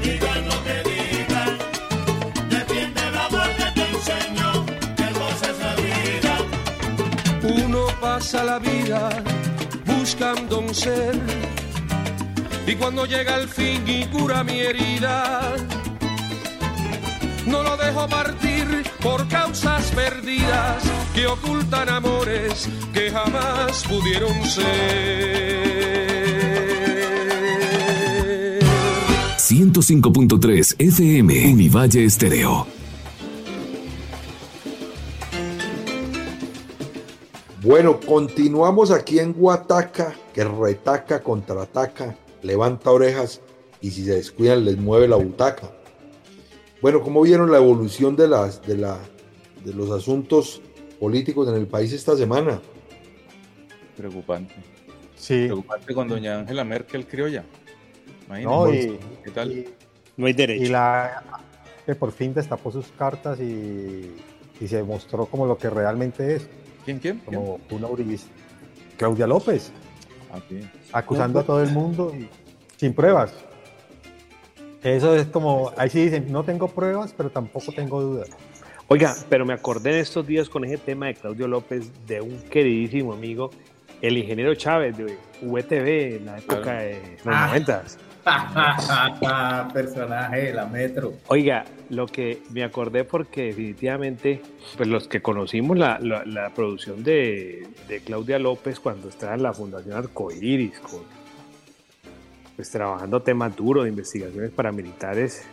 digan 0.02 0.48
lo 0.48 0.64
que 0.64 0.76
digan. 0.90 1.58
Defiende 2.48 3.00
el 3.08 3.16
amor 3.16 3.48
que 3.58 3.68
te 3.76 3.84
enseñó, 3.90 4.66
que 4.96 5.02
hermosa 5.02 5.50
es 5.50 5.58
la 5.58 5.74
vida. 5.86 6.34
Uno 7.64 7.86
pasa 8.00 8.44
la 8.44 8.58
vida 8.58 9.08
buscando 9.86 10.60
un 10.60 10.74
ser 10.74 11.18
y 12.66 12.74
cuando 12.76 13.06
llega 13.06 13.36
el 13.36 13.48
fin 13.48 13.82
y 13.86 14.06
cura 14.06 14.44
mi 14.44 14.60
herida, 14.60 15.54
no 17.46 17.62
lo 17.62 17.76
dejo 17.76 18.08
partir 18.08 18.84
por 19.02 19.26
causas 19.28 19.90
perdidas 19.90 20.82
que 21.14 21.26
ocultan 21.26 21.88
amores 21.88 22.68
que 22.92 23.10
jamás 23.10 23.84
pudieron 23.84 24.44
ser. 24.44 25.72
105.3 29.38 30.76
FM 30.78 31.52
Univalle 31.52 32.04
Estéreo. 32.04 32.66
Bueno, 37.62 38.00
continuamos 38.00 38.90
aquí 38.90 39.18
en 39.18 39.32
Guataca, 39.32 40.14
que 40.32 40.42
retaca, 40.44 41.22
contraataca, 41.22 42.16
levanta 42.42 42.90
orejas 42.90 43.40
y 43.80 43.90
si 43.90 44.04
se 44.04 44.14
descuidan 44.14 44.64
les 44.64 44.78
mueve 44.78 45.06
la 45.06 45.16
butaca. 45.16 45.70
Bueno, 46.80 47.02
¿cómo 47.02 47.22
vieron 47.22 47.52
la 47.52 47.58
evolución 47.58 48.16
de, 48.16 48.28
las, 48.28 48.62
de, 48.66 48.76
la, 48.76 48.98
de 49.64 49.72
los 49.74 49.90
asuntos 49.90 50.60
políticos 50.98 51.46
en 51.48 51.54
el 51.54 51.66
país 51.66 51.92
esta 51.92 52.16
semana? 52.16 52.60
Preocupante. 53.96 54.54
Sí. 55.16 55.44
Preocupante 55.46 55.94
con 55.94 56.08
doña 56.08 56.38
Angela 56.40 56.64
Merkel 56.64 57.06
criolla. 57.06 57.44
No, 58.28 58.38
Imagínense. 58.68 58.88
y, 58.88 58.98
¿Qué 59.24 59.30
tal? 59.30 59.52
y- 59.52 59.68
No 60.16 60.26
hay 60.26 60.32
derecho. 60.32 60.64
y 60.64 60.68
la 60.68 61.22
que 61.84 61.94
por 61.94 62.12
fin 62.12 62.32
destapó 62.32 62.70
sus 62.70 62.86
cartas 62.92 63.40
y, 63.40 64.12
y 64.60 64.68
se 64.68 64.82
mostró 64.82 65.26
como 65.26 65.46
lo 65.46 65.58
que 65.58 65.68
realmente 65.68 66.36
es, 66.36 66.48
¿Quién, 66.84 66.98
quién? 66.98 67.18
como 67.18 67.60
una 67.70 67.88
uribista. 67.88 68.28
Claudia 68.96 69.26
López, 69.26 69.72
Ah, 70.32 70.40
sí. 70.48 70.60
acusando 70.92 71.40
a 71.40 71.42
todo 71.44 71.62
el 71.62 71.70
mundo 71.72 72.12
y 72.16 72.28
sin 72.78 72.94
pruebas. 72.94 73.34
Eso 74.82 75.14
es 75.14 75.26
como, 75.26 75.72
ahí 75.76 75.90
sí 75.90 76.04
dicen, 76.04 76.32
no 76.32 76.42
tengo 76.44 76.68
pruebas, 76.68 77.14
pero 77.16 77.30
tampoco 77.30 77.70
tengo 77.72 78.00
dudas. 78.00 78.28
Oiga, 78.88 79.14
pero 79.28 79.44
me 79.46 79.52
acordé 79.54 79.90
en 79.90 79.96
estos 79.98 80.26
días 80.26 80.48
con 80.48 80.64
ese 80.64 80.76
tema 80.78 81.06
de 81.06 81.14
Claudio 81.14 81.46
López 81.48 81.90
de 82.06 82.20
un 82.20 82.38
queridísimo 82.50 83.12
amigo, 83.12 83.50
el 84.02 84.18
ingeniero 84.18 84.54
Chávez 84.54 84.96
de 84.98 85.16
VTV 85.40 86.16
en 86.16 86.26
la 86.26 86.38
época 86.38 86.62
Claro. 86.62 86.80
de 86.84 87.00
los 87.24 87.34
Ah. 87.34 87.46
noventas. 87.46 87.98
Personaje 89.72 90.36
de 90.42 90.52
la 90.54 90.66
Metro. 90.66 91.14
Oiga, 91.28 91.64
lo 91.90 92.06
que 92.06 92.42
me 92.52 92.62
acordé 92.62 93.04
porque 93.04 93.46
definitivamente, 93.46 94.40
pues 94.76 94.88
los 94.88 95.08
que 95.08 95.20
conocimos 95.22 95.76
la, 95.78 95.98
la- 96.00 96.24
la 96.24 96.50
producción 96.50 97.02
de, 97.02 97.66
de 97.88 98.00
Claudia 98.00 98.38
López 98.38 98.78
cuando 98.80 99.08
estaba 99.08 99.34
en 99.34 99.42
la 99.42 99.52
Fundación 99.52 99.96
Arcoiris, 99.96 100.78
con, 100.80 101.00
pues 102.56 102.70
trabajando 102.70 103.20
temas 103.22 103.56
duros 103.56 103.84
de 103.84 103.90
investigaciones 103.90 104.50
paramilitares, 104.50 105.44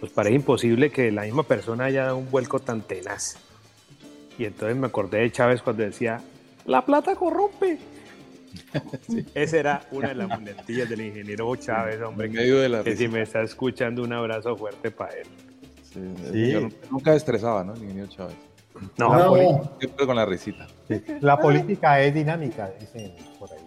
pues 0.00 0.12
parece 0.12 0.34
imposible 0.34 0.90
que 0.90 1.10
la 1.12 1.22
misma 1.22 1.44
persona 1.44 1.84
haya 1.84 2.04
dado 2.04 2.16
un 2.18 2.30
vuelco 2.30 2.58
tan 2.58 2.82
tenaz. 2.82 3.36
Y 4.38 4.44
entonces 4.44 4.76
me 4.76 4.86
acordé 4.88 5.20
de 5.20 5.30
Chávez 5.30 5.62
cuando 5.62 5.82
decía, 5.84 6.20
la 6.66 6.84
plata 6.84 7.14
corrompe. 7.16 7.78
Esa 9.34 9.56
era 9.58 9.82
una 9.92 10.08
de 10.08 10.14
las 10.14 10.28
muletillas 10.40 10.88
del 10.88 11.00
ingeniero 11.02 11.54
Chávez, 11.56 12.00
hombre. 12.02 12.26
En 12.26 12.32
medio 12.32 12.58
de 12.60 12.68
la 12.68 12.82
que 12.84 12.96
si 12.96 13.08
me 13.08 13.22
está 13.22 13.42
escuchando, 13.42 14.02
un 14.02 14.12
abrazo 14.12 14.56
fuerte 14.56 14.90
para 14.90 15.12
él. 15.14 15.26
Sí, 15.92 16.00
Sí. 16.32 16.76
nunca 16.90 17.14
estresaba, 17.14 17.64
¿no? 17.64 17.74
El 17.74 17.82
ingeniero 17.82 18.08
Chávez. 18.08 18.36
No, 18.98 19.10
La, 19.16 19.24
No. 19.26 19.70
Siempre 19.78 20.06
con 20.06 20.16
la 20.16 20.24
risita. 20.26 20.66
sí, 20.88 21.02
la 21.20 21.38
política 21.38 22.00
es 22.00 22.14
dinámica, 22.14 22.70
dicen 22.80 23.14
por 23.38 23.50
ahí. 23.52 23.58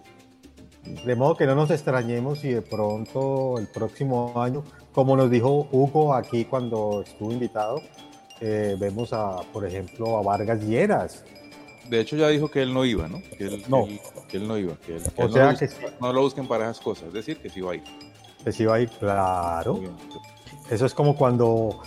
De 1.05 1.15
modo 1.15 1.35
que 1.35 1.45
no 1.45 1.55
nos 1.55 1.72
extrañemos 1.72 2.39
si 2.39 2.49
de 2.49 2.61
pronto 2.61 3.57
el 3.57 3.67
próximo 3.67 4.34
año, 4.41 4.63
como 4.91 5.15
nos 5.15 5.30
dijo 5.31 5.67
Hugo 5.72 6.13
aquí 6.13 6.45
cuando 6.45 7.03
estuvo 7.05 7.31
invitado, 7.31 7.81
eh, 8.41 8.76
vemos 8.80 9.13
a, 9.13 9.38
por 9.53 9.65
ejemplo, 9.65 10.17
a 10.17 10.22
Vargas 10.22 10.61
Lleras. 10.61 11.23
De 11.90 11.99
hecho, 11.99 12.16
ya 12.16 12.28
dijo 12.30 12.49
que 12.49 12.62
él 12.62 12.74
no 12.74 12.84
iba, 12.86 13.07
¿no? 13.07 13.22
Que 13.38 13.45
él 13.45 13.64
No. 13.70 13.86
Que 13.86 13.94
él, 13.94 13.99
que 14.30 14.38
él 14.38 14.48
no 14.48 14.57
iba. 14.57 14.76
Que 14.86 14.95
él- 14.98 15.03
que 15.03 15.22
O 15.22 15.26
él 15.26 15.32
no 15.32 15.34
sea 15.34 15.52
lo 15.52 15.57
que 15.57 15.68
sí. 15.68 15.76
no 16.02 16.14
lo 16.14 16.22
busquen 16.22 16.48
para 16.48 16.66
esas 16.66 16.80
cosas. 16.80 17.07
Es 17.10 17.14
decir, 17.14 17.38
que 17.38 17.49
sí 17.49 17.62
va 17.62 17.74
a 17.74 17.76
ir. 17.76 17.84
Que 18.44 18.52
sí 18.52 18.66
va 18.66 18.76
a 18.76 18.80
ir, 18.80 18.90
claro. 18.90 19.82
Eso 20.70 20.86
es 20.86 20.94
como 20.94 21.16
cuando 21.16 21.80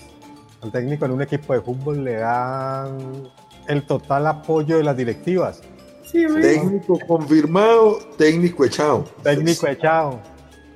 al 0.60 0.70
técnico 0.72 1.04
en 1.04 1.12
un 1.12 1.22
equipo 1.22 1.52
de 1.52 1.60
fútbol 1.60 2.04
le 2.04 2.14
dan 2.16 3.28
el 3.68 3.82
total 3.86 4.26
apoyo 4.26 4.76
de 4.76 4.84
las 4.84 4.96
directivas. 4.96 5.60
Sí. 6.04 6.24
Técnico 6.40 6.98
confirmado, 7.06 7.98
técnico 8.16 8.64
echado. 8.64 9.04
Técnico 9.22 9.66
echado. 9.66 10.20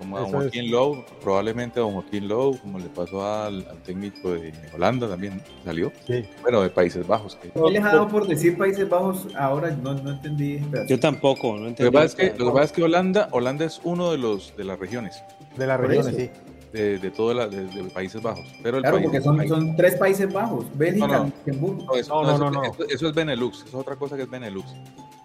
Como 0.03 0.16
a 0.16 0.20
don 0.20 0.29
Eso 0.29 0.39
es. 0.39 0.43
Joaquín 0.45 0.70
Lowe, 0.70 1.05
probablemente 1.23 1.79
a 1.79 1.83
don 1.85 1.93
Joaquín 1.93 2.29
Lowe, 2.29 2.59
como 2.59 2.79
le 2.79 2.87
pasó 2.87 3.24
al, 3.24 3.66
al 3.69 3.79
técnico 3.85 4.33
de 4.33 4.53
Holanda 4.74 5.09
también, 5.09 5.41
salió. 5.65 5.93
Sí. 6.07 6.24
Bueno, 6.43 6.61
de 6.62 6.70
Países 6.70 7.07
Bajos. 7.07 7.37
que- 7.37 7.51
¿Qué 7.51 7.70
les 7.70 7.83
ha 7.85 7.89
dado 7.89 8.09
por 8.09 8.27
decir 8.27 8.59
Países 8.59 8.89
Bajos 8.89 9.29
ahora? 9.37 9.70
No, 9.83 9.95
no 9.95 10.11
entendí. 10.11 10.61
Yo 10.89 10.99
tampoco, 10.99 11.55
no 11.55 11.61
Lo 11.62 11.69
entendí. 11.69 11.91
que, 11.91 11.93
pasa 11.93 12.05
es 12.07 12.15
que, 12.33 12.39
lo 12.39 12.47
que 12.47 12.53
pasa 12.53 12.65
es 12.65 12.73
que 12.73 12.83
Holanda, 12.83 13.29
Holanda 13.31 13.65
es 13.65 13.81
uno 13.85 14.11
de 14.11 14.19
los 14.19 14.57
de 14.57 14.65
las 14.65 14.79
regiones, 14.79 15.23
De 15.57 15.66
las 15.66 15.79
regiones, 15.81 16.16
sí. 16.16 16.31
de, 16.73 16.99
de 16.99 17.11
todos 17.11 17.37
los 17.37 17.51
de, 17.51 17.65
de 17.66 17.85
Países 17.91 18.20
Bajos. 18.20 18.45
Pero 18.62 18.79
el 18.79 18.83
Claro, 18.83 18.97
país, 18.97 19.07
porque 19.07 19.20
son, 19.20 19.37
país- 19.37 19.51
son 19.51 19.77
tres 19.77 19.95
Países 19.97 20.33
Bajos. 20.33 20.66
Bélgica, 20.77 21.07
No, 21.07 21.12
no. 21.19 21.24
Luxemburgo. 21.27 21.85
no, 21.85 21.95
eso, 21.95 22.15
No, 22.15 22.23
no, 22.23 22.27
no, 22.27 22.35
eso- 22.35 22.45
no, 22.51 22.51
no. 22.62 22.65
Eso, 22.65 22.85
eso 22.89 23.09
es 23.09 23.15
Benelux, 23.15 23.59
eso 23.59 23.66
es 23.69 23.74
otra 23.74 23.97
cosa 23.97 24.16
que 24.16 24.23
es 24.23 24.31
Benelux. 24.31 24.66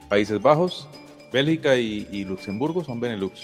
Países 0.09 0.41
Bajos, 0.41 0.87
Bélgica 1.33 1.75
y, 1.75 2.07
y 2.11 2.23
Luxemburgo 2.23 2.83
son 2.83 2.99
Benelux. 2.99 3.41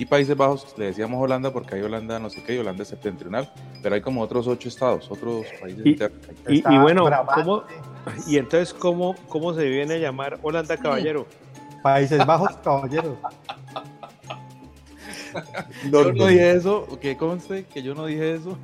Y 0.00 0.06
Países 0.06 0.34
Bajos, 0.34 0.74
le 0.78 0.86
decíamos 0.86 1.22
Holanda 1.22 1.52
porque 1.52 1.74
hay 1.74 1.82
Holanda 1.82 2.18
no 2.18 2.30
sé 2.30 2.42
qué, 2.42 2.54
y 2.54 2.58
Holanda 2.58 2.86
septentrional, 2.86 3.52
pero 3.82 3.94
hay 3.94 4.00
como 4.00 4.22
otros 4.22 4.46
ocho 4.46 4.66
estados, 4.66 5.10
otros 5.10 5.44
países 5.60 5.84
Y- 5.84 5.90
internos. 5.90 6.20
Y, 6.48 6.62
bueno, 6.78 7.04
¿cómo, 7.34 7.64
y 8.26 8.38
entonces, 8.38 8.72
¿cómo, 8.72 9.14
¿cómo 9.28 9.52
se 9.52 9.68
viene 9.68 9.96
a 9.96 9.98
llamar 9.98 10.38
Holanda 10.42 10.78
Caballero? 10.78 11.26
Países 11.82 12.24
Bajos, 12.24 12.56
caballeros. 12.64 13.18
Yo 15.92 16.12
no 16.14 16.26
dije 16.28 16.52
eso, 16.52 16.98
que 16.98 17.18
conste 17.18 17.66
que 17.66 17.82
yo 17.82 17.94
no 17.94 18.06
dije 18.06 18.36
eso. 18.36 18.56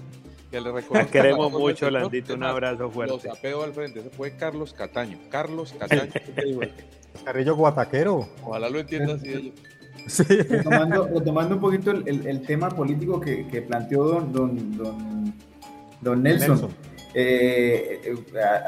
Que 0.51 0.61
le 0.61 0.73
queremos 1.13 1.53
mucho. 1.53 1.91
Landito, 1.91 2.33
un 2.33 2.45
abrazo 2.45 2.91
fuerte. 2.91 3.13
Los 3.15 3.27
apeo 3.27 3.63
al 3.63 3.75
frente. 3.75 4.01
Ese 4.01 4.09
fue 4.09 4.37
Carlos 4.37 4.73
Cataño. 4.73 5.19
Carlos 5.31 5.75
Cataño. 5.79 6.11
¿qué 6.13 6.21
te 6.21 6.45
digo? 6.45 6.61
Carrillo 7.25 7.55
Guataquero. 7.57 8.27
Ojalá 8.43 8.71
lo 8.71 8.79
entienda 8.81 9.15
así. 9.15 9.53
ellos. 10.31 10.49
Retomando, 10.49 11.09
retomando 11.13 11.55
un 11.57 11.61
poquito 11.61 11.91
el, 11.91 12.07
el- 12.07 12.27
el 12.27 12.41
tema 12.43 12.69
político 12.69 13.21
que, 13.21 13.47
que 13.49 13.63
planteó 13.63 14.05
don, 14.05 14.33
don, 14.33 14.77
don, 14.77 15.35
don 16.01 16.23
Nelson. 16.23 16.51
Nelson. 16.51 16.71
Eh, 17.15 18.01
eh, 18.05 18.15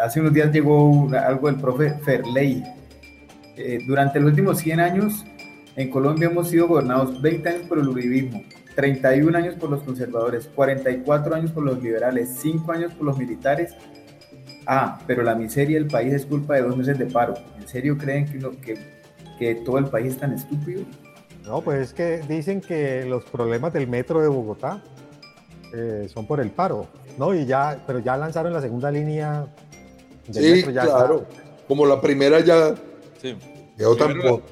hace 0.02 0.20
unos 0.20 0.32
días 0.32 0.50
llegó 0.52 0.88
una- 0.90 1.20
algo 1.26 1.48
del 1.50 1.60
profe 1.60 1.90
Ferley. 2.04 2.62
Eh, 3.56 3.80
durante 3.86 4.20
los 4.20 4.30
últimos 4.30 4.58
100 4.58 4.80
años 4.80 5.24
en 5.76 5.90
Colombia 5.90 6.28
hemos 6.28 6.48
sido 6.48 6.66
gobernados 6.68 7.20
20 7.20 7.48
años 7.48 7.62
por 7.68 7.78
el 7.78 7.88
uribismo, 7.88 8.42
31 8.74 9.36
años 9.36 9.54
por 9.56 9.70
los 9.70 9.82
conservadores, 9.82 10.48
44 10.54 11.34
años 11.34 11.50
por 11.52 11.64
los 11.64 11.82
liberales, 11.82 12.36
5 12.40 12.72
años 12.72 12.92
por 12.94 13.06
los 13.06 13.18
militares. 13.18 13.74
Ah, 14.66 14.98
pero 15.06 15.22
la 15.22 15.34
miseria 15.34 15.78
del 15.78 15.86
país 15.88 16.12
es 16.12 16.26
culpa 16.26 16.54
de 16.54 16.62
dos 16.62 16.76
meses 16.76 16.98
de 16.98 17.06
paro. 17.06 17.34
¿En 17.60 17.66
serio 17.66 17.96
creen 17.96 18.26
que, 18.26 18.38
uno- 18.38 18.50
que, 18.60 18.76
que 19.38 19.54
todo 19.56 19.78
el 19.78 19.86
país 19.86 20.08
es 20.14 20.18
tan 20.18 20.32
estúpido? 20.32 20.82
No, 21.48 21.62
pues 21.62 21.80
es 21.88 21.94
que 21.94 22.18
dicen 22.28 22.60
que 22.60 23.04
los 23.06 23.24
problemas 23.24 23.72
del 23.72 23.88
metro 23.88 24.20
de 24.20 24.28
Bogotá 24.28 24.82
eh, 25.74 26.06
son 26.12 26.26
por 26.26 26.40
el 26.40 26.50
paro, 26.50 26.86
¿no? 27.16 27.34
Y 27.34 27.46
ya, 27.46 27.82
pero 27.86 28.00
ya 28.00 28.16
lanzaron 28.18 28.52
la 28.52 28.60
segunda 28.60 28.90
línea 28.90 29.46
del 30.26 30.44
Sí, 30.44 30.50
metro, 30.50 30.70
ya 30.72 30.82
está. 30.82 30.96
claro. 30.98 31.26
Como 31.66 31.86
la 31.86 32.00
primera 32.00 32.40
ya 32.40 32.74
Sí. 33.20 33.34
Primero 33.76 33.96
tampoco. 33.96 34.42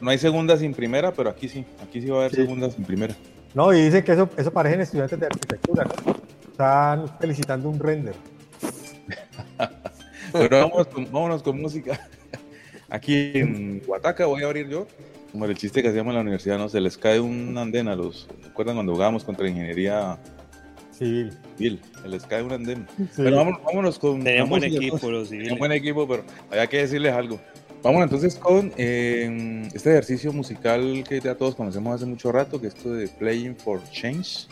No 0.00 0.10
hay 0.10 0.18
segunda 0.18 0.56
sin 0.56 0.72
primera, 0.72 1.12
pero 1.12 1.30
aquí 1.30 1.48
sí. 1.48 1.66
Aquí 1.82 2.00
sí 2.00 2.08
va 2.08 2.16
a 2.16 2.20
haber 2.20 2.30
Sí. 2.30 2.36
segunda 2.42 2.70
sin 2.70 2.84
primera. 2.84 3.14
No, 3.52 3.72
y 3.74 3.82
dicen 3.82 4.04
que 4.04 4.12
eso, 4.12 4.28
eso 4.36 4.52
parecen 4.52 4.80
estudiantes 4.80 5.18
de 5.18 5.26
arquitectura, 5.26 5.84
¿no? 5.84 6.14
Están 6.52 7.18
felicitando 7.18 7.68
un 7.68 7.78
render. 7.80 8.14
Pero 10.32 10.58
vámonos 10.60 10.86
con, 10.86 11.04
vámonos 11.10 11.42
con 11.42 11.60
música. 11.60 12.08
Aquí 12.88 13.32
en 13.34 13.82
Huataca 13.86 14.26
voy 14.26 14.42
a 14.44 14.46
abrir 14.46 14.68
yo. 14.68 14.86
Como 15.32 15.44
el 15.44 15.56
chiste 15.56 15.82
que 15.82 15.88
hacíamos 15.88 16.10
en 16.10 16.16
la 16.16 16.20
universidad, 16.22 16.58
¿no? 16.58 16.68
Se 16.68 16.80
les 16.80 16.98
cae 16.98 17.20
un 17.20 17.56
andén 17.56 17.88
a 17.88 17.94
los. 17.94 18.28
¿Recuerdan 18.42 18.76
cuando 18.76 18.92
jugábamos 18.92 19.24
contra 19.24 19.48
ingeniería 19.48 20.18
civil? 20.90 21.32
Civil, 21.56 21.80
se 22.02 22.08
les 22.08 22.24
cae 22.24 22.42
un 22.42 22.52
andén. 22.52 22.86
Pero 23.16 23.36
vámonos, 23.36 23.60
vámonos 23.64 23.98
con. 23.98 24.24
Tenían 24.24 24.48
buen 24.48 24.64
equipo 24.64 25.10
los 25.10 25.28
civiles. 25.28 25.48
Tenían 25.48 25.58
buen 25.58 25.72
equipo, 25.72 26.08
pero 26.08 26.24
había 26.50 26.66
que 26.66 26.78
decirles 26.78 27.12
algo. 27.12 27.40
Vámonos 27.82 28.06
entonces 28.06 28.34
con 28.34 28.72
eh, 28.76 29.68
este 29.72 29.90
ejercicio 29.90 30.32
musical 30.32 31.04
que 31.08 31.20
ya 31.20 31.34
todos 31.34 31.54
conocemos 31.54 31.94
hace 31.94 32.06
mucho 32.06 32.30
rato, 32.30 32.60
que 32.60 32.66
es 32.66 32.74
esto 32.74 32.92
de 32.92 33.08
Playing 33.08 33.56
for 33.56 33.80
Change. 33.90 34.48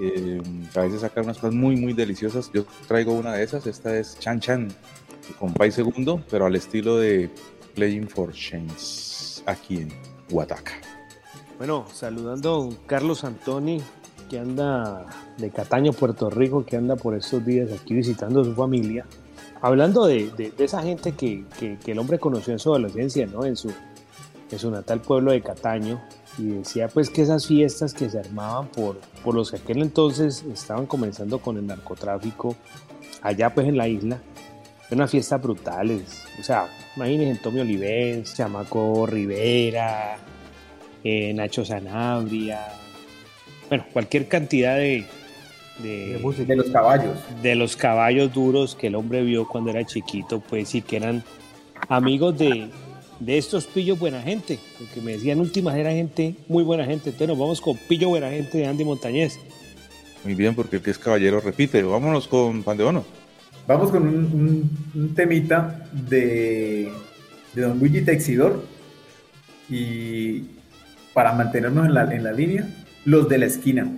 Eh, 0.00 0.40
a 0.74 0.80
veces 0.80 1.00
sacan 1.00 1.24
unas 1.24 1.38
cosas 1.38 1.54
muy, 1.54 1.76
muy 1.76 1.94
deliciosas. 1.94 2.50
Yo 2.52 2.64
traigo 2.86 3.14
una 3.14 3.34
de 3.34 3.42
esas. 3.42 3.66
Esta 3.66 3.98
es 3.98 4.18
Chan 4.18 4.38
Chan 4.38 4.68
con 5.38 5.52
Pai 5.54 5.72
Segundo, 5.72 6.22
pero 6.30 6.46
al 6.46 6.54
estilo 6.54 6.98
de 6.98 7.30
Playing 7.74 8.08
for 8.08 8.32
Change 8.32 9.13
aquí 9.46 9.78
en 9.78 9.92
Huataca. 10.30 10.72
Bueno, 11.58 11.86
saludando 11.92 12.70
a 12.70 12.86
Carlos 12.86 13.24
Antoni, 13.24 13.80
que 14.28 14.38
anda 14.38 15.06
de 15.38 15.50
Cataño, 15.50 15.92
Puerto 15.92 16.30
Rico, 16.30 16.64
que 16.64 16.76
anda 16.76 16.96
por 16.96 17.14
estos 17.14 17.44
días 17.44 17.70
aquí 17.72 17.94
visitando 17.94 18.40
a 18.40 18.44
su 18.44 18.54
familia. 18.54 19.06
Hablando 19.60 20.06
de, 20.06 20.52
esa 20.58 20.82
gente 20.82 21.12
que, 21.12 21.44
que- 21.58 21.92
el 21.92 21.98
hombre 21.98 22.18
conoció 22.18 22.52
en 22.52 22.58
su 22.58 22.70
adolescencia, 22.70 23.26
¿no? 23.26 23.44
En 23.44 23.56
su, 23.56 23.72
en 24.50 24.58
su 24.58 24.70
natal 24.70 25.00
pueblo 25.00 25.32
de 25.32 25.40
Cataño. 25.42 26.02
Y 26.36 26.46
decía 26.48 26.88
pues 26.88 27.10
que 27.10 27.22
esas 27.22 27.46
fiestas 27.46 27.94
que 27.94 28.10
se 28.10 28.18
armaban 28.18 28.66
por, 28.68 28.96
los 29.32 29.52
que 29.52 29.58
aquel 29.58 29.80
entonces 29.82 30.42
estaban 30.52 30.86
comenzando 30.86 31.38
con 31.38 31.56
el 31.56 31.66
narcotráfico 31.66 32.56
allá 33.22 33.54
pues 33.54 33.68
en 33.68 33.76
la 33.76 33.86
isla, 33.86 34.20
unas 34.90 35.10
fiestas 35.12 35.40
brutales. 35.40 36.24
O 36.40 36.42
sea, 36.42 36.66
imagínense 36.96 37.40
Tommy 37.42 37.60
Olivenz, 37.60 38.34
Chamaco 38.34 39.06
Rivera, 39.06 40.16
eh, 41.02 41.32
Nacho 41.34 41.64
Sanabria, 41.64 42.60
bueno, 43.68 43.84
cualquier 43.92 44.28
cantidad 44.28 44.76
de, 44.76 45.04
de, 45.78 46.44
De 46.46 46.56
los 46.56 46.70
caballos. 46.70 47.18
de 47.42 47.54
los 47.54 47.76
caballos 47.76 48.32
duros 48.32 48.74
que 48.74 48.88
el 48.88 48.94
hombre 48.94 49.22
vio 49.22 49.46
cuando 49.48 49.70
era 49.70 49.84
chiquito, 49.84 50.40
pues 50.40 50.68
sí 50.68 50.82
que 50.82 50.96
eran 50.96 51.24
amigos 51.88 52.38
de, 52.38 52.68
de 53.20 53.38
estos 53.38 53.66
pillos 53.66 53.98
buena 53.98 54.22
gente, 54.22 54.58
porque 54.78 55.00
me 55.00 55.12
decían 55.12 55.40
últimas 55.40 55.76
era 55.76 55.90
gente 55.90 56.36
muy 56.48 56.62
buena 56.62 56.84
gente, 56.84 57.10
entonces 57.10 57.28
nos 57.28 57.38
vamos 57.38 57.60
con 57.60 57.76
pillo 57.76 58.08
buena 58.08 58.30
gente 58.30 58.58
de 58.58 58.66
Andy 58.66 58.84
Montañez. 58.84 59.38
Muy 60.24 60.34
bien, 60.34 60.54
porque 60.54 60.76
el 60.76 60.82
que 60.82 60.90
es 60.90 60.98
caballero 60.98 61.38
repite. 61.40 61.82
Vámonos 61.82 62.28
con 62.28 62.62
Pandeono. 62.62 63.04
Vamos 63.66 63.90
con 63.90 64.02
un, 64.06 64.14
un- 64.14 64.70
un 64.94 65.14
temita 65.14 65.86
de, 65.92 66.92
de 67.54 67.62
Don 67.62 67.78
Luigi 67.78 68.02
Texidor. 68.02 68.62
Y 69.70 70.42
para 71.14 71.32
mantenernos 71.32 71.86
en 71.86 71.94
la, 71.94 72.02
en 72.14 72.22
la 72.24 72.32
línea, 72.32 72.68
los 73.06 73.28
de 73.28 73.38
la 73.38 73.46
esquina. 73.46 73.90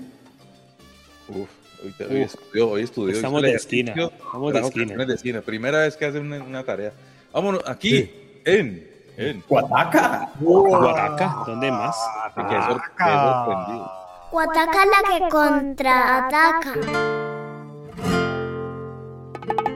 Uf, 1.29 1.49
hoy, 1.85 1.93
te- 1.99 2.05
hoy 2.07 2.23
estudió, 2.23 2.71
hoy 2.71 2.83
estudió. 2.83 3.15
Estamos 3.17 3.43
de 3.43 3.53
esquina, 3.55 3.93
estamos 3.93 4.53
de 4.53 4.61
esquina. 4.61 5.05
de 5.05 5.15
esquina. 5.15 5.41
Primera 5.41 5.79
vez 5.81 5.97
que 5.97 6.05
hace 6.07 6.21
una, 6.21 6.43
una 6.43 6.63
tarea. 6.63 6.93
Vámonos, 7.33 7.63
aquí, 7.67 8.09
en, 8.45 8.89
en. 9.17 9.43
Guataca. 9.49 10.31
Guataca, 10.39 11.43
¿dónde 11.47 11.71
más? 11.73 11.97
Sorprendido. 12.35 13.91
Guataca 14.31 14.79
la 14.87 15.19
que 15.19 15.29
contraataca. 15.29 16.75
De 19.47 19.76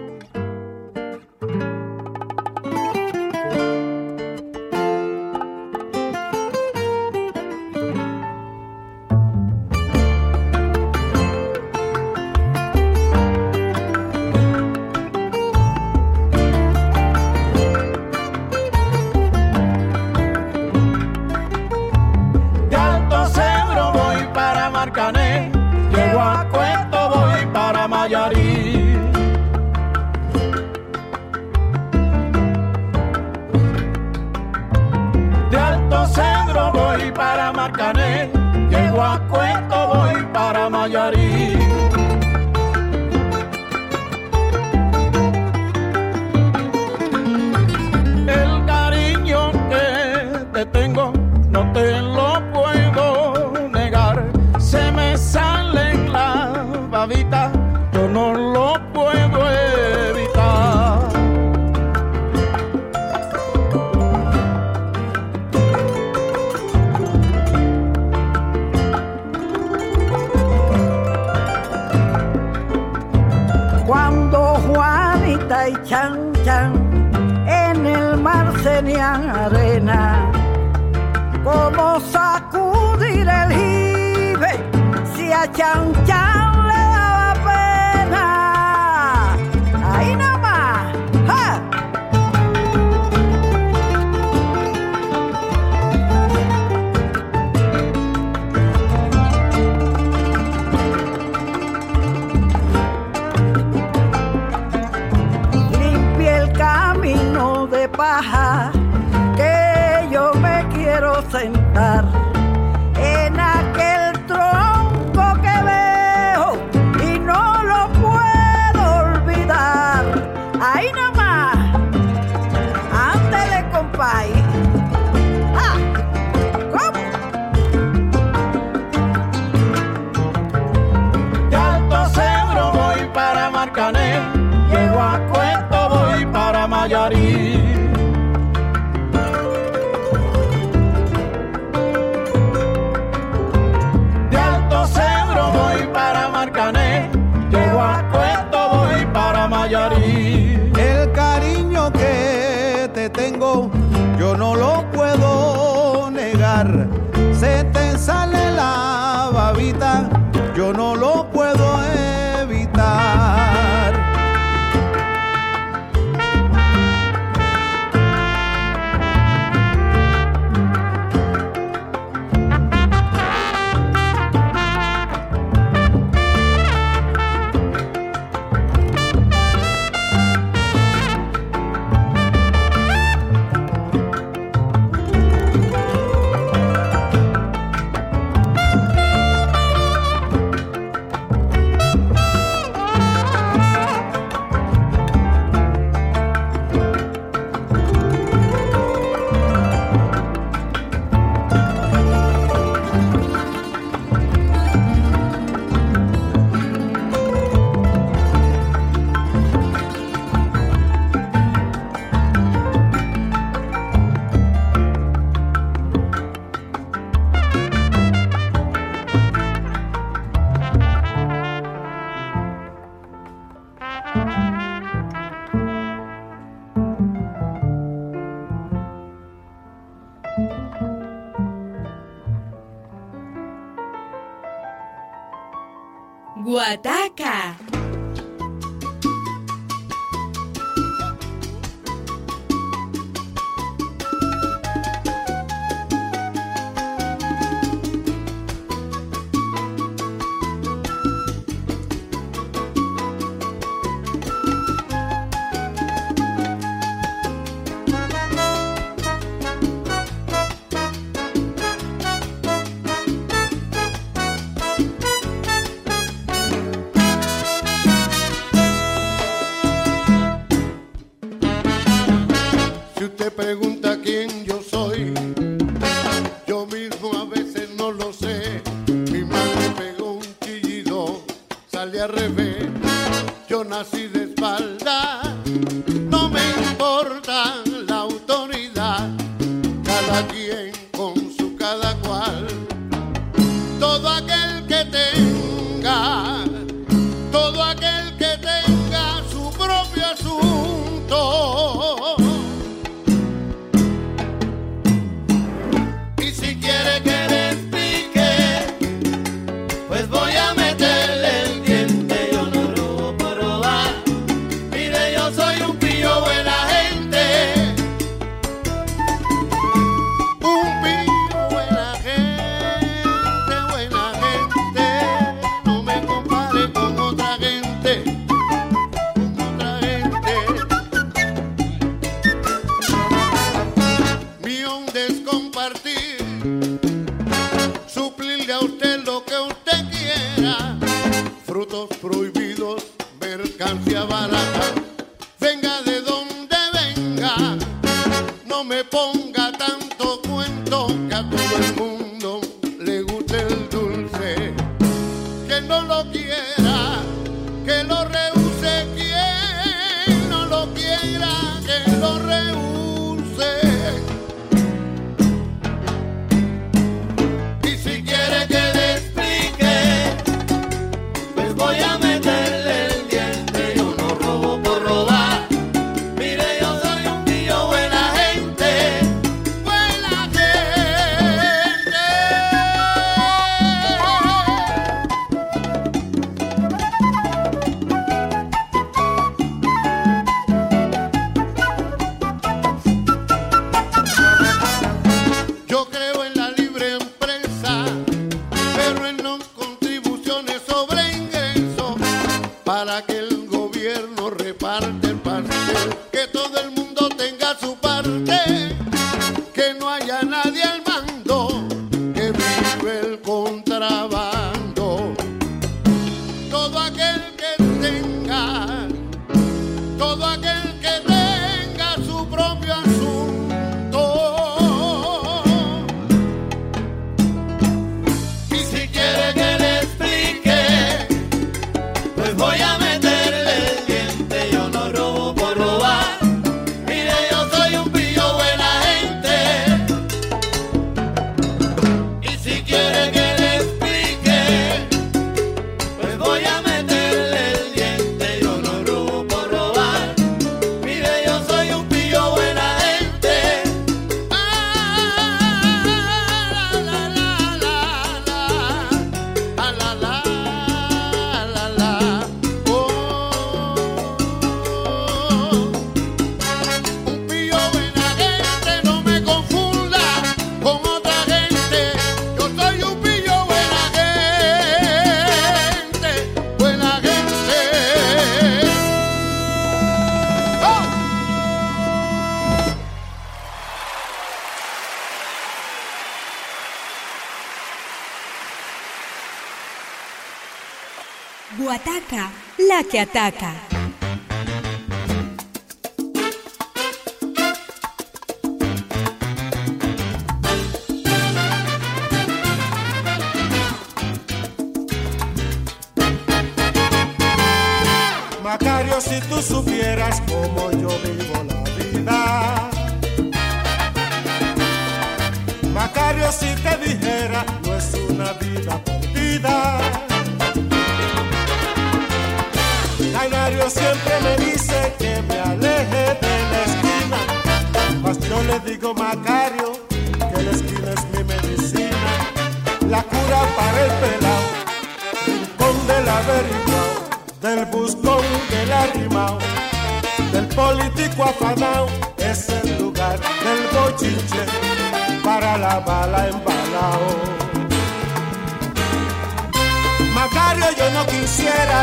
la 492.59 492.83
que 492.83 492.99
ataca. 492.99 493.70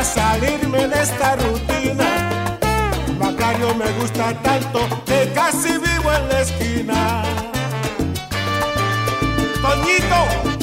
salirme 0.03 0.87
de 0.87 1.01
esta 1.01 1.35
rutina. 1.35 2.57
Macario 3.19 3.73
me 3.75 3.89
gusta 3.99 4.33
tanto 4.41 4.79
que 5.05 5.31
casi 5.33 5.69
vivo 5.69 6.11
en 6.13 6.29
la 6.29 6.41
esquina. 6.41 7.23
Toñito, 9.61 10.56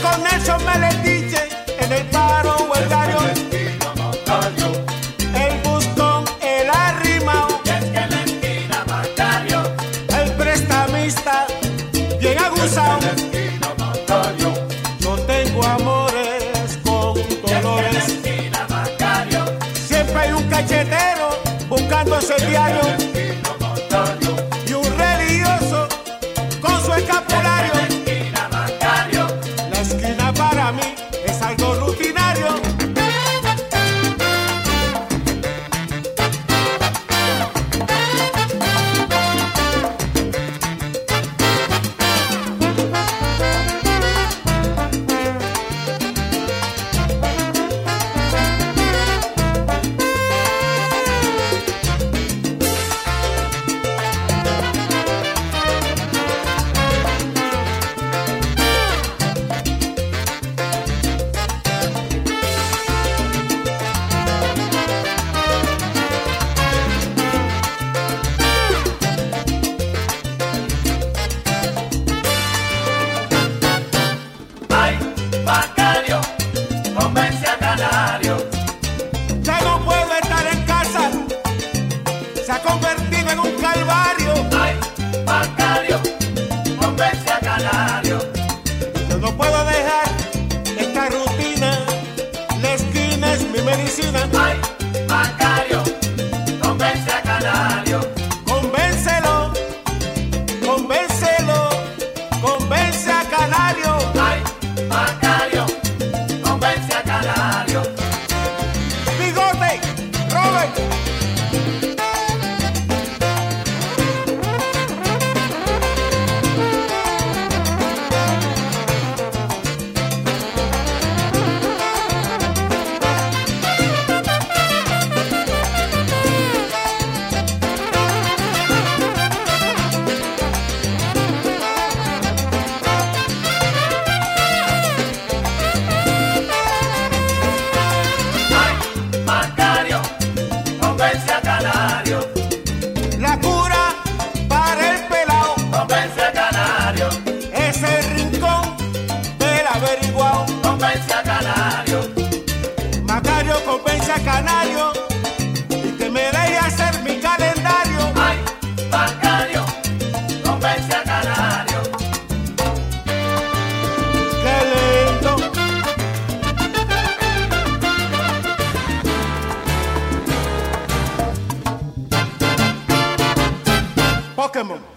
Con 0.00 0.22
Nelson 0.22 0.64
Mel 0.64 0.81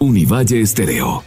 Univalle 0.06 0.60
Estéreo. 0.60 1.24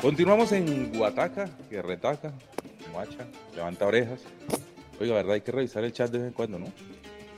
Continuamos 0.00 0.52
en 0.52 0.96
Guataca, 0.96 1.50
que 1.68 1.82
retaca, 1.82 2.32
macha, 2.94 3.26
levanta 3.56 3.86
orejas. 3.86 4.20
Oiga, 5.00 5.14
verdad, 5.14 5.32
hay 5.32 5.40
que 5.40 5.50
revisar 5.50 5.82
el 5.82 5.92
chat 5.92 6.12
de 6.12 6.18
vez 6.18 6.28
en 6.28 6.32
cuando, 6.32 6.60
¿no? 6.60 6.66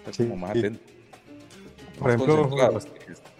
Estar 0.00 0.14
sí, 0.14 0.24
como 0.24 0.36
más 0.36 0.50
atento. 0.50 0.80
Por 1.98 2.10
ejemplo, 2.10 2.50
los, 2.70 2.86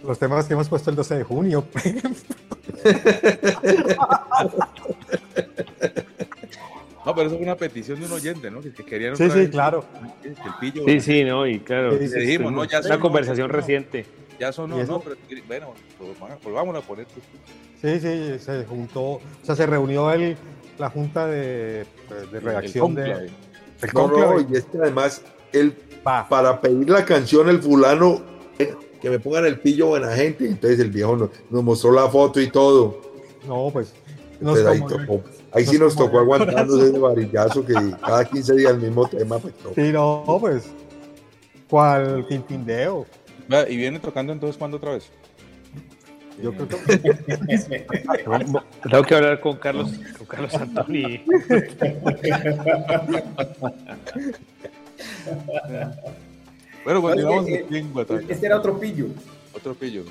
los, 0.03 0.19
temas 0.19 0.47
que 0.47 0.55
hemos 0.55 0.71
puesto 0.71 0.89
el 0.89 0.97
12 0.97 1.17
de 1.17 1.25
junio. 1.25 1.67
No, 7.05 7.15
pero 7.15 7.27
eso 7.27 7.37
fue 7.37 7.45
una 7.45 7.57
petición 7.57 7.99
de 7.99 8.07
un 8.07 8.13
oyente, 8.13 8.51
¿no? 8.51 8.61
Que, 8.61 8.73
que 8.73 8.85
querían 8.85 9.17
Sí, 9.17 9.29
sí, 9.29 9.39
vez 9.39 9.51
claro. 9.51 9.85
que 10.23 10.29
el 10.29 10.37
pillo. 10.61 10.85
Sí, 10.87 11.01
sí, 11.01 11.25
no, 11.25 11.47
y 11.47 11.59
claro. 11.61 11.93
Le 11.93 11.99
dijimos, 11.99 12.53
no, 12.53 12.65
ya 12.65 12.81
Una 12.81 13.01
conversación 13.01 13.49
reciente. 13.51 14.07
Ya 14.39 14.53
sonó, 14.53 14.83
no, 14.83 15.01
pero 15.01 15.17
bueno, 15.47 15.75
pues, 15.99 16.43
volvámoslo 16.43 16.79
a 16.81 16.83
poner. 16.83 17.07
Sí, 17.81 18.01
sí, 18.01 18.39
se 18.39 18.65
juntó, 18.65 19.03
o 19.03 19.21
sea, 19.43 19.55
se 19.55 19.67
reunió 19.67 20.11
el, 20.13 20.37
la 20.79 20.91
junta 20.91 21.27
de, 21.27 21.85
de 22.33 22.41
redacción 22.41 22.95
de, 22.95 23.03
cónclave. 23.03 23.27
el 23.83 23.91
No, 23.95 24.01
no, 24.09 24.09
cónclave. 24.15 24.47
y 24.51 24.57
es 24.57 24.65
que 24.65 24.79
además, 24.79 25.23
el, 25.53 25.73
para 26.03 26.61
pedir 26.61 26.89
la 26.91 27.05
canción, 27.05 27.49
el 27.49 27.61
fulano, 27.61 28.23
eh, 28.59 28.75
que 29.01 29.11
me 29.11 29.19
pongan 29.19 29.47
el 29.47 29.61
pillo 29.61 29.89
buena 29.89 30.13
gente. 30.13 30.47
Entonces 30.47 30.81
el 30.81 30.91
viejo 30.91 31.17
nos, 31.17 31.31
nos 31.51 31.63
mostró 31.63 31.93
la 31.93 32.09
foto 32.09 32.41
y 32.41 32.49
todo. 32.49 33.01
No, 33.47 33.71
pues. 33.73 33.93
Entonces, 34.41 34.83
ahí, 35.53 35.67
sí 35.67 35.79
nos 35.79 35.95
tocó 35.97 36.19
aguantarnos 36.19 36.81
ese 36.81 36.99
varillazo 36.99 37.65
que 37.65 37.75
cada 38.01 38.25
15 38.25 38.55
días 38.57 38.73
el 38.73 38.79
mismo 38.81 39.07
tema. 39.09 39.39
Pues, 39.39 39.55
no. 39.65 39.71
Sí, 39.75 39.93
no, 39.93 40.37
pues. 40.41 40.65
¿Cuál 41.69 42.27
Quintindeo? 42.29 43.07
¿Y 43.69 43.77
viene 43.77 43.99
tocando 43.99 44.33
entonces 44.33 44.57
cuándo 44.57 44.77
otra 44.79 44.93
vez? 44.93 45.11
Yo 46.43 46.53
creo 46.53 46.67
que. 46.69 46.99
Tengo 48.91 49.03
que 49.05 49.15
hablar 49.15 49.41
con 49.41 49.57
Carlos, 49.59 49.91
con 50.19 50.27
Carlos 50.27 50.55
Antoni. 50.55 51.23
Bueno, 56.85 57.01
continuamos 57.03 57.47
en 57.49 57.93
Guataca. 57.93 58.25
Este 58.29 58.47
era 58.47 58.57
otro 58.59 58.79
pillo. 58.79 59.07
Otro 59.53 59.75
pillo. 59.75 60.05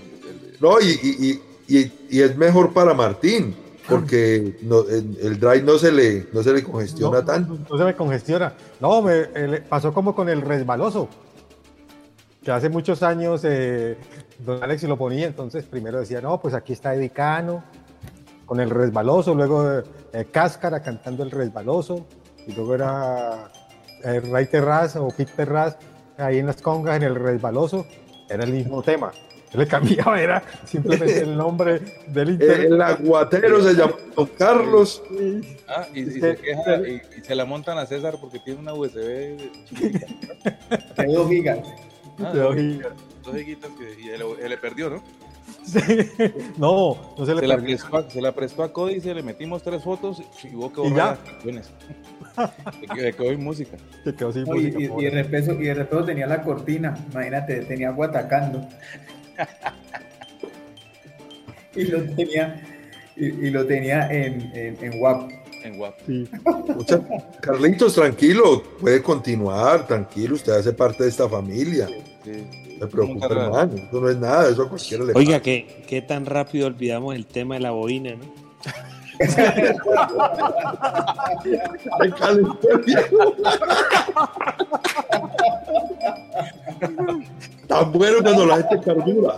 No, 0.59 0.79
y, 0.79 0.85
y, 1.01 1.41
y, 1.67 1.77
y- 1.79 1.91
y 2.09 2.21
es 2.21 2.35
mejor 2.37 2.73
para 2.73 2.93
Martín, 2.93 3.55
porque 3.87 4.57
no, 4.61 4.81
el, 4.87 5.39
drive 5.39 5.63
no 5.63 5.77
se 5.77 5.91
le, 5.91 6.27
no 6.33 6.43
se 6.43 6.53
le 6.53 6.63
congestiona 6.63 7.19
No, 7.19 7.25
tanto. 7.25 7.57
No 7.69 7.77
se 7.77 7.83
me 7.83 7.95
congestiona. 7.95 8.53
No, 8.79 9.01
me, 9.01 9.25
pasó 9.61 9.93
como 9.93 10.15
con 10.15 10.29
el 10.29 10.41
resbaloso. 10.41 11.09
Que 12.43 12.51
hace 12.51 12.69
muchos 12.69 13.03
años 13.03 13.41
eh, 13.43 13.97
don 14.39 14.63
Alex 14.63 14.83
lo 14.83 14.97
ponía, 14.97 15.27
entonces 15.27 15.65
primero 15.65 15.99
decía, 15.99 16.21
no, 16.21 16.39
pues 16.39 16.53
aquí 16.53 16.73
está 16.73 16.95
Edicano 16.95 17.63
con 18.51 18.59
el 18.59 18.69
resbaloso, 18.69 19.33
luego 19.33 19.71
eh, 19.71 19.83
eh, 20.11 20.25
Cáscara 20.29 20.81
cantando 20.81 21.23
el 21.23 21.31
resbaloso, 21.31 22.05
y 22.45 22.51
luego 22.51 22.75
era 22.75 23.49
eh, 24.03 24.19
Ray 24.19 24.47
Terraz 24.47 24.97
o 24.97 25.07
Pete 25.07 25.31
Terraz 25.35 25.77
ahí 26.17 26.39
en 26.39 26.47
las 26.47 26.61
congas 26.61 26.97
en 26.97 27.03
el 27.03 27.15
resbaloso, 27.15 27.85
era 28.29 28.43
el 28.43 28.51
mismo 28.51 28.81
tema. 28.83 29.11
Le 29.53 29.67
cambiaba, 29.67 30.21
era 30.21 30.41
simplemente 30.65 31.19
el 31.23 31.35
nombre 31.35 31.81
del 32.07 32.29
inter- 32.31 32.61
El 32.61 32.81
aguatero 32.81 33.61
se 33.61 33.73
llama 33.73 33.93
Don 34.15 34.27
Carlos. 34.37 35.03
Ah, 35.67 35.85
y, 35.93 35.99
y 36.01 36.05
se 36.11 36.35
que- 36.37 36.41
queja 36.41 36.75
y, 36.87 37.01
y 37.19 37.21
se 37.21 37.35
la 37.35 37.43
montan 37.45 37.77
a 37.77 37.85
César 37.85 38.15
porque 38.21 38.39
tiene 38.39 38.59
una 38.61 38.73
USB 38.73 39.37
chiquita. 39.65 40.05
De 40.97 41.05
dos 41.13 41.29
gigas. 41.29 41.59
Ah, 42.23 42.31
De 42.31 42.39
dos 42.39 42.55
gigas. 42.55 42.93
Dos 43.25 43.35
gigitas 43.35 43.71
que 43.77 44.01
y 44.01 44.09
él, 44.09 44.21
él 44.41 44.49
le 44.49 44.57
perdió, 44.57 44.89
¿no? 44.89 45.03
No, 46.57 47.13
no 47.17 47.25
se 47.25 47.35
le 47.35 47.41
Se 47.41 47.47
la, 47.47 47.57
prestó, 47.57 47.97
a- 47.97 48.09
se 48.09 48.21
la 48.21 48.31
prestó 48.31 48.63
a 48.63 48.71
Cody, 48.73 48.99
se 49.01 49.13
le 49.13 49.21
metimos 49.21 49.61
tres 49.63 49.83
fotos 49.83 50.21
y 50.43 50.55
hubo 50.55 50.71
que 50.71 50.87
¿Y 50.87 50.91
las 50.91 51.19
canciones. 51.19 51.69
Se 52.79 52.87
quedó- 53.13 53.29
sin 53.29 53.43
música. 53.43 53.77
Se 54.05 54.15
quedó 54.15 54.31
sin 54.31 54.43
No, 54.45 54.55
y, 54.55 54.61
música, 54.63 54.79
y- 54.79 54.83
y 54.85 54.87
pobre. 54.87 55.05
de 55.11 55.11
repeso, 55.23 55.51
y 55.53 55.65
de 55.65 55.73
repeso 55.73 56.03
tenía 56.05 56.25
la 56.27 56.41
cortina, 56.41 56.97
imagínate, 57.11 57.61
tenía 57.65 57.91
Guatacando. 57.91 58.65
Y 61.75 61.83
lo 61.85 62.03
tenía, 62.15 62.61
y, 63.15 63.25
y 63.25 63.49
lo 63.49 63.65
tenía 63.65 64.07
en, 64.11 64.51
en, 64.55 64.77
en 64.81 65.01
WAP. 65.01 65.31
En 65.63 65.79
WAP. 65.79 65.95
Carlitos, 67.41 67.93
tranquilo, 67.93 68.63
puede 68.79 69.01
continuar, 69.03 69.85
tranquilo, 69.87 70.35
usted 70.35 70.53
hace 70.53 70.73
parte 70.73 71.03
de 71.03 71.09
esta 71.09 71.29
familia. 71.29 71.87
No 71.87 72.79
se 72.79 72.87
preocupe, 72.87 73.13
Nunca 73.13 73.29
nada. 73.29 73.45
hermano, 73.45 73.75
eso 73.75 74.01
no 74.01 74.09
es 74.09 74.17
nada, 74.17 74.49
eso 74.49 74.63
a 74.63 74.69
cualquiera 74.69 75.03
le 75.03 75.13
Oiga, 75.13 75.31
pasa. 75.33 75.41
¿qué, 75.43 75.83
qué 75.87 76.01
tan 76.01 76.25
rápido 76.25 76.65
olvidamos 76.67 77.15
el 77.15 77.27
tema 77.27 77.55
de 77.55 77.61
la 77.61 77.71
boina, 77.71 78.15
¿no? 78.15 78.25
Calentó. 82.17 82.57
Tan 87.67 87.91
bueno 87.91 88.21
cuando 88.21 88.45
la 88.45 88.57
gente 88.57 88.81
carbura. 88.83 89.37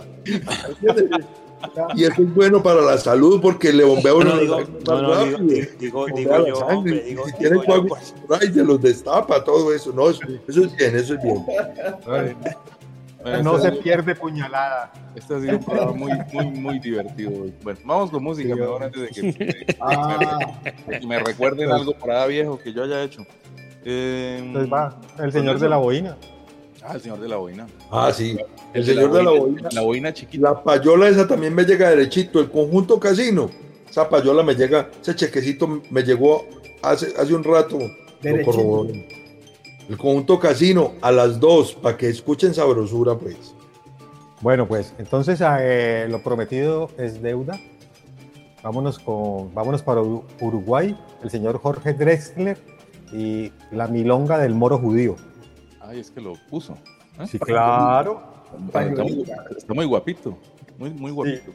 Y 1.94 2.04
eso 2.04 2.22
es 2.22 2.34
bueno 2.34 2.62
para 2.62 2.82
la 2.82 2.98
salud 2.98 3.40
porque 3.40 3.72
le 3.72 3.84
bombea 3.84 4.14
uno 4.14 4.34
no, 4.34 4.40
digo, 4.40 4.58
más 4.58 4.68
no, 4.86 5.02
no, 5.02 5.24
digo, 5.24 5.38
rápido. 5.38 5.66
digo, 5.78 6.06
digo 6.14 6.46
yo, 6.46 6.56
sangre. 6.56 6.74
hombre, 6.76 7.00
digo, 7.02 7.26
si 7.26 7.32
tiene 7.34 7.56
coágulos 7.64 8.14
por 8.28 8.56
los 8.56 8.82
destapa, 8.82 9.42
todo 9.44 9.72
eso. 9.72 9.92
No, 9.92 10.10
eso, 10.10 10.20
eso 10.46 10.64
es 10.64 10.76
bien, 10.76 10.96
eso 10.96 11.14
es 11.14 11.22
bien. 11.22 11.44
Bueno, 13.24 13.42
no 13.42 13.56
este- 13.56 13.70
se 13.70 13.76
pierde 13.82 14.14
puñalada. 14.14 14.92
Este 15.16 15.34
ha 15.34 15.40
sido 15.40 15.56
un 15.58 15.64
programa 15.64 15.92
muy, 15.92 16.12
muy, 16.32 16.46
muy 16.46 16.78
divertido. 16.78 17.30
Bueno, 17.62 17.78
vamos 17.84 18.10
con 18.10 18.22
música, 18.22 18.54
Sí, 18.54 18.60
mejor 18.60 18.82
antes 18.84 19.00
de 19.02 19.08
que, 19.08 19.22
de- 19.22 19.32
de- 19.44 19.76
Ah. 19.80 20.38
que 21.00 21.06
me 21.06 21.18
recuerden 21.18 21.72
algo 21.72 21.92
por 21.94 22.10
allá 22.10 22.26
viejo 22.26 22.58
que 22.58 22.72
yo 22.72 22.84
haya 22.84 23.02
hecho. 23.02 23.22
Eh, 23.84 24.38
Entonces 24.42 24.72
va, 24.72 25.00
el 25.22 25.32
señor 25.32 25.58
de 25.58 25.68
la 25.68 25.76
boina. 25.78 26.16
Ah, 26.82 26.94
el 26.96 27.00
señor 27.00 27.18
de 27.20 27.28
la 27.28 27.36
boina. 27.36 27.66
Ah, 27.90 28.12
sí. 28.12 28.36
El 28.74 28.84
señor 28.84 29.10
de 29.12 29.22
la 29.22 29.30
boina. 29.30 29.68
La 29.72 29.80
boina 29.80 30.12
chiquita. 30.12 30.50
La 30.50 30.62
payola 30.62 31.08
esa 31.08 31.26
también 31.26 31.54
me 31.54 31.64
llega 31.64 31.88
derechito. 31.88 32.40
El 32.40 32.50
conjunto 32.50 33.00
casino. 33.00 33.50
Esa 33.88 34.06
payola 34.08 34.42
me 34.42 34.54
llega, 34.54 34.90
ese 35.00 35.14
chequecito 35.14 35.80
me 35.90 36.02
llegó 36.02 36.46
hace, 36.82 37.14
hace 37.18 37.32
un 37.34 37.42
rato. 37.44 37.78
Lo 37.78 37.88
Derechito. 38.20 38.50
corroboré. 38.52 39.08
El 39.88 39.98
conjunto 39.98 40.38
casino 40.38 40.92
a 41.02 41.10
las 41.12 41.38
dos, 41.40 41.74
para 41.74 41.96
que 41.96 42.08
escuchen 42.08 42.54
sabrosura, 42.54 43.16
pues. 43.16 43.54
Bueno, 44.40 44.66
pues 44.66 44.94
entonces 44.98 45.40
eh, 45.60 46.06
lo 46.08 46.22
prometido 46.22 46.90
es 46.98 47.20
deuda. 47.22 47.58
Vámonos, 48.62 48.98
con, 48.98 49.52
vámonos 49.54 49.82
para 49.82 50.00
Uru- 50.00 50.24
Uruguay, 50.40 50.98
el 51.22 51.30
señor 51.30 51.58
Jorge 51.58 51.92
Drexler 51.92 52.56
y 53.12 53.52
la 53.70 53.88
milonga 53.88 54.38
del 54.38 54.54
moro 54.54 54.78
judío. 54.78 55.16
Ay, 55.80 56.00
es 56.00 56.10
que 56.10 56.20
lo 56.22 56.32
puso. 56.48 56.72
¿eh? 57.20 57.26
Sí, 57.26 57.38
claro. 57.38 58.22
Está, 58.66 58.84
está 58.86 59.02
muy, 59.02 59.24
está 59.56 59.74
muy 59.74 59.84
guapito. 59.84 60.38
Muy, 60.78 60.90
muy 60.90 61.10
guapito. 61.10 61.52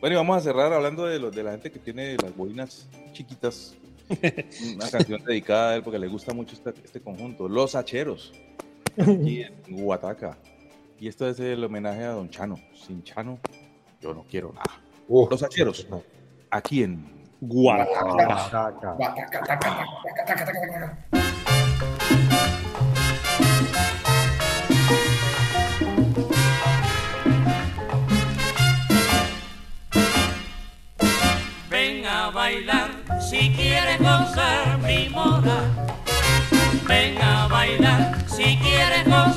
Bueno, 0.00 0.14
y 0.14 0.16
vamos 0.16 0.36
a 0.36 0.40
cerrar 0.40 0.72
hablando 0.72 1.06
de, 1.06 1.18
los 1.18 1.34
de 1.34 1.42
la 1.42 1.52
gente 1.52 1.70
que 1.70 1.78
tiene 1.78 2.16
las 2.16 2.36
boinas 2.36 2.88
chiquitas. 3.12 3.74
Una 4.74 4.90
canción 4.90 5.24
dedicada 5.24 5.70
a 5.70 5.76
él 5.76 5.82
porque 5.82 5.98
le 5.98 6.08
gusta 6.08 6.32
mucho 6.32 6.54
este, 6.54 6.70
este 6.84 7.00
conjunto. 7.00 7.48
Los 7.48 7.74
Hacheros. 7.74 8.32
Aquí 8.98 9.42
en 9.42 9.54
Huataca. 9.70 10.36
Y 10.98 11.08
esto 11.08 11.28
es 11.28 11.40
el 11.40 11.64
homenaje 11.64 12.04
a 12.04 12.10
Don 12.10 12.30
Chano. 12.30 12.56
Sin 12.74 13.02
Chano, 13.02 13.38
yo 14.00 14.14
no 14.14 14.24
quiero 14.28 14.52
nada. 14.52 14.80
Los 15.08 15.42
Hacheros. 15.42 15.86
Aquí 16.50 16.82
en 16.82 17.04
Guataca. 17.40 18.72
Ven 21.10 21.21
gozar 34.02 34.78
mi 34.84 35.08
mora. 35.08 35.58
Ven 36.88 37.22
a 37.22 37.48
bailar 37.48 38.16
si 38.26 38.58
quieres 38.58 39.04
gozar 39.04 39.31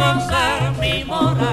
gozar 0.00 0.72
mi 0.80 1.04
mora. 1.04 1.52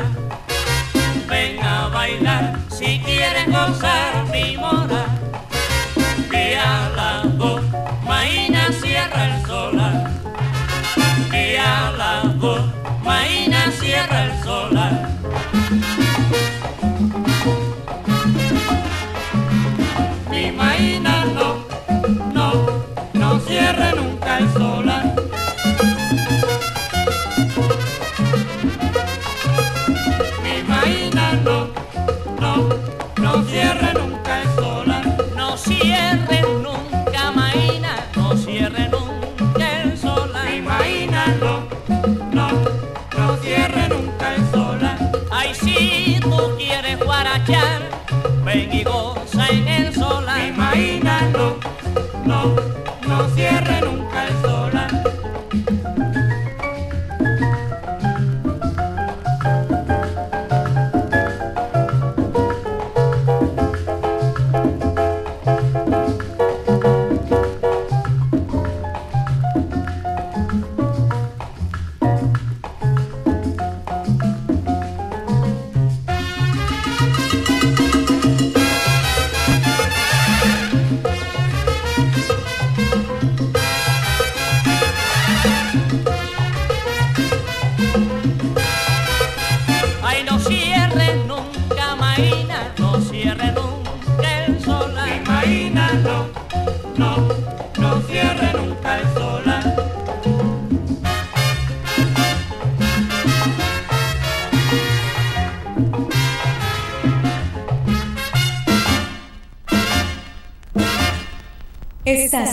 Ven 1.30 1.60
a 1.60 1.90
bailar 1.90 2.56
si 2.70 3.00
quieres 3.06 3.48
gozar 3.48 4.26
mi 4.32 4.58
mora. 4.58 5.04
Y 6.32 6.54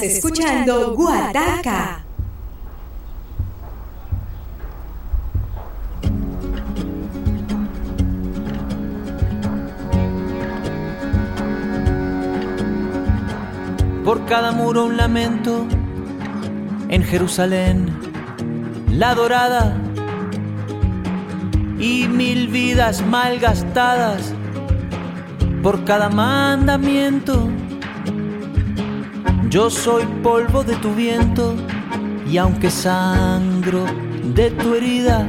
escuchando 0.06 0.94
Guataca. 0.94 2.04
Por 14.04 14.26
cada 14.26 14.52
muro 14.52 14.84
un 14.84 14.96
lamento 14.96 15.66
en 16.88 17.02
Jerusalén, 17.02 17.88
la 18.90 19.14
dorada 19.14 19.76
y 21.78 22.06
mil 22.08 22.48
vidas 22.48 23.04
malgastadas 23.06 24.34
por 25.62 25.84
cada 25.84 26.10
mandamiento. 26.10 27.48
Yo 29.54 29.70
soy 29.70 30.04
polvo 30.20 30.64
de 30.64 30.74
tu 30.78 30.92
viento 30.96 31.54
y 32.28 32.38
aunque 32.38 32.70
sangro 32.70 33.84
de 34.34 34.50
tu 34.50 34.74
herida 34.74 35.28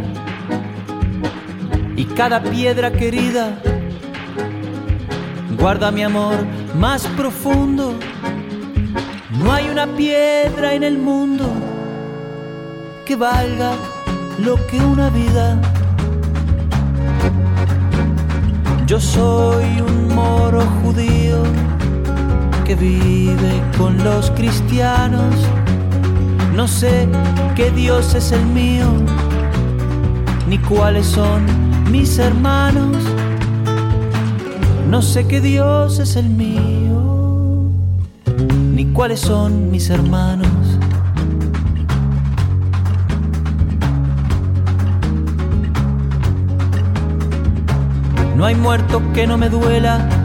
y 1.95 2.05
cada 2.05 2.41
piedra 2.41 2.91
querida 2.91 3.61
guarda 5.59 5.91
mi 5.91 6.01
amor 6.01 6.43
más 6.75 7.05
profundo. 7.09 7.93
No 9.37 9.53
hay 9.53 9.69
una 9.69 9.85
piedra 9.85 10.73
en 10.73 10.81
el 10.81 10.97
mundo 10.97 11.45
que 13.05 13.15
valga 13.15 13.73
lo 14.39 14.55
que 14.65 14.79
una 14.79 15.11
vida. 15.11 15.61
Yo 18.87 18.99
soy 18.99 19.81
un 19.81 20.15
moro 20.15 20.61
judío 20.81 21.43
que 22.65 22.75
vive 22.75 23.61
con 23.77 24.03
los 24.03 24.31
cristianos. 24.31 25.35
No 26.55 26.67
sé 26.67 27.07
qué 27.55 27.69
Dios 27.69 28.15
es 28.15 28.31
el 28.31 28.43
mío, 28.47 28.87
ni 30.49 30.57
cuáles 30.57 31.05
son 31.05 31.45
mis 31.91 32.17
hermanos. 32.17 32.97
No 34.89 35.01
sé 35.03 35.27
qué 35.27 35.41
Dios 35.41 35.99
es 35.99 36.15
el 36.15 36.29
mío, 36.29 37.69
ni 38.73 38.85
cuáles 38.85 39.19
son 39.19 39.69
mis 39.69 39.91
hermanos. 39.91 40.47
No 48.35 48.45
hay 48.45 48.55
muerto 48.55 49.01
que 49.13 49.27
no 49.27 49.37
me 49.37 49.49
duela, 49.49 50.24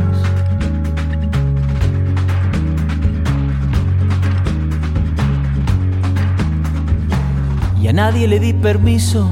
Nadie 7.93 8.27
le 8.27 8.39
di 8.39 8.53
permiso 8.53 9.27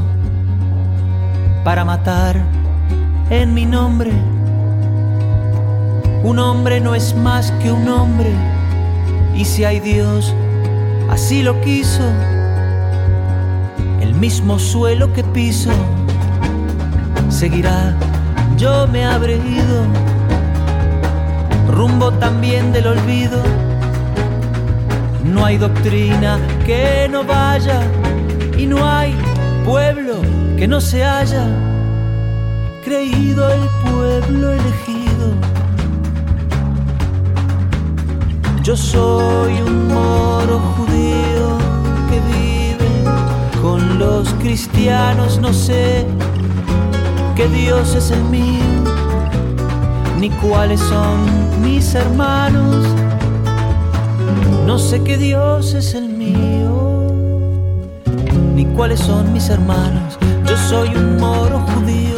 para 1.63 1.85
matar 1.85 2.35
en 3.29 3.53
mi 3.53 3.65
nombre. 3.65 4.11
Un 6.23 6.39
hombre 6.39 6.81
no 6.81 6.95
es 6.95 7.15
más 7.15 7.51
que 7.61 7.71
un 7.71 7.87
hombre. 7.87 8.31
Y 9.35 9.45
si 9.45 9.63
hay 9.63 9.79
Dios, 9.79 10.33
así 11.09 11.43
lo 11.43 11.61
quiso. 11.61 12.03
El 14.01 14.13
mismo 14.15 14.59
suelo 14.59 15.13
que 15.13 15.23
piso 15.23 15.71
seguirá. 17.29 17.95
Yo 18.57 18.87
me 18.87 19.05
habré 19.05 19.37
ido 19.37 19.85
rumbo 21.69 22.11
también 22.13 22.73
del 22.73 22.87
olvido. 22.87 23.41
No 25.23 25.45
hay 25.45 25.57
doctrina 25.57 26.39
que 26.65 27.07
no 27.09 27.23
vaya 27.23 27.81
y 28.59 28.65
no 28.67 28.85
hay 28.85 29.15
pueblo 29.63 30.15
que 30.57 30.67
no 30.67 30.81
se 30.81 31.01
haya 31.01 31.47
creído 32.83 33.49
el 33.49 33.61
pueblo 33.85 34.51
elegido. 34.51 35.27
Yo 38.61 38.75
soy 38.75 39.53
un 39.61 39.87
moro 39.87 40.59
judío 40.75 41.57
que 42.09 42.19
vive 42.33 42.91
con 43.61 43.97
los 43.97 44.27
cristianos, 44.41 45.39
no 45.39 45.53
sé 45.53 46.05
qué 47.37 47.47
Dios 47.47 47.95
es 47.95 48.11
el 48.11 48.23
mío, 48.25 48.83
ni 50.19 50.29
cuáles 50.31 50.81
son 50.81 51.61
mis 51.61 51.95
hermanos, 51.95 52.85
no 54.65 54.77
sé 54.77 55.01
qué 55.01 55.17
Dios 55.17 55.73
es 55.73 55.93
el 55.93 56.09
mío, 56.09 56.88
cuáles 58.79 59.01
son 59.01 59.33
mis 59.33 59.49
hermanos, 59.49 60.17
yo 60.45 60.55
soy 60.55 60.87
un 60.95 61.17
moro 61.17 61.59
judío 61.59 62.15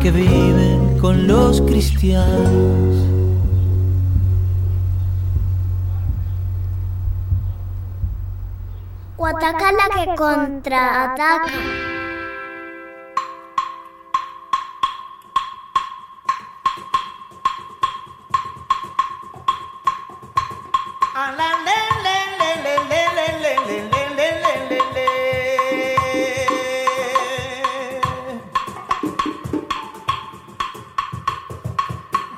que 0.00 0.10
vive 0.10 0.98
con 1.02 1.26
los 1.26 1.60
cristianos. 1.60 2.96
Guataca 9.18 9.70
la 9.72 9.94
que 9.94 10.14
contraataca. 10.16 11.44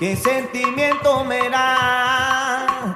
¿Qué 0.09 0.17
sentimiento 0.17 1.23
me 1.23 1.51
da? 1.51 2.95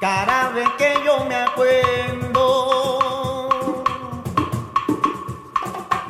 Cada 0.00 0.48
vez 0.48 0.68
que 0.76 0.96
yo 1.06 1.24
me 1.26 1.36
acuerdo 1.36 2.40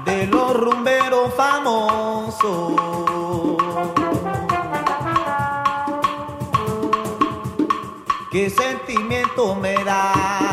de 0.07 0.27
los 0.29 0.57
rumberos 0.57 1.35
famosos. 1.35 2.73
¿Qué 8.31 8.49
sentimiento 8.49 9.55
me 9.57 9.75
da? 9.85 10.44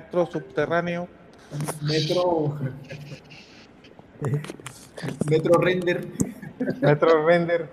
Metro 0.00 0.26
subterráneo. 0.26 1.08
Metro. 1.82 2.56
Metro 5.28 5.58
render. 5.60 6.06
Metro 6.80 7.26
render. 7.26 7.68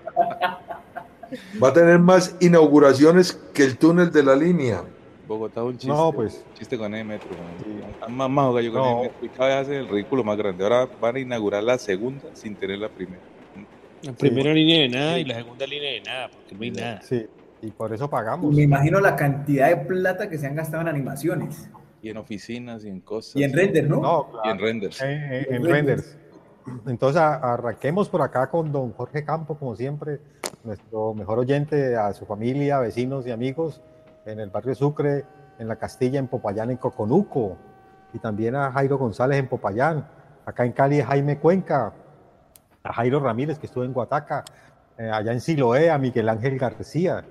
Va 1.61 1.69
a 1.69 1.73
tener 1.73 1.99
más 1.99 2.35
inauguraciones 2.39 3.33
que 3.53 3.63
el 3.63 3.77
túnel 3.77 4.11
de 4.11 4.23
la 4.23 4.35
línea. 4.35 4.83
Bogotá 5.27 5.61
un 5.63 5.73
chiste. 5.77 5.87
No, 5.87 6.11
pues. 6.13 6.43
Chiste 6.57 6.77
con 6.77 6.93
el 6.93 7.05
metro. 7.05 7.29
man. 7.31 7.89
Están 7.91 8.15
mamados 8.15 8.55
gallo 8.55 8.71
con 8.71 8.81
No. 8.81 8.97
el 9.03 9.09
metro. 9.09 9.25
Y 9.25 9.29
cada 9.29 9.47
vez 9.49 9.67
hacen 9.67 9.73
el 9.75 9.89
ridículo 9.89 10.23
más 10.23 10.37
grande. 10.37 10.63
Ahora 10.63 10.87
van 11.01 11.15
a 11.17 11.19
inaugurar 11.19 11.63
la 11.63 11.77
segunda 11.77 12.23
sin 12.33 12.55
tener 12.55 12.79
la 12.79 12.89
primera. 12.89 13.21
La 14.03 14.13
primera 14.13 14.53
línea 14.53 14.79
de 14.81 14.89
nada 14.89 15.19
y 15.19 15.25
la 15.25 15.35
segunda 15.35 15.65
línea 15.65 15.91
de 15.91 16.01
nada, 16.01 16.29
porque 16.29 16.55
no 16.55 16.61
hay 16.63 16.71
nada. 16.71 17.01
Sí, 17.01 17.25
y 17.63 17.71
por 17.71 17.91
eso 17.93 18.09
pagamos. 18.09 18.55
Me 18.55 18.61
imagino 18.61 18.99
la 19.01 19.15
cantidad 19.15 19.67
de 19.69 19.77
plata 19.77 20.29
que 20.29 20.37
se 20.37 20.45
han 20.47 20.55
gastado 20.55 20.81
en 20.83 20.87
animaciones. 20.87 21.67
Y 22.07 22.11
en 22.11 22.17
oficinas 22.17 22.85
y 22.85 22.89
en 22.89 23.01
cosas. 23.01 23.35
Y 23.35 23.43
en 23.43 23.51
render, 23.53 23.89
¿no? 23.89 24.01
No, 24.01 24.27
Y 24.45 24.49
en 24.49 24.59
renders. 24.59 25.01
En, 25.01 25.09
en- 25.09 25.33
en 25.33 25.53
En 25.55 25.65
renders. 25.65 26.17
Entonces 26.85 27.21
arranquemos 27.21 28.09
por 28.09 28.21
acá 28.21 28.49
con 28.49 28.71
don 28.71 28.91
Jorge 28.93 29.23
Campo, 29.23 29.55
como 29.57 29.75
siempre, 29.75 30.19
nuestro 30.63 31.13
mejor 31.13 31.39
oyente, 31.39 31.95
a 31.95 32.13
su 32.13 32.25
familia, 32.25 32.79
vecinos 32.79 33.25
y 33.27 33.31
amigos 33.31 33.81
en 34.25 34.39
el 34.39 34.49
barrio 34.49 34.75
Sucre, 34.75 35.23
en 35.59 35.67
la 35.67 35.77
Castilla, 35.77 36.19
en 36.19 36.27
Popayán, 36.27 36.69
en 36.71 36.77
Coconuco, 36.77 37.57
y 38.13 38.19
también 38.19 38.55
a 38.55 38.71
Jairo 38.71 38.97
González 38.97 39.37
en 39.39 39.47
Popayán, 39.47 40.07
acá 40.45 40.65
en 40.65 40.71
Cali 40.73 41.01
Jaime 41.01 41.37
Cuenca, 41.39 41.93
a 42.83 42.93
Jairo 42.93 43.19
Ramírez 43.21 43.59
que 43.59 43.65
estuvo 43.67 43.83
en 43.85 43.93
Guataca, 43.93 44.43
eh, 44.97 45.09
allá 45.09 45.31
en 45.31 45.39
Siloé 45.41 45.89
a 45.89 45.97
Miguel 45.97 46.27
Ángel 46.29 46.57
García, 46.57 47.23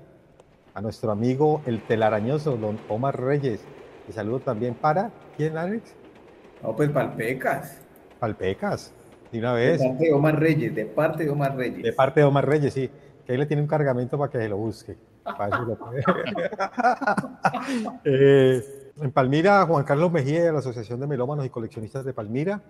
a 0.74 0.80
nuestro 0.80 1.10
amigo 1.10 1.60
el 1.66 1.82
telarañoso, 1.82 2.56
don 2.56 2.78
Omar 2.88 3.20
Reyes, 3.20 3.60
y 4.08 4.12
saludo 4.12 4.40
también 4.40 4.74
para, 4.74 5.10
¿quién 5.36 5.56
Alex? 5.56 5.94
No, 6.62 6.74
pues 6.74 6.90
Palpecas. 6.90 7.80
Palpecas. 8.18 8.92
de 9.30 9.38
una 9.38 9.54
De 9.54 9.66
vez. 9.66 9.82
parte 9.82 10.04
de 10.04 10.12
Omar 10.12 10.40
Reyes, 10.40 10.74
de 10.74 10.86
parte 10.86 11.24
de 11.24 11.30
Omar 11.30 11.56
Reyes. 11.56 11.82
De 11.82 11.92
parte 11.92 12.20
de 12.20 12.26
Omar 12.26 12.46
Reyes, 12.46 12.72
sí. 12.72 12.90
Que 13.24 13.32
ahí 13.32 13.38
le 13.38 13.46
tiene 13.46 13.62
un 13.62 13.68
cargamento 13.68 14.16
para 14.16 14.30
que 14.30 14.38
se 14.38 14.48
lo 14.48 14.56
busque. 14.56 14.96
Para 15.24 15.58
lo. 15.60 15.76
Eh, 18.04 18.92
en 19.00 19.10
Palmira, 19.10 19.64
Juan 19.66 19.84
Carlos 19.84 20.10
Mejía 20.12 20.44
de 20.44 20.52
la 20.52 20.60
Asociación 20.60 21.00
de 21.00 21.06
Melómanos 21.06 21.44
y 21.44 21.50
Coleccionistas 21.50 22.04
de 22.04 22.12
Palmira. 22.12 22.60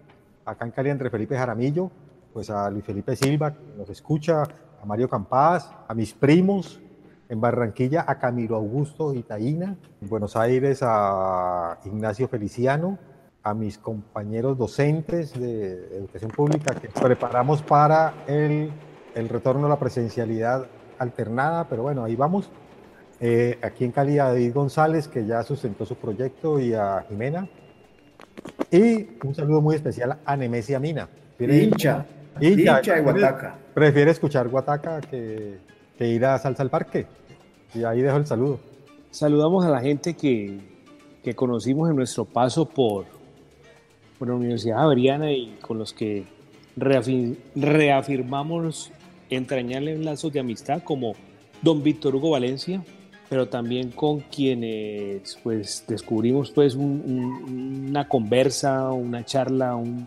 Acá 0.45 0.65
en 0.65 0.71
Cali, 0.73 0.91
André 0.91 1.11
Felipe 1.11 1.37
Jaramillo. 1.37 1.91
Pues 2.33 2.51
a 2.51 2.71
Luis 2.71 2.85
Felipe 2.85 3.15
Silva, 3.17 3.53
que 3.53 3.59
nos 3.77 3.89
escucha. 3.91 4.43
A 4.43 4.87
Mario 4.87 5.09
Campás. 5.09 5.71
A 5.87 5.95
mis 5.95 6.13
primos. 6.15 6.81
En 7.29 7.41
Barranquilla, 7.41 8.05
a 8.07 8.19
Camilo 8.19 8.57
Augusto 8.57 9.13
Itaína. 9.15 9.77
En 10.01 10.09
Buenos 10.09 10.37
Aires, 10.37 10.81
a 10.83 11.79
Ignacio 11.85 12.29
Feliciano. 12.29 12.99
A 13.43 13.55
mis 13.55 13.79
compañeros 13.79 14.59
docentes 14.59 15.39
de 15.39 15.97
educación 15.97 16.33
pública 16.33 16.75
que 16.75 16.89
preparamos 16.89 17.63
para 17.63 18.25
el, 18.27 18.73
el 19.15 19.29
retorno 19.29 19.67
a 19.67 19.69
la 19.69 19.79
presencialidad 19.79 20.67
alternada, 20.99 21.69
pero 21.69 21.83
bueno, 21.83 22.03
ahí 22.03 22.17
vamos. 22.17 22.51
Eh, 23.21 23.59
aquí 23.63 23.85
en 23.85 23.93
Cali 23.93 24.19
a 24.19 24.25
David 24.25 24.53
González, 24.53 25.09
que 25.09 25.25
ya 25.25 25.43
sustentó 25.43 25.87
su 25.87 25.95
proyecto, 25.97 26.61
y 26.61 26.75
a 26.75 27.05
Jimena. 27.09 27.49
Y 28.71 29.17
un 29.25 29.35
saludo 29.35 29.61
muy 29.61 29.77
especial 29.77 30.19
a 30.25 30.37
Nemesia 30.37 30.79
Mina. 30.79 31.09
Hincha, 31.39 32.05
hincha 32.41 32.81
de 32.81 33.01
Guataca. 33.01 33.55
Prefiere 33.75 34.11
escuchar 34.11 34.49
Guataca 34.49 35.01
que, 35.01 35.59
que 35.99 36.09
ir 36.09 36.25
a 36.25 36.39
Salsa 36.39 36.63
al 36.63 36.71
Parque. 36.71 37.07
Y 37.75 37.85
ahí 37.85 38.03
dejo 38.03 38.17
el 38.17 38.27
saludo. 38.27 38.61
Saludamos 39.11 39.65
a 39.65 39.71
la 39.71 39.81
gente 39.81 40.15
que, 40.15 40.59
que 41.23 41.35
conocimos 41.35 41.89
en 41.91 41.97
nuestro 41.97 42.25
paso 42.25 42.69
por, 42.69 43.07
por 44.19 44.29
la 44.29 44.35
Universidad 44.35 44.77
Javeriana 44.79 45.33
y 45.33 45.57
con 45.61 45.79
los 45.79 45.93
que 45.93 46.25
reafi- 46.77 47.37
reafirmamos 47.55 48.91
entrañables 49.31 49.99
lazos 50.05 50.33
de 50.33 50.41
amistad, 50.41 50.83
como 50.83 51.15
don 51.63 51.83
Víctor 51.83 52.15
Hugo 52.15 52.31
Valencia, 52.31 52.85
pero 53.29 53.49
también 53.49 53.91
con 53.91 54.21
quienes 54.21 55.37
pues 55.43 55.85
descubrimos 55.89 56.51
pues 56.51 56.75
un- 56.77 57.03
un- 57.05 57.87
una 57.89 58.07
conversa, 58.09 58.91
una 58.93 59.25
charla, 59.25 59.75
un, 59.75 60.07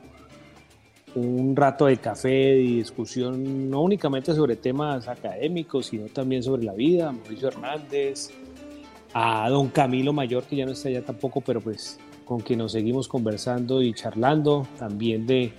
un 1.16 1.56
rato 1.56 1.86
de 1.86 1.98
café 1.98 2.56
y 2.58 2.78
discusión, 2.78 3.70
no 3.70 3.82
únicamente 3.82 4.34
sobre 4.34 4.56
temas 4.56 5.08
académicos, 5.08 5.88
sino 5.88 6.06
también 6.08 6.44
sobre 6.44 6.64
la 6.64 6.74
vida, 6.74 7.12
Mauricio 7.12 7.48
Hernández, 7.48 8.32
a 9.14 9.50
don 9.50 9.70
Camilo 9.70 10.14
Mayor, 10.14 10.44
que 10.44 10.56
ya 10.56 10.66
no 10.66 10.72
está 10.72 10.90
allá 10.90 11.04
tampoco, 11.04 11.42
pero 11.42 11.62
pues 11.62 12.00
con 12.26 12.42
quien 12.42 12.60
nos 12.60 12.74
seguimos 12.74 13.08
conversando 13.08 13.82
y 13.82 13.94
charlando, 13.94 14.68
también 14.78 15.26
de, 15.26 15.52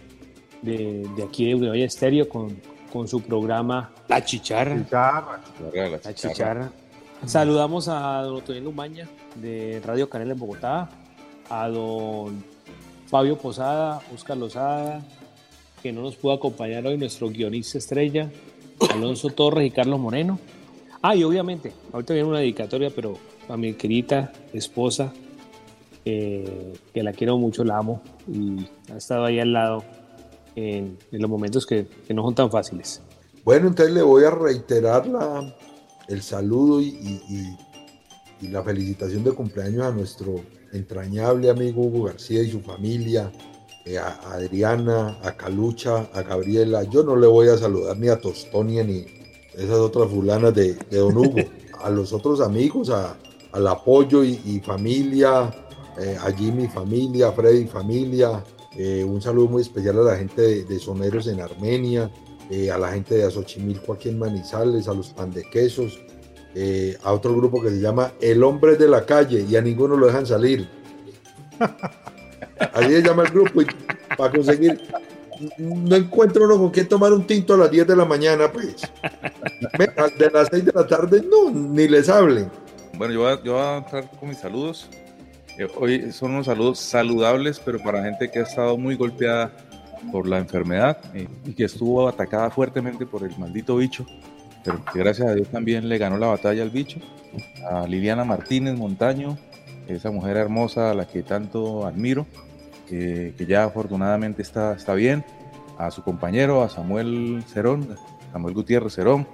de, 0.62 1.08
de 1.16 1.22
aquí 1.22 1.52
de 1.52 1.84
Estéreo 1.84 2.28
con, 2.28 2.56
con 2.92 3.08
su 3.08 3.20
programa 3.22 3.90
La 4.08 4.24
Chicharra. 4.24 4.76
La 4.90 6.14
Chicharra. 6.14 6.70
Saludamos 7.26 7.88
a 7.88 8.22
don 8.22 8.36
Otoniel 8.36 8.66
Umaña 8.66 9.08
de 9.34 9.82
Radio 9.84 10.08
Canela 10.08 10.32
en 10.32 10.38
Bogotá, 10.38 10.88
a 11.50 11.68
don 11.68 12.42
Fabio 13.08 13.36
Posada, 13.36 14.00
Oscar 14.14 14.36
Lozada, 14.36 15.02
que 15.82 15.92
no 15.92 16.02
nos 16.02 16.16
pudo 16.16 16.32
acompañar 16.32 16.86
hoy, 16.86 16.96
nuestro 16.98 17.28
guionista 17.30 17.78
estrella, 17.78 18.30
Alonso 18.92 19.30
Torres 19.30 19.66
y 19.66 19.70
Carlos 19.70 19.98
Moreno. 20.00 20.38
Ah, 21.02 21.16
y 21.16 21.24
obviamente, 21.24 21.72
ahorita 21.92 22.12
viene 22.14 22.28
una 22.28 22.40
dedicatoria, 22.40 22.90
pero 22.94 23.16
a 23.48 23.56
mi 23.56 23.72
querida 23.74 24.32
esposa, 24.52 25.12
eh, 26.04 26.72
que 26.92 27.02
la 27.02 27.12
quiero 27.12 27.38
mucho, 27.38 27.64
la 27.64 27.78
amo, 27.78 28.02
y 28.28 28.66
ha 28.92 28.96
estado 28.96 29.24
ahí 29.24 29.38
al 29.40 29.52
lado 29.52 29.82
en, 30.56 30.98
los 31.10 31.30
momentos 31.30 31.66
que, 31.66 31.86
no 32.14 32.22
son 32.22 32.34
tan 32.34 32.50
fáciles. 32.50 33.00
Bueno, 33.44 33.68
entonces 33.68 33.94
le 33.94 34.02
voy 34.02 34.24
a 34.24 34.30
reiterar 34.30 35.06
la, 35.06 35.54
el 36.08 36.22
saludo 36.22 36.80
y- 36.80 36.88
y- 37.28 37.56
y 38.42 38.48
la 38.48 38.62
felicitación 38.62 39.22
de 39.24 39.32
cumpleaños 39.32 39.82
a 39.86 39.90
nuestro 39.90 40.36
entrañable 40.72 41.50
amigo 41.50 41.82
Hugo 41.82 42.04
García 42.04 42.42
y 42.42 42.50
su 42.50 42.60
familia, 42.60 43.30
eh, 43.84 43.98
a 43.98 44.18
Adriana, 44.32 45.18
a 45.22 45.32
Calucha, 45.36 46.08
a 46.12 46.22
Gabriela. 46.22 46.82
Yo 46.84 47.02
no 47.02 47.16
le 47.16 47.26
voy 47.26 47.48
a 47.48 47.56
saludar 47.56 47.96
ni 47.96 48.08
a 48.08 48.20
Tostonia 48.20 48.84
ni 48.84 49.04
esas 49.54 49.78
otras 49.78 50.08
fulanas 50.10 50.54
de, 50.54 50.74
de 50.74 50.98
Don 50.98 51.16
Hugo. 51.16 51.36
A 51.82 51.88
los 51.88 52.12
otros 52.12 52.42
amigos, 52.42 52.90
a, 52.90 53.16
al 53.52 53.66
apoyo 53.66 54.22
y, 54.22 54.38
y 54.44 54.60
familia, 54.60 55.50
eh, 55.98 56.14
a 56.22 56.30
Jimmy 56.30 56.68
familia, 56.68 57.28
a 57.28 57.32
Freddy 57.32 57.66
familia. 57.66 58.44
eh, 58.76 59.02
un 59.02 59.22
saludo 59.22 59.48
muy 59.48 59.62
especial 59.62 59.98
a 60.00 60.02
la 60.02 60.16
gente 60.16 60.42
de, 60.42 60.64
de 60.64 60.78
Soneros 60.78 61.26
en 61.26 61.40
Armenia, 61.40 62.10
a 62.70 62.76
la 62.78 62.92
gente 62.92 63.14
de 63.14 63.24
Azochimilco 63.24 63.94
aquí 63.94 64.10
en 64.10 64.18
Manizales, 64.18 64.88
a 64.88 64.92
los 64.92 65.08
pan 65.08 65.30
de 65.30 65.42
quesos, 65.44 65.98
eh, 66.54 66.98
a 67.04 67.12
otro 67.12 67.34
grupo 67.34 67.62
que 67.62 67.70
se 67.70 67.80
llama 67.80 68.12
El 68.20 68.42
Hombre 68.42 68.76
de 68.76 68.88
la 68.88 69.06
Calle 69.06 69.46
y 69.48 69.54
a 69.56 69.62
ninguno 69.62 69.96
lo 69.96 70.06
dejan 70.06 70.26
salir. 70.26 70.68
Así 72.72 72.88
se 72.88 73.02
llama 73.02 73.24
el 73.24 73.30
grupo 73.30 73.62
y 73.62 73.66
para 74.16 74.30
conseguir, 74.32 74.80
no 75.58 75.96
encuentro 75.96 76.44
uno 76.44 76.58
con 76.58 76.70
quien 76.70 76.88
tomar 76.88 77.12
un 77.12 77.26
tinto 77.26 77.54
a 77.54 77.56
las 77.56 77.70
10 77.70 77.86
de 77.86 77.96
la 77.96 78.04
mañana, 78.04 78.50
pues. 78.52 78.82
De 80.18 80.30
las 80.30 80.48
6 80.50 80.64
de 80.66 80.72
la 80.74 80.86
tarde, 80.86 81.22
no, 81.22 81.50
ni 81.50 81.88
les 81.88 82.08
hablen. 82.08 82.50
Bueno, 82.96 83.14
yo 83.14 83.20
voy 83.20 83.32
a, 83.32 83.42
yo 83.42 83.52
voy 83.54 83.62
a 83.62 83.76
entrar 83.78 84.10
con 84.18 84.28
mis 84.28 84.38
saludos. 84.38 84.88
Eh, 85.58 85.68
hoy 85.78 86.12
son 86.12 86.32
unos 86.32 86.46
saludos 86.46 86.78
saludables, 86.78 87.58
pero 87.58 87.78
para 87.78 88.02
gente 88.02 88.30
que 88.30 88.40
ha 88.40 88.42
estado 88.42 88.76
muy 88.76 88.94
golpeada 88.94 89.50
por 90.12 90.26
la 90.26 90.38
enfermedad 90.38 90.98
eh, 91.14 91.28
y 91.44 91.52
que 91.52 91.64
estuvo 91.64 92.08
atacada 92.08 92.50
fuertemente 92.50 93.06
por 93.06 93.22
el 93.24 93.36
maldito 93.38 93.76
bicho, 93.76 94.06
pero 94.64 94.84
que 94.84 94.98
gracias 94.98 95.28
a 95.28 95.34
Dios 95.34 95.48
también 95.48 95.88
le 95.88 95.98
ganó 95.98 96.18
la 96.18 96.28
batalla 96.28 96.62
al 96.62 96.70
bicho. 96.70 97.00
A 97.70 97.86
Liliana 97.86 98.24
Martínez 98.24 98.76
Montaño, 98.76 99.38
esa 99.88 100.10
mujer 100.10 100.36
hermosa 100.36 100.90
a 100.90 100.94
la 100.94 101.06
que 101.06 101.22
tanto 101.22 101.86
admiro, 101.86 102.26
que, 102.90 103.46
ya 103.46 103.64
afortunadamente 103.64 104.42
está, 104.42 104.74
está 104.74 104.94
bien. 104.94 105.24
A 105.78 105.90
su 105.90 106.02
compañero, 106.02 106.62
a 106.62 106.68
Samuel 106.68 107.42
Cerón, 107.46 107.96
Samuel 108.32 108.54
Gutiérrez 108.54 108.94
Cerón, 108.94 109.26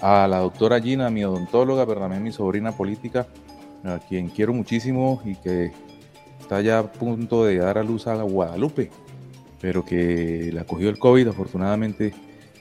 a 0.00 0.26
la 0.26 0.38
doctora 0.38 0.80
Gina, 0.80 1.10
mi 1.10 1.24
odontóloga, 1.24 1.84
pero 1.86 2.00
también 2.00 2.22
mi 2.22 2.32
sobrina 2.32 2.72
política, 2.72 3.26
a 3.84 3.98
quien 3.98 4.28
quiero 4.28 4.54
muchísimo 4.54 5.20
y 5.24 5.34
que 5.34 5.72
está 6.40 6.60
ya 6.62 6.78
a 6.78 6.90
punto 6.90 7.44
de 7.44 7.58
dar 7.58 7.76
a 7.76 7.82
luz 7.82 8.06
a 8.06 8.14
la 8.14 8.22
Guadalupe, 8.22 8.90
pero 9.60 9.84
que 9.84 10.50
la 10.52 10.64
cogió 10.64 10.88
el 10.88 10.98
COVID, 10.98 11.28
afortunadamente 11.28 12.14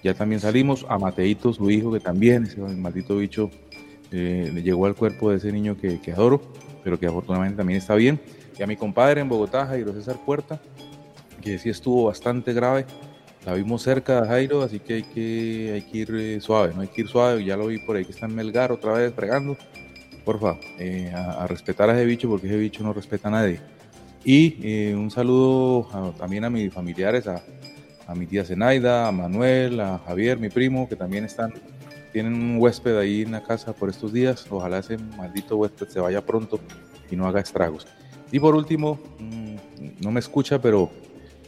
ya 0.04 0.14
también 0.14 0.42
salimos. 0.42 0.86
A 0.90 0.98
Mateito, 0.98 1.54
su 1.54 1.70
hijo, 1.70 1.94
que 1.94 2.00
también, 2.00 2.44
ese 2.44 2.60
maldito 2.60 3.18
bicho, 3.18 3.50
eh, 4.12 4.52
le 4.54 4.62
llegó 4.62 4.86
al 4.86 4.96
cuerpo 4.96 5.32
de 5.32 5.38
ese 5.38 5.52
niño 5.52 5.78
que, 5.78 6.02
que 6.02 6.12
adoro, 6.12 6.42
pero 6.84 7.00
que 7.00 7.08
afortunadamente 7.08 7.58
también 7.58 7.78
está 7.78 7.96
bien. 7.96 8.20
Y 8.60 8.64
a 8.64 8.68
mi 8.68 8.76
compadre 8.76 9.22
en 9.22 9.30
Bogotá, 9.30 9.66
Jairo 9.66 9.94
César 9.94 10.18
Puerta, 10.26 10.60
que 11.42 11.58
sí 11.58 11.70
estuvo 11.70 12.08
bastante 12.08 12.52
grave. 12.52 12.86
La 13.46 13.54
vimos 13.54 13.82
cerca 13.84 14.26
Jairo, 14.26 14.64
así 14.64 14.82
que 14.82 14.96
hay 14.96 15.04
que, 15.04 15.72
hay 15.76 15.82
que 15.84 15.98
ir 15.98 16.14
eh, 16.14 16.42
suave, 16.42 16.74
no 16.76 16.82
hay 16.82 16.90
que 16.90 17.02
ir 17.02 17.08
suave. 17.08 17.46
Ya 17.46 17.56
lo 17.56 17.68
vi 17.68 17.80
por 17.80 17.96
ahí 17.96 18.04
que 18.04 18.12
está 18.12 18.26
en 18.26 18.36
Melgar 18.36 18.74
otra 18.74 18.92
vez 18.94 19.14
fregando. 19.14 19.56
Porfa, 20.26 20.58
eh, 20.78 21.10
a, 21.16 21.48
respetar 21.48 21.90
a 21.90 21.94
ese 21.94 22.04
bicho 22.04 22.28
porque 22.28 22.48
ese 22.48 22.58
bicho 22.58 22.84
no 22.84 22.92
respeta 22.92 23.30
a 23.30 23.32
nadie. 23.32 23.62
Y 24.26 24.58
eh, 24.62 24.94
un 24.94 25.10
saludo 25.10 25.88
también 26.18 26.44
a 26.44 26.50
mis 26.50 26.74
familiares, 26.74 27.28
a, 27.28 27.42
a 28.08 28.14
mi 28.14 28.28
tía 28.28 28.44
Zenaida, 28.44 29.08
a 29.08 29.12
Manuel, 29.14 29.80
a 29.80 30.00
Javier, 30.00 30.38
mi 30.38 30.50
primo, 30.50 30.90
que 30.90 30.98
también 30.98 31.24
están, 31.24 31.54
tienen 32.12 32.34
un 32.34 32.58
huésped 32.60 32.98
ahí 32.98 33.22
en 33.22 33.32
la 33.32 33.42
casa 33.42 33.72
por 33.72 33.90
estos 33.90 34.12
días. 34.12 34.46
Ojalá 34.50 34.80
ese 34.80 34.98
maldito 34.98 35.56
huésped 35.56 35.88
se 35.88 36.02
vaya 36.02 36.26
pronto 36.26 36.60
y 37.10 37.16
no 37.16 37.26
haga 37.26 37.40
estragos. 37.40 37.88
Y 38.32 38.40
por 38.40 38.56
último, 38.56 39.00
mm, 39.20 39.56
no 40.04 40.12
me 40.12 40.20
escucha, 40.20 40.62
pero 40.62 40.90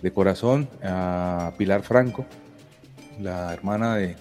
de 0.02 0.12
corazón, 0.12 0.68
a 0.84 1.54
Pilar 1.58 1.84
Franco, 1.84 2.26
la 3.20 3.54
hermana 3.54 3.96
de, 3.96 4.16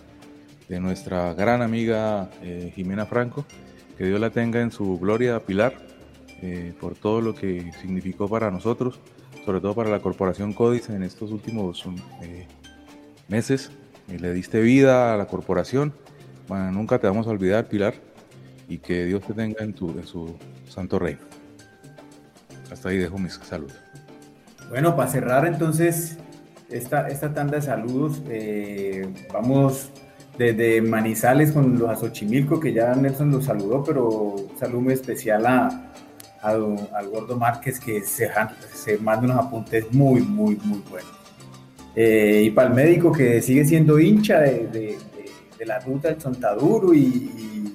de 0.68 0.80
nuestra 0.80 1.32
gran 1.34 1.62
amiga 1.62 2.30
eh, 2.42 2.72
Jimena 2.74 3.06
Franco, 3.06 3.44
que 3.96 4.04
Dios 4.04 4.20
la 4.20 4.30
tenga 4.30 4.60
en 4.60 4.72
su 4.72 4.98
gloria, 4.98 5.40
Pilar, 5.40 5.74
eh, 6.42 6.72
por 6.80 6.94
todo 6.94 7.20
lo 7.20 7.34
que 7.34 7.70
significó 7.82 8.26
para 8.26 8.50
nosotros, 8.50 8.98
sobre 9.44 9.60
todo 9.60 9.74
para 9.74 9.90
la 9.90 10.00
corporación 10.00 10.54
Códice 10.54 10.94
en 10.94 11.02
estos 11.02 11.32
últimos 11.32 11.84
eh, 12.22 12.46
meses. 13.28 13.70
Eh, 14.08 14.18
le 14.18 14.32
diste 14.32 14.60
vida 14.62 15.12
a 15.12 15.16
la 15.18 15.26
corporación. 15.26 15.92
Nunca 16.48 16.98
te 16.98 17.06
vamos 17.06 17.28
a 17.28 17.30
olvidar, 17.30 17.68
Pilar, 17.68 17.94
y 18.68 18.78
que 18.78 19.04
Dios 19.04 19.22
te 19.22 19.34
tenga 19.34 19.62
en 19.62 19.76
su 19.76 20.34
santo 20.68 20.98
reino. 20.98 21.20
Hasta 22.72 22.88
ahí 22.88 22.98
dejo 22.98 23.18
mis 23.18 23.34
saludos. 23.34 23.74
Bueno, 24.68 24.94
para 24.96 25.10
cerrar 25.10 25.46
entonces 25.46 26.16
esta, 26.70 27.08
esta 27.08 27.32
tanda 27.34 27.56
de 27.56 27.62
saludos, 27.62 28.22
eh, 28.28 29.08
vamos 29.32 29.90
desde 30.38 30.80
Manizales 30.80 31.52
con 31.52 31.78
los 31.78 31.90
Azochimilco, 31.90 32.60
que 32.60 32.72
ya 32.72 32.94
Nelson 32.94 33.30
los 33.32 33.44
saludó, 33.44 33.82
pero 33.84 34.08
un 34.08 34.58
saludo 34.58 34.80
muy 34.82 34.94
especial 34.94 35.44
a, 35.46 35.92
al 36.42 37.08
Gordo 37.12 37.36
Márquez, 37.36 37.80
que 37.80 38.00
se, 38.02 38.30
se 38.72 38.96
manda 38.98 39.24
unos 39.26 39.44
apuntes 39.46 39.92
muy, 39.92 40.20
muy, 40.22 40.56
muy 40.64 40.82
buenos. 40.88 41.10
Eh, 41.96 42.44
y 42.46 42.50
para 42.52 42.68
el 42.68 42.74
médico 42.74 43.10
que 43.10 43.42
sigue 43.42 43.64
siendo 43.64 43.98
hincha 43.98 44.38
de, 44.40 44.68
de- 44.68 44.98
la 45.66 45.78
ruta 45.80 46.08
del 46.08 46.16
Chontaduro 46.16 46.94
y, 46.94 47.00
y- 47.00 47.69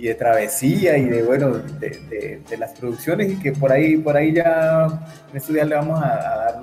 y 0.00 0.06
de 0.08 0.14
travesía 0.14 0.96
y 0.96 1.04
de 1.04 1.22
bueno 1.22 1.50
de, 1.50 1.90
de- 1.90 2.40
de 2.48 2.56
las 2.56 2.72
producciones 2.78 3.30
y 3.32 3.36
que 3.38 3.52
por 3.52 3.70
ahí 3.72 3.96
por 3.98 4.16
ahí 4.16 4.32
ya 4.34 4.86
en 5.30 5.36
estos 5.36 5.54
días 5.54 5.68
le 5.68 5.74
vamos 5.76 6.02
a, 6.02 6.14
a 6.14 6.36
dar 6.36 6.60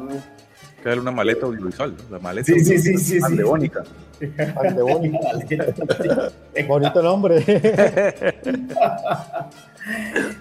que 0.82 0.90
darle 0.90 1.02
una 1.02 1.12
maleta 1.12 1.46
audiovisual, 1.48 1.96
¿no? 1.96 2.04
la 2.18 2.22
maleta 2.22 2.52
Sí, 2.54 2.60
sí, 2.60 2.78
sí, 2.80 2.98
sí, 2.98 3.20
sí. 3.28 3.36
Bonito 6.68 7.02
nombre. 7.04 7.44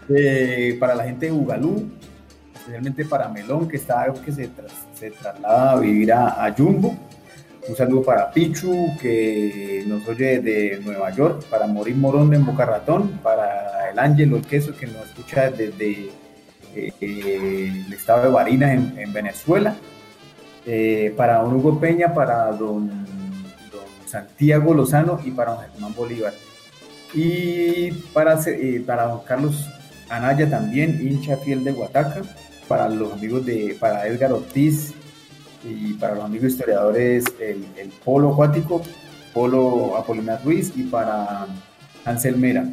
Eh, 0.09 0.77
para 0.81 0.95
la 0.97 1.05
gente 1.05 1.27
de 1.27 1.33
Bugalú, 1.33 1.89
especialmente 2.55 3.05
para 3.05 3.29
Melón, 3.29 3.69
que 3.69 3.77
está 3.77 4.13
que 4.25 4.33
se, 4.33 4.49
tras- 4.49 4.73
se 4.95 5.11
traslada 5.13 5.71
a 5.73 5.77
vivir 5.79 6.13
a, 6.13 6.45
a 6.45 6.53
Jumbo. 6.53 6.97
Un 7.69 7.75
saludo 7.75 8.03
para 8.03 8.31
Pichu, 8.31 8.97
que 9.01 9.83
nos 9.89 10.07
oye 10.07 10.39
desde 10.39 10.85
Nueva 10.85 11.11
York, 11.11 11.45
para 11.51 11.67
Morín 11.67 12.01
Morón 12.01 12.33
en 12.33 12.47
Boca 12.47 12.65
Ratón, 12.65 13.19
para 13.25 13.91
el 13.91 13.99
Ángelo 13.99 14.37
el 14.37 14.47
Queso, 14.47 14.77
que 14.77 14.87
nos 14.87 15.07
escucha 15.07 15.51
desde 15.51 16.11
eh, 16.77 16.93
el 17.01 17.93
estado 17.93 18.25
de 18.25 18.29
Barinas 18.29 18.71
en, 18.71 18.99
en 18.99 19.13
Venezuela. 19.13 19.75
Eh, 20.65 21.13
para 21.17 21.39
don 21.39 21.57
Hugo 21.57 21.81
Peña, 21.81 22.15
para 22.15 22.53
don, 22.53 23.07
Santiago 24.07 24.73
Lozano 24.73 25.21
y 25.25 25.33
para 25.33 25.55
don 25.55 25.65
Germán 25.73 25.95
Bolívar. 25.95 26.35
Y 27.15 27.91
para, 28.13 28.39
eh, 28.47 28.83
para 28.87 29.07
don 29.07 29.21
Carlos 29.25 29.69
Anaya 30.09 30.49
también, 30.49 31.01
hincha 31.03 31.37
fiel 31.39 31.65
de 31.65 31.73
Huataca, 31.73 32.23
para 32.69 32.89
los 32.89 33.13
amigos 33.13 33.45
de, 33.45 33.77
para 33.81 34.07
Edgar 34.07 34.33
Ortiz 34.33 34.95
y 35.69 35.95
para 35.95 36.15
los 36.15 36.25
amigos 36.25 36.53
historiadores 36.53 37.25
el, 37.41 37.65
Polo 38.05 38.33
Acuático, 38.33 38.83
Polo 39.35 39.97
Apolinar 39.97 40.41
Ruiz 40.45 40.73
y 40.77 40.85
para 40.85 41.47
Ansel 42.05 42.37
Mera. 42.37 42.65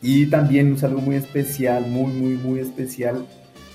Y 0.00 0.26
también 0.26 0.72
un 0.72 0.78
saludo 0.78 1.00
muy 1.00 1.16
especial, 1.16 1.86
muy, 1.86 2.12
muy, 2.12 2.34
muy 2.34 2.60
especial 2.60 3.26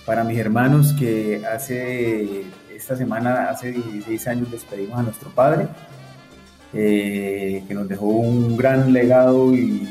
para 0.05 0.23
mis 0.23 0.37
hermanos 0.37 0.93
que 0.93 1.41
hace, 1.45 2.43
esta 2.73 2.95
semana, 2.95 3.49
hace 3.49 3.71
16 3.71 4.27
años 4.27 4.51
despedimos 4.51 4.99
a 4.99 5.03
nuestro 5.03 5.29
padre, 5.31 5.67
eh, 6.73 7.63
que 7.67 7.73
nos 7.73 7.87
dejó 7.87 8.07
un 8.07 8.57
gran 8.57 8.93
legado 8.93 9.53
y, 9.53 9.89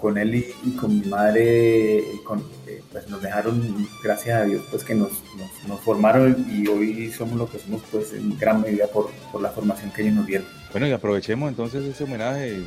con 0.00 0.16
él 0.18 0.34
y, 0.34 0.46
y 0.64 0.70
con 0.76 1.00
mi 1.00 1.06
madre 1.08 1.98
eh, 1.98 2.04
con- 2.24 2.42
eh, 2.66 2.82
pues 2.92 3.08
nos 3.08 3.20
dejaron, 3.22 3.86
gracias 4.02 4.40
a 4.40 4.44
Dios, 4.44 4.62
pues 4.70 4.84
que 4.84 4.94
nos, 4.94 5.10
nos, 5.36 5.68
nos 5.68 5.80
formaron 5.80 6.46
y 6.50 6.66
hoy 6.68 7.10
somos 7.10 7.36
lo 7.36 7.48
que 7.50 7.58
somos 7.58 7.82
pues 7.90 8.12
en 8.12 8.38
gran 8.38 8.60
medida 8.60 8.86
por, 8.86 9.10
por 9.32 9.42
la 9.42 9.50
formación 9.50 9.90
que 9.90 10.02
ellos 10.02 10.14
nos 10.14 10.26
dieron. 10.26 10.46
Bueno, 10.72 10.86
y 10.86 10.92
aprovechemos 10.92 11.48
entonces 11.48 11.84
ese 11.84 12.04
homenaje. 12.04 12.62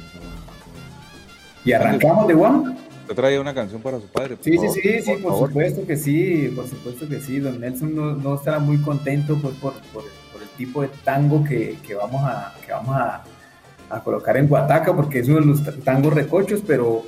Y 1.64 1.72
arrancamos 1.74 2.28
de 2.28 2.34
Juan. 2.34 2.78
Yo 3.08 3.16
traía 3.16 3.41
una 3.41 3.53
canción 3.53 3.82
para 3.82 3.99
su 3.99 4.08
padre. 4.08 4.36
por 4.36 4.44
Sí, 4.45 4.52
sí, 4.52 4.58
favor, 4.58 4.74
sí, 4.76 5.02
sí, 5.02 5.12
por 5.22 5.32
favor. 5.34 5.48
supuesto 5.49 5.86
que 5.86 5.98
sí, 5.98 6.53
por 6.56 6.68
supuesto 6.68 7.08
que 7.10 7.20
sí. 7.20 7.40
Don 7.40 7.60
Nelson 7.60 7.95
no, 7.95 8.16
no 8.16 8.36
estará 8.36 8.60
muy 8.60 8.78
contento 8.78 9.38
pues, 9.41 9.53
por, 9.56 9.74
por- 9.94 10.06
por 10.32 10.41
el 10.41 10.49
tipo 10.58 10.82
de 10.82 10.90
tango 11.03 11.44
que, 11.44 11.78
que 11.86 11.94
vamos, 11.94 12.24
a, 12.24 12.53
que 12.66 12.72
vamos 12.72 12.95
a, 12.95 13.24
a 13.90 13.99
colocar 14.03 14.38
en 14.38 14.48
Guataca, 14.48 14.95
porque 14.95 15.20
es 15.20 15.28
uno 15.28 15.40
de 15.41 15.45
los 15.45 15.64
ta- 15.64 15.74
tangos 15.84 16.14
recochos, 16.14 16.62
pero 16.66 17.03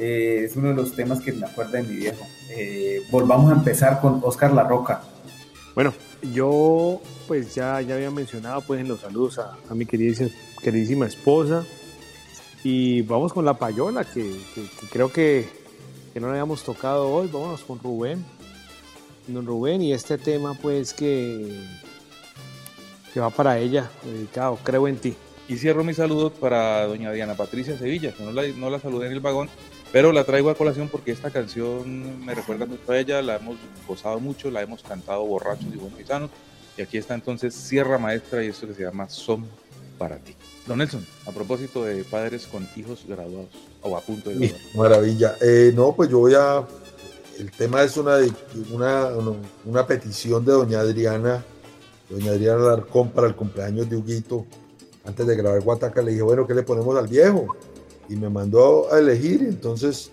eh, 0.00 0.44
es 0.44 0.56
uno 0.56 0.68
de 0.68 0.74
los 0.74 0.94
temas 0.96 1.20
que 1.20 1.32
me 1.32 1.46
acuerda 1.46 1.78
de 1.80 1.82
mi 1.84 1.96
viejo. 1.96 2.26
Eh, 2.50 3.02
volvamos 3.10 3.50
a 3.52 3.54
empezar 3.54 4.00
con 4.00 4.20
Oscar 4.24 4.52
La 4.52 4.64
Roca. 4.64 5.02
Bueno, 5.74 5.94
yo 6.32 7.00
pues 7.28 7.54
ya, 7.54 7.80
ya 7.80 7.94
había 7.94 8.10
mencionado 8.10 8.60
pues 8.62 8.80
en 8.80 8.88
los 8.88 9.00
saludos 9.00 9.38
a, 9.38 9.56
a 9.68 9.74
mi 9.74 9.86
queridísima, 9.86 10.30
queridísima 10.62 11.06
esposa 11.06 11.64
y 12.64 13.02
vamos 13.02 13.32
con 13.32 13.44
la 13.44 13.54
payola 13.54 14.04
que, 14.04 14.22
que- 14.54 14.62
que 14.80 14.86
creo 14.90 15.12
que, 15.12 15.48
que 16.12 16.18
no 16.20 16.26
la 16.26 16.32
habíamos 16.32 16.64
tocado 16.64 17.08
hoy, 17.08 17.28
vámonos 17.32 17.62
con 17.62 17.78
Rubén, 17.78 18.24
don 19.28 19.46
Rubén 19.46 19.80
y 19.80 19.92
este 19.92 20.18
tema 20.18 20.54
pues 20.60 20.92
que, 20.92 21.54
que 23.14 23.20
va 23.20 23.30
para 23.30 23.58
ella, 23.58 23.88
dedicado, 24.04 24.58
creo 24.64 24.88
en 24.88 24.96
ti. 24.98 25.14
Y 25.48 25.56
cierro 25.56 25.82
mis 25.84 25.96
saludos 25.96 26.32
para 26.32 26.84
doña 26.86 27.10
Diana 27.12 27.34
Patricia 27.34 27.78
Sevilla, 27.78 28.12
que 28.12 28.22
no 28.24 28.32
la, 28.32 28.46
no 28.48 28.70
la 28.70 28.78
saludé 28.80 29.06
en 29.06 29.12
el 29.12 29.20
vagón, 29.20 29.48
pero 29.92 30.12
la 30.12 30.24
traigo 30.24 30.50
a 30.50 30.54
colación 30.54 30.88
porque 30.88 31.10
esta 31.10 31.30
canción 31.30 32.24
me 32.24 32.34
recuerda 32.34 32.66
mucho 32.66 32.92
a 32.92 32.98
ella, 32.98 33.22
la 33.22 33.36
hemos 33.36 33.56
gozado 33.86 34.20
mucho, 34.20 34.50
la 34.50 34.62
hemos 34.62 34.82
cantado 34.82 35.24
borrachos 35.24 35.66
y 35.72 35.76
buenos 35.76 36.00
y 36.00 36.04
sanos. 36.04 36.30
Y 36.76 36.82
aquí 36.82 36.96
está 36.96 37.14
entonces 37.14 37.54
Sierra 37.54 37.98
Maestra 37.98 38.44
y 38.44 38.48
esto 38.48 38.66
que 38.68 38.74
se 38.74 38.82
llama 38.82 39.08
Son 39.08 39.46
para 39.98 40.16
ti. 40.18 40.34
Don 40.66 40.78
Nelson, 40.78 41.04
a 41.26 41.32
propósito 41.32 41.84
de 41.84 42.04
padres 42.04 42.46
con 42.46 42.66
hijos 42.76 43.04
graduados 43.06 43.48
o 43.82 43.96
a 43.96 44.00
punto 44.00 44.30
de 44.30 44.36
graduar. 44.36 44.60
Maravilla. 44.76 45.36
Eh, 45.40 45.72
no, 45.74 45.94
pues 45.94 46.08
yo 46.08 46.20
voy 46.20 46.34
a. 46.34 46.64
El 47.38 47.50
tema 47.50 47.82
es 47.82 47.96
una, 47.96 48.18
una, 48.70 49.10
una 49.64 49.86
petición 49.86 50.44
de 50.44 50.52
doña 50.52 50.80
Adriana, 50.80 51.42
doña 52.08 52.32
Adriana 52.32 52.60
Larcón 52.60 53.10
para 53.10 53.26
el 53.26 53.34
cumpleaños 53.34 53.88
de 53.90 53.96
Huguito. 53.96 54.46
Antes 55.04 55.26
de 55.26 55.34
grabar 55.34 55.60
Guataca 55.62 56.02
le 56.02 56.12
dije, 56.12 56.22
bueno, 56.22 56.46
¿qué 56.46 56.54
le 56.54 56.62
ponemos 56.62 56.96
al 56.96 57.08
viejo? 57.08 57.56
Y 58.10 58.16
me 58.16 58.28
mandó 58.28 58.92
a 58.92 58.98
elegir. 58.98 59.40
Entonces, 59.40 60.10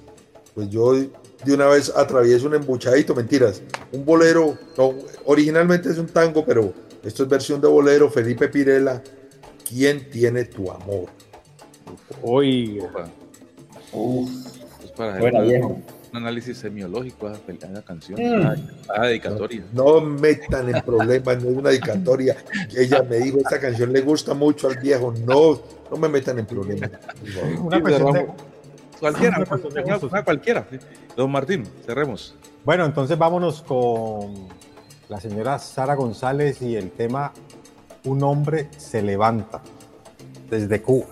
pues 0.56 0.70
yo 0.70 0.94
de 0.94 1.54
una 1.54 1.68
vez 1.68 1.92
atravieso 1.96 2.48
un 2.48 2.56
embuchadito, 2.56 3.14
mentiras. 3.14 3.62
Un 3.92 4.06
bolero, 4.06 4.58
no, 4.78 4.94
originalmente 5.26 5.90
es 5.90 5.98
un 5.98 6.08
tango, 6.08 6.46
pero 6.46 6.74
esto 7.04 7.24
es 7.24 7.30
versión 7.30 7.60
de 7.60 7.68
bolero. 7.68 8.10
Felipe 8.10 8.48
Pirela, 8.48 9.04
¿quién 9.68 10.10
tiene 10.10 10.46
tu 10.46 10.72
amor? 10.72 11.08
Hoy. 12.22 12.80
Es 14.84 14.92
para 14.92 15.20
Buena, 15.20 15.40
hacer 15.40 15.52
viejo. 15.52 15.82
Un, 16.18 16.24
análisis 16.24 16.58
semiológico 16.58 17.28
a 17.28 17.34
esa, 17.34 17.42
pel- 17.46 17.64
a 17.64 17.72
esa 17.72 17.82
canción, 17.84 18.20
Mm. 18.20 18.46
a, 18.46 18.94
a 18.96 19.02
la 19.02 19.08
dedicatoria. 19.08 19.64
No 19.74 20.02
metan 20.02 20.74
en 20.76 20.82
problemas, 20.84 21.44
no 21.44 21.50
es 21.52 21.58
una 21.58 21.70
dedicatoria. 21.70 22.36
Ella 22.76 23.04
me 23.10 23.18
dijo, 23.18 23.38
esta 23.38 23.60
canción 23.60 23.92
le 23.94 24.02
gusta 24.02 24.34
mucho 24.34 24.68
al 24.68 24.78
viejo. 24.78 25.14
No, 25.26 25.62
no 25.92 25.98
me 25.98 26.10
metan 26.10 26.40
en 26.40 26.46
problemas. 26.46 26.90
Una 27.62 27.82
cuestión 27.82 28.14
de- 28.14 28.28
Cualquiera, 29.00 29.38
Una 29.86 29.98
una 30.00 30.24
cualquiera. 30.24 30.68
Don 31.16 31.30
Martín, 31.32 31.64
cerremos. 31.86 32.34
Bueno, 32.66 32.84
entonces 32.84 33.16
vámonos 33.16 33.62
con 33.62 34.48
la 35.08 35.22
señora 35.22 35.60
Sara 35.60 35.94
González 35.94 36.62
y 36.64 36.76
el 36.76 36.90
tema 36.92 37.32
Un 38.06 38.24
hombre 38.24 38.70
se 38.78 39.02
levanta 39.04 39.62
desde 40.50 40.82
Cuba. 40.82 41.06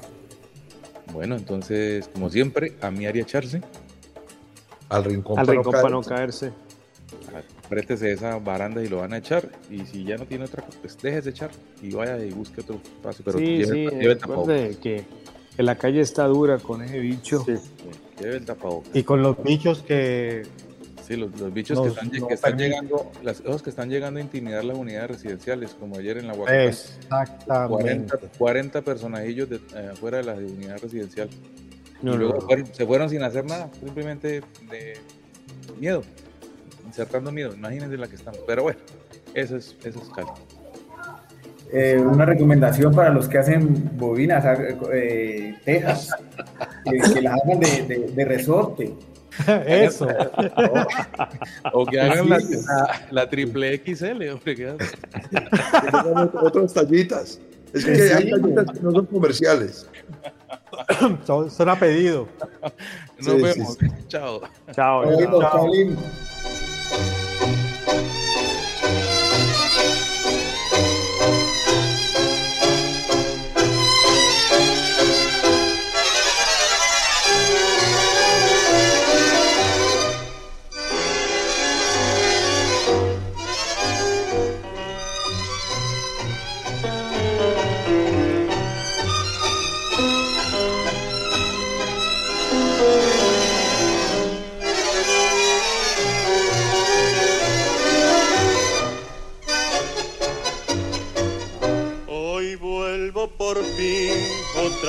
Bueno, 1.14 1.36
entonces, 1.36 2.10
como 2.12 2.30
siempre, 2.30 2.76
a 2.82 2.90
mí 2.90 3.06
haría 3.06 3.22
echarse. 3.22 3.62
Al 4.90 5.04
rincón, 5.04 5.40
Al 5.40 5.48
rincón 5.48 5.72
para 5.72 5.90
no 5.90 6.02
caerse. 6.02 6.52
Préstese 7.70 8.12
esa 8.12 8.38
baranda 8.38 8.82
y 8.84 8.88
lo 8.88 8.98
van 8.98 9.14
a 9.14 9.18
echar. 9.18 9.50
Y 9.70 9.80
si 9.86 10.04
ya 10.04 10.18
no 10.18 10.26
tiene 10.26 10.46
otra, 10.46 10.64
pues 10.82 10.98
déjese 11.02 11.32
echar 11.32 11.52
y 11.82 11.92
vaya 11.92 12.18
y 12.24 12.32
busque 12.32 12.62
otro 12.62 12.76
espacio. 12.76 13.26
Pero 13.26 13.40
sí, 13.40 13.46
lleve, 13.46 13.66
sí, 13.66 13.74
lleve 13.74 14.06
el 14.14 14.22
recuerde 14.22 14.78
que, 14.82 15.06
que 15.56 15.64
la 15.64 15.76
calle 15.76 16.02
está 16.02 16.26
dura 16.26 16.60
con 16.60 16.82
ese 16.84 17.00
bicho. 17.00 17.40
tapabocas. 17.40 17.70
Lleve 18.20 18.38
el 18.38 18.46
tapabocas. 18.46 18.96
Y 18.96 19.04
con 19.04 19.22
los 19.22 19.42
bichos 19.44 19.82
que 19.82 20.44
Sí, 21.06 21.16
los, 21.18 21.40
los 21.40 21.54
bichos 21.54 21.78
Nos- 21.78 21.86
que 21.86 21.94
están, 21.94 22.20
no 22.20 22.28
que 22.28 22.34
están 22.34 22.58
llegando, 22.58 23.12
las, 23.22 23.40
esos 23.40 23.62
que 23.62 23.70
están 23.70 23.90
llegando 23.92 24.20
a 24.20 24.24
intimidar 24.24 24.66
las 24.66 24.76
unidades 24.76 25.12
residenciales, 25.12 25.76
como 25.80 25.98
ayer 25.98 26.18
en 26.18 26.26
la 26.26 26.34
Huacata. 26.34 26.64
Exactamente. 26.64 27.70
40, 27.70 28.18
40 28.40 28.82
personajillos 28.82 29.48
de, 29.50 29.58
eh, 29.58 29.90
afuera 29.94 30.18
de 30.18 30.24
la 30.24 30.34
unidad 30.34 30.80
residencial. 30.82 31.30
No, 32.06 32.14
y 32.16 32.18
luego 32.18 32.42
fueron- 32.42 32.68
se 32.74 32.86
fueron 32.86 33.10
sin 33.10 33.24
hacer 33.24 33.46
nada, 33.46 33.70
simplemente 33.80 34.42
de 34.70 34.98
miedo, 35.80 36.04
insertando 36.86 37.32
miedo. 37.32 37.54
Imagínense 37.54 37.98
la 37.98 38.08
que 38.08 38.16
estamos. 38.16 38.40
Pero 38.48 38.64
bueno, 38.64 38.80
eso 39.34 39.58
es, 39.58 39.76
eso 39.84 40.02
es 40.02 40.10
Cali. 40.10 40.28
Eh, 41.74 41.98
una 42.00 42.26
recomendación 42.26 42.94
para 42.94 43.10
los 43.10 43.28
que 43.28 43.40
hacen 43.40 43.98
bobinas, 43.98 44.46
eh, 44.94 45.56
tejas, 45.66 46.10
que, 46.86 47.14
que 47.14 47.22
las 47.22 47.34
hagan 47.44 47.60
de, 47.60 47.82
de- 47.88 48.12
de 48.12 48.26
resorte. 48.26 48.94
Eso. 49.68 50.08
O 51.74 51.86
que 51.86 52.00
hagan 52.00 52.30
la, 52.30 52.38
la- 52.38 53.08
la 53.12 53.30
triple 53.30 53.82
XL, 53.84 54.30
hombre. 54.30 54.56
que- 54.56 54.78
Otras 56.42 56.74
tallitas. 56.74 57.40
Es 57.76 57.86
que 57.86 57.96
Sí. 57.96 58.14
hay 58.14 58.30
tallitas 58.32 58.72
que 58.72 58.80
no 58.80 58.92
son 58.92 59.06
comerciales. 59.06 59.88
son, 61.26 61.52
son 61.52 61.70
a 61.70 61.78
pedido. 61.80 62.28
Nos 63.20 63.26
Sí, 63.36 63.42
vemos. 63.42 63.78
sí. 63.80 63.88
Chao. 64.08 64.42
Chao. 64.74 65.00
Oído, 65.08 65.42
chao. 65.42 67.25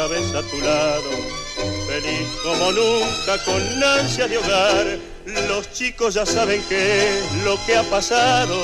Vez 0.08 0.34
a 0.34 0.42
tu 0.42 0.58
lado. 0.60 1.10
Feliz 1.86 2.28
como 2.42 2.72
nunca 2.72 3.42
con 3.44 3.82
ansia 3.82 4.28
de 4.28 4.38
hogar. 4.38 4.98
Los 5.48 5.72
chicos 5.72 6.14
ya 6.14 6.24
saben 6.24 6.62
qué 6.68 7.18
es 7.18 7.44
lo 7.44 7.58
que 7.66 7.76
ha 7.76 7.82
pasado. 7.84 8.56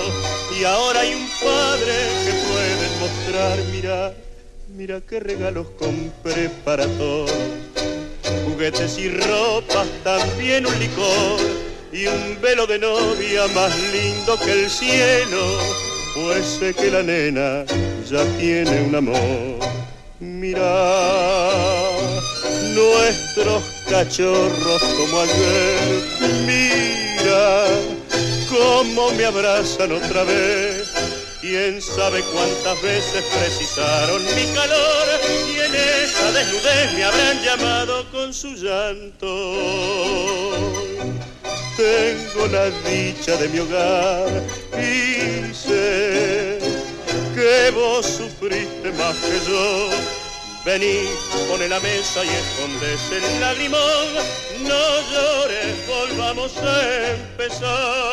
Y 0.58 0.64
ahora 0.64 1.00
hay 1.00 1.14
un 1.14 1.28
padre 1.40 1.94
que 2.24 2.32
puede 2.48 2.88
mostrar. 3.00 3.58
Mira, 3.72 4.14
mira 4.68 5.00
qué 5.00 5.20
regalos 5.20 5.66
compré 5.78 6.48
para 6.64 6.86
todos. 6.98 7.32
Juguetes 8.44 8.98
y 8.98 9.08
ropas, 9.08 9.86
también 10.04 10.66
un 10.66 10.78
licor. 10.78 11.40
Y 11.92 12.06
un 12.06 12.40
velo 12.40 12.66
de 12.66 12.78
novia 12.78 13.46
más 13.54 13.76
lindo 13.92 14.38
que 14.38 14.64
el 14.64 14.70
cielo. 14.70 15.58
Pues 16.14 16.44
sé 16.44 16.74
que 16.74 16.90
la 16.90 17.02
nena 17.02 17.64
ya 18.08 18.24
tiene 18.38 18.82
un 18.82 18.94
amor. 18.94 19.81
Mira 20.22 21.90
nuestros 22.72 23.64
cachorros 23.90 24.80
como 24.80 25.20
ayer. 25.20 26.04
Mira 26.46 27.66
cómo 28.48 29.10
me 29.14 29.24
abrazan 29.24 29.90
otra 29.90 30.22
vez. 30.22 30.86
Quién 31.40 31.82
sabe 31.82 32.22
cuántas 32.32 32.80
veces 32.82 33.24
precisaron 33.36 34.24
mi 34.36 34.46
calor 34.54 35.08
y 35.52 35.58
en 35.58 35.74
esa 35.74 36.30
desnudez 36.30 36.92
me 36.94 37.02
habrán 37.02 37.42
llamado 37.42 38.08
con 38.12 38.32
su 38.32 38.54
llanto. 38.54 39.26
Tengo 41.76 42.46
la 42.46 42.70
dicha 42.88 43.36
de 43.38 43.48
mi 43.48 43.58
hogar 43.58 44.44
y 44.78 45.52
sé 45.52 46.51
que 47.42 47.70
vos 47.72 48.06
sufriste 48.06 48.92
más 48.92 49.16
que 49.16 49.38
yo. 49.48 49.90
Vení, 50.64 51.08
pone 51.48 51.68
la 51.68 51.80
mesa 51.80 52.24
y 52.24 52.28
escondes 52.28 53.00
el 53.10 53.40
lagrimón. 53.40 54.08
No 54.60 54.84
llores, 55.10 55.74
volvamos 55.88 56.56
a 56.58 57.10
empezar. 57.10 58.12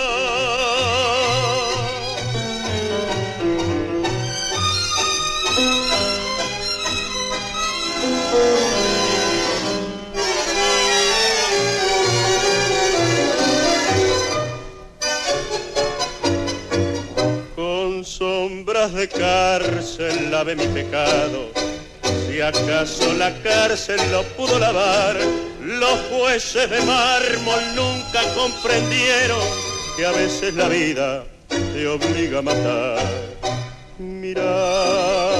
De 18.88 19.10
cárcel 19.10 20.32
lave 20.32 20.56
mi 20.56 20.66
pecado. 20.68 21.52
Si 22.26 22.40
acaso 22.40 23.14
la 23.14 23.34
cárcel 23.44 24.00
lo 24.10 24.24
pudo 24.38 24.58
lavar, 24.58 25.18
los 25.62 26.00
jueces 26.10 26.70
de 26.70 26.82
mármol 26.84 27.60
nunca 27.76 28.22
comprendieron 28.36 29.42
que 29.98 30.06
a 30.06 30.12
veces 30.14 30.54
la 30.54 30.70
vida 30.70 31.26
te 31.50 31.88
obliga 31.88 32.40
a 32.40 32.42
matar. 32.42 33.00
Mira 33.98 35.32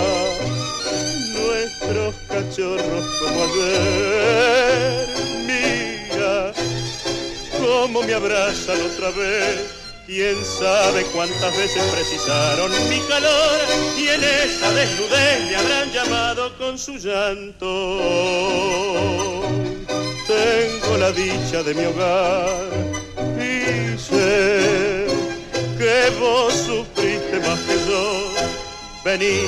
nuestros 1.34 2.16
cachorros 2.28 3.06
como 3.22 3.44
ayer. 3.46 5.08
Mira 5.48 6.54
cómo 7.58 8.04
me 8.04 8.14
abrazan 8.14 8.82
otra 8.82 9.12
vez. 9.12 9.79
Quién 10.10 10.44
sabe 10.44 11.04
cuántas 11.14 11.56
veces 11.56 11.84
precisaron 11.84 12.72
mi 12.90 13.00
calor 13.02 13.60
y 13.96 14.08
en 14.08 14.24
esa 14.24 14.74
desnudez 14.74 15.46
me 15.48 15.56
habrán 15.56 15.92
llamado 15.92 16.58
con 16.58 16.80
su 16.80 16.98
llanto. 16.98 17.68
Tengo 20.26 20.98
la 20.98 21.12
dicha 21.12 21.62
de 21.62 21.76
mi 21.76 21.86
hogar 21.86 22.50
y 23.38 24.00
sé 24.00 25.06
que 25.78 26.10
vos 26.20 26.56
sufriste 26.56 27.40
más 27.42 27.60
que 27.60 27.76
yo. 27.88 28.34
Vení, 29.06 29.42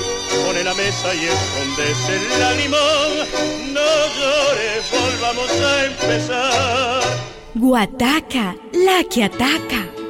pone 0.45 0.63
la 0.63 0.75
mesa 0.75 1.15
y 1.15 1.25
escondes 1.25 1.97
el 2.07 2.57
limón. 2.61 3.27
No 3.73 3.91
llores, 4.19 4.83
volvamos 4.91 5.51
a 5.59 5.85
empezar. 5.85 7.01
Guataca, 7.55 8.55
la 8.73 9.03
que 9.09 9.23
ataca. 9.23 10.00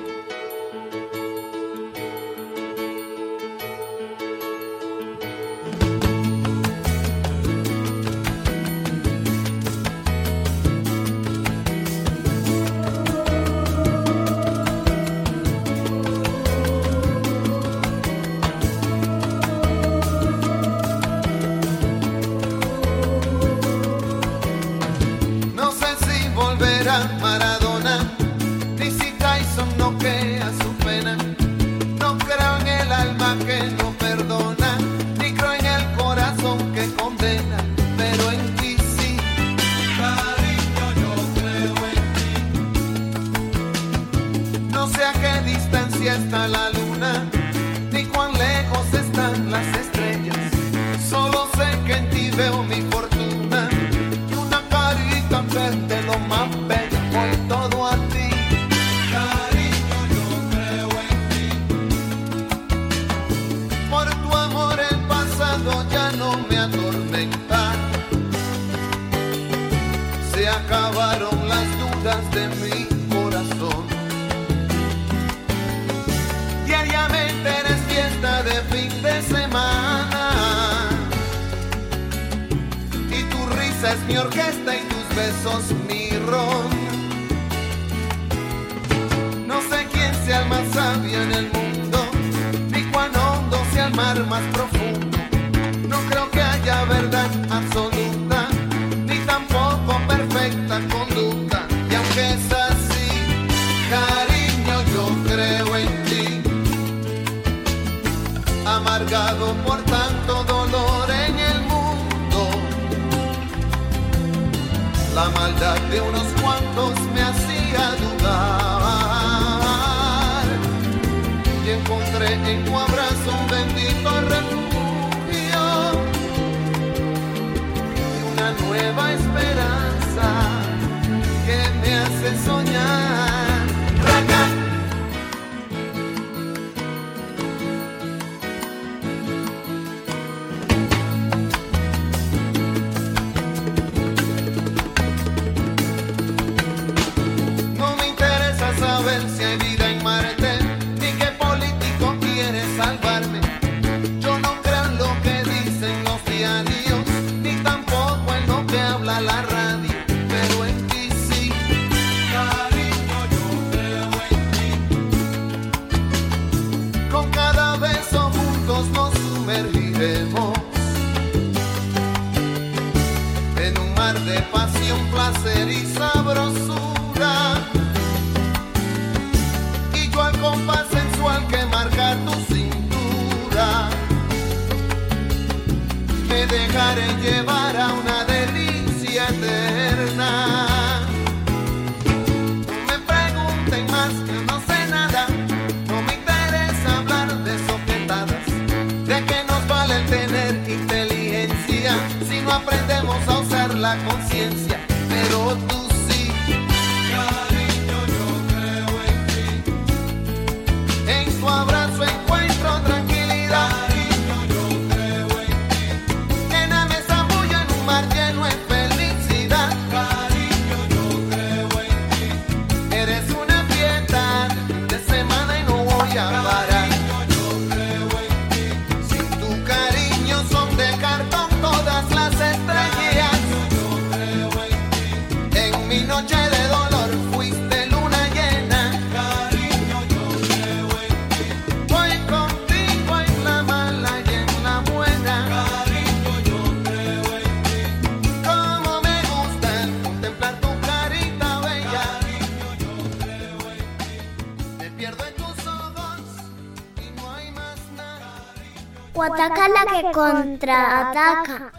Contraataca. 260.11 261.70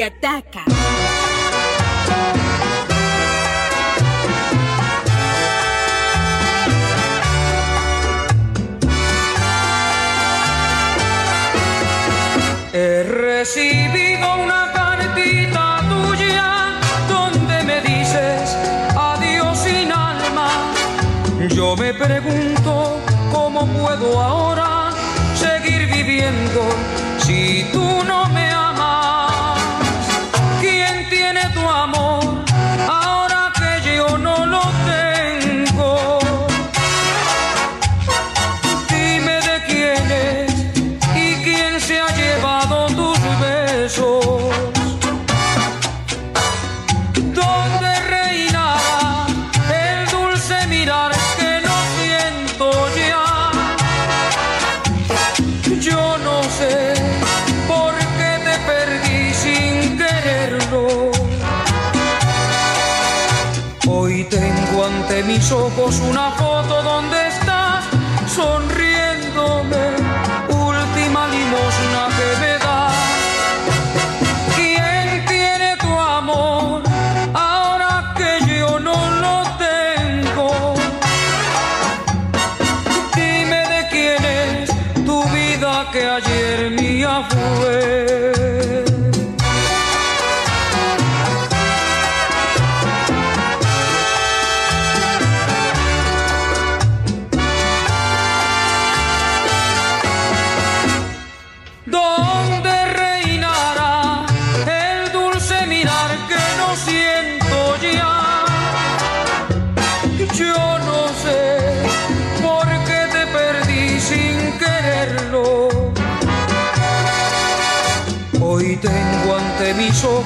Attack. 0.00 0.38
ataque. 0.38 0.47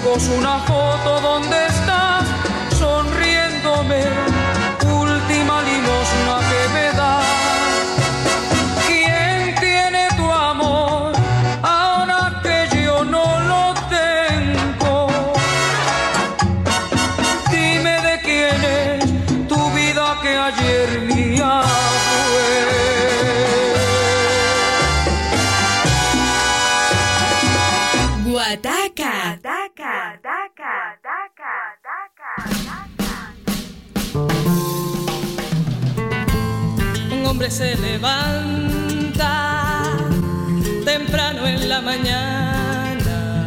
ojos 0.05 0.29
una 0.29 0.59
foto 0.61 1.21
donde 1.21 1.82
levanta 38.03 39.85
temprano 40.85 41.47
en 41.47 41.69
la 41.69 41.81
mañana, 41.81 43.47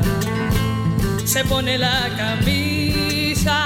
se 1.25 1.43
pone 1.43 1.77
la 1.77 2.09
camisa 2.15 3.59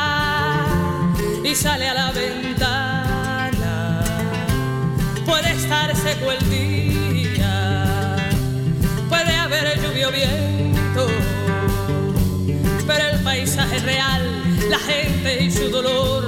y 1.43 1.53
sale 1.53 1.89
a 1.89 1.93
la 1.93 2.11
ventana. 2.11 4.01
Puede 5.27 5.51
estar 5.51 5.95
seco 5.95 6.31
el 6.31 6.49
día, 6.49 8.15
puede 9.09 9.35
haber 9.35 9.79
lluvia 9.83 10.07
o 10.07 10.11
viento, 10.11 11.07
pero 12.87 13.09
el 13.09 13.19
paisaje 13.19 13.77
real, 13.77 14.23
la 14.71 14.79
gente 14.79 15.43
y 15.43 15.51
su 15.51 15.69
dolor 15.69 16.23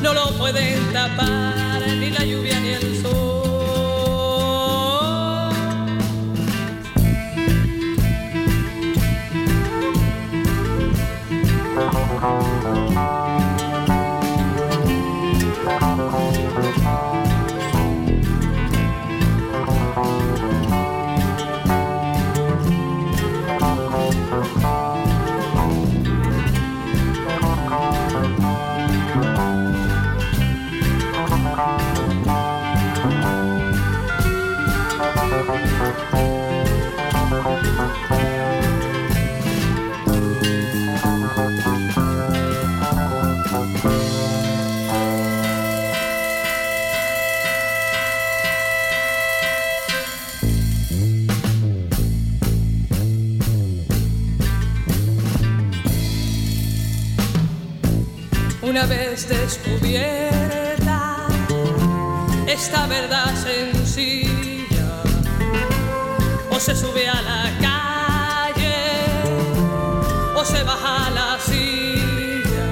no 0.00 0.14
lo 0.14 0.38
pueden 0.38 0.90
tapar. 0.94 1.65
es 59.16 59.26
descubierta 59.28 61.26
esta 62.46 62.86
verdad 62.86 63.34
sencilla, 63.34 65.02
o 66.50 66.60
se 66.60 66.76
sube 66.76 67.08
a 67.08 67.22
la 67.22 67.50
calle, 67.66 68.76
o 70.34 70.44
se 70.44 70.62
baja 70.64 71.06
a 71.06 71.10
la 71.10 71.38
silla, 71.40 72.66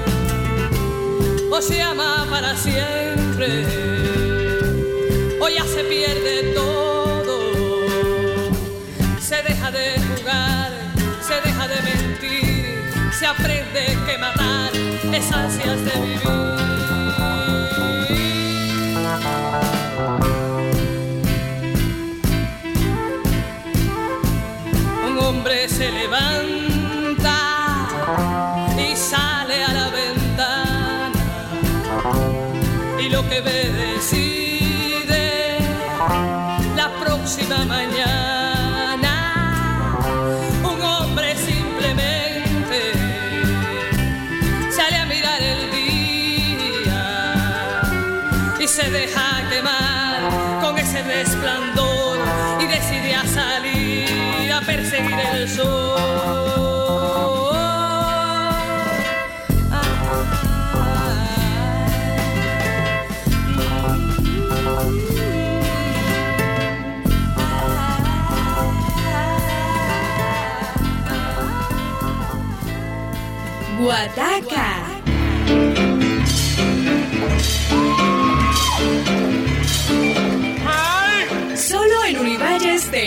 o 1.51 1.61
se 1.61 1.81
ama 1.81 2.27
para 2.29 2.55
siempre, 2.55 3.65
o 5.41 5.49
ya 5.49 5.65
se 5.65 5.83
pierde 5.83 6.53
todo, 6.53 7.39
se 9.19 9.41
deja 9.41 9.71
de 9.71 9.99
jugar, 10.09 10.71
se 11.27 11.41
deja 11.41 11.67
de 11.67 11.81
mentir, 11.81 12.91
se 13.11 13.25
aprende 13.25 13.97
que 14.05 14.17
matar 14.19 14.84
es 15.17 15.31
ansias 15.31 15.79
de 15.85 15.91
vivir. 16.01 16.21
Un 25.07 25.17
hombre 25.19 25.69
se 25.69 25.91
levanta 25.91 27.37
y 28.77 28.95
sale 28.95 29.63
a 29.63 29.73
la 29.73 29.89
ventana 29.89 31.11
y 32.99 33.09
lo 33.09 33.27
que 33.29 33.39
ve 33.39 33.71
decide 33.71 35.59
la 36.75 36.89
próxima 36.99 37.63
mañana. 37.65 38.34
Guataca. 73.77 74.74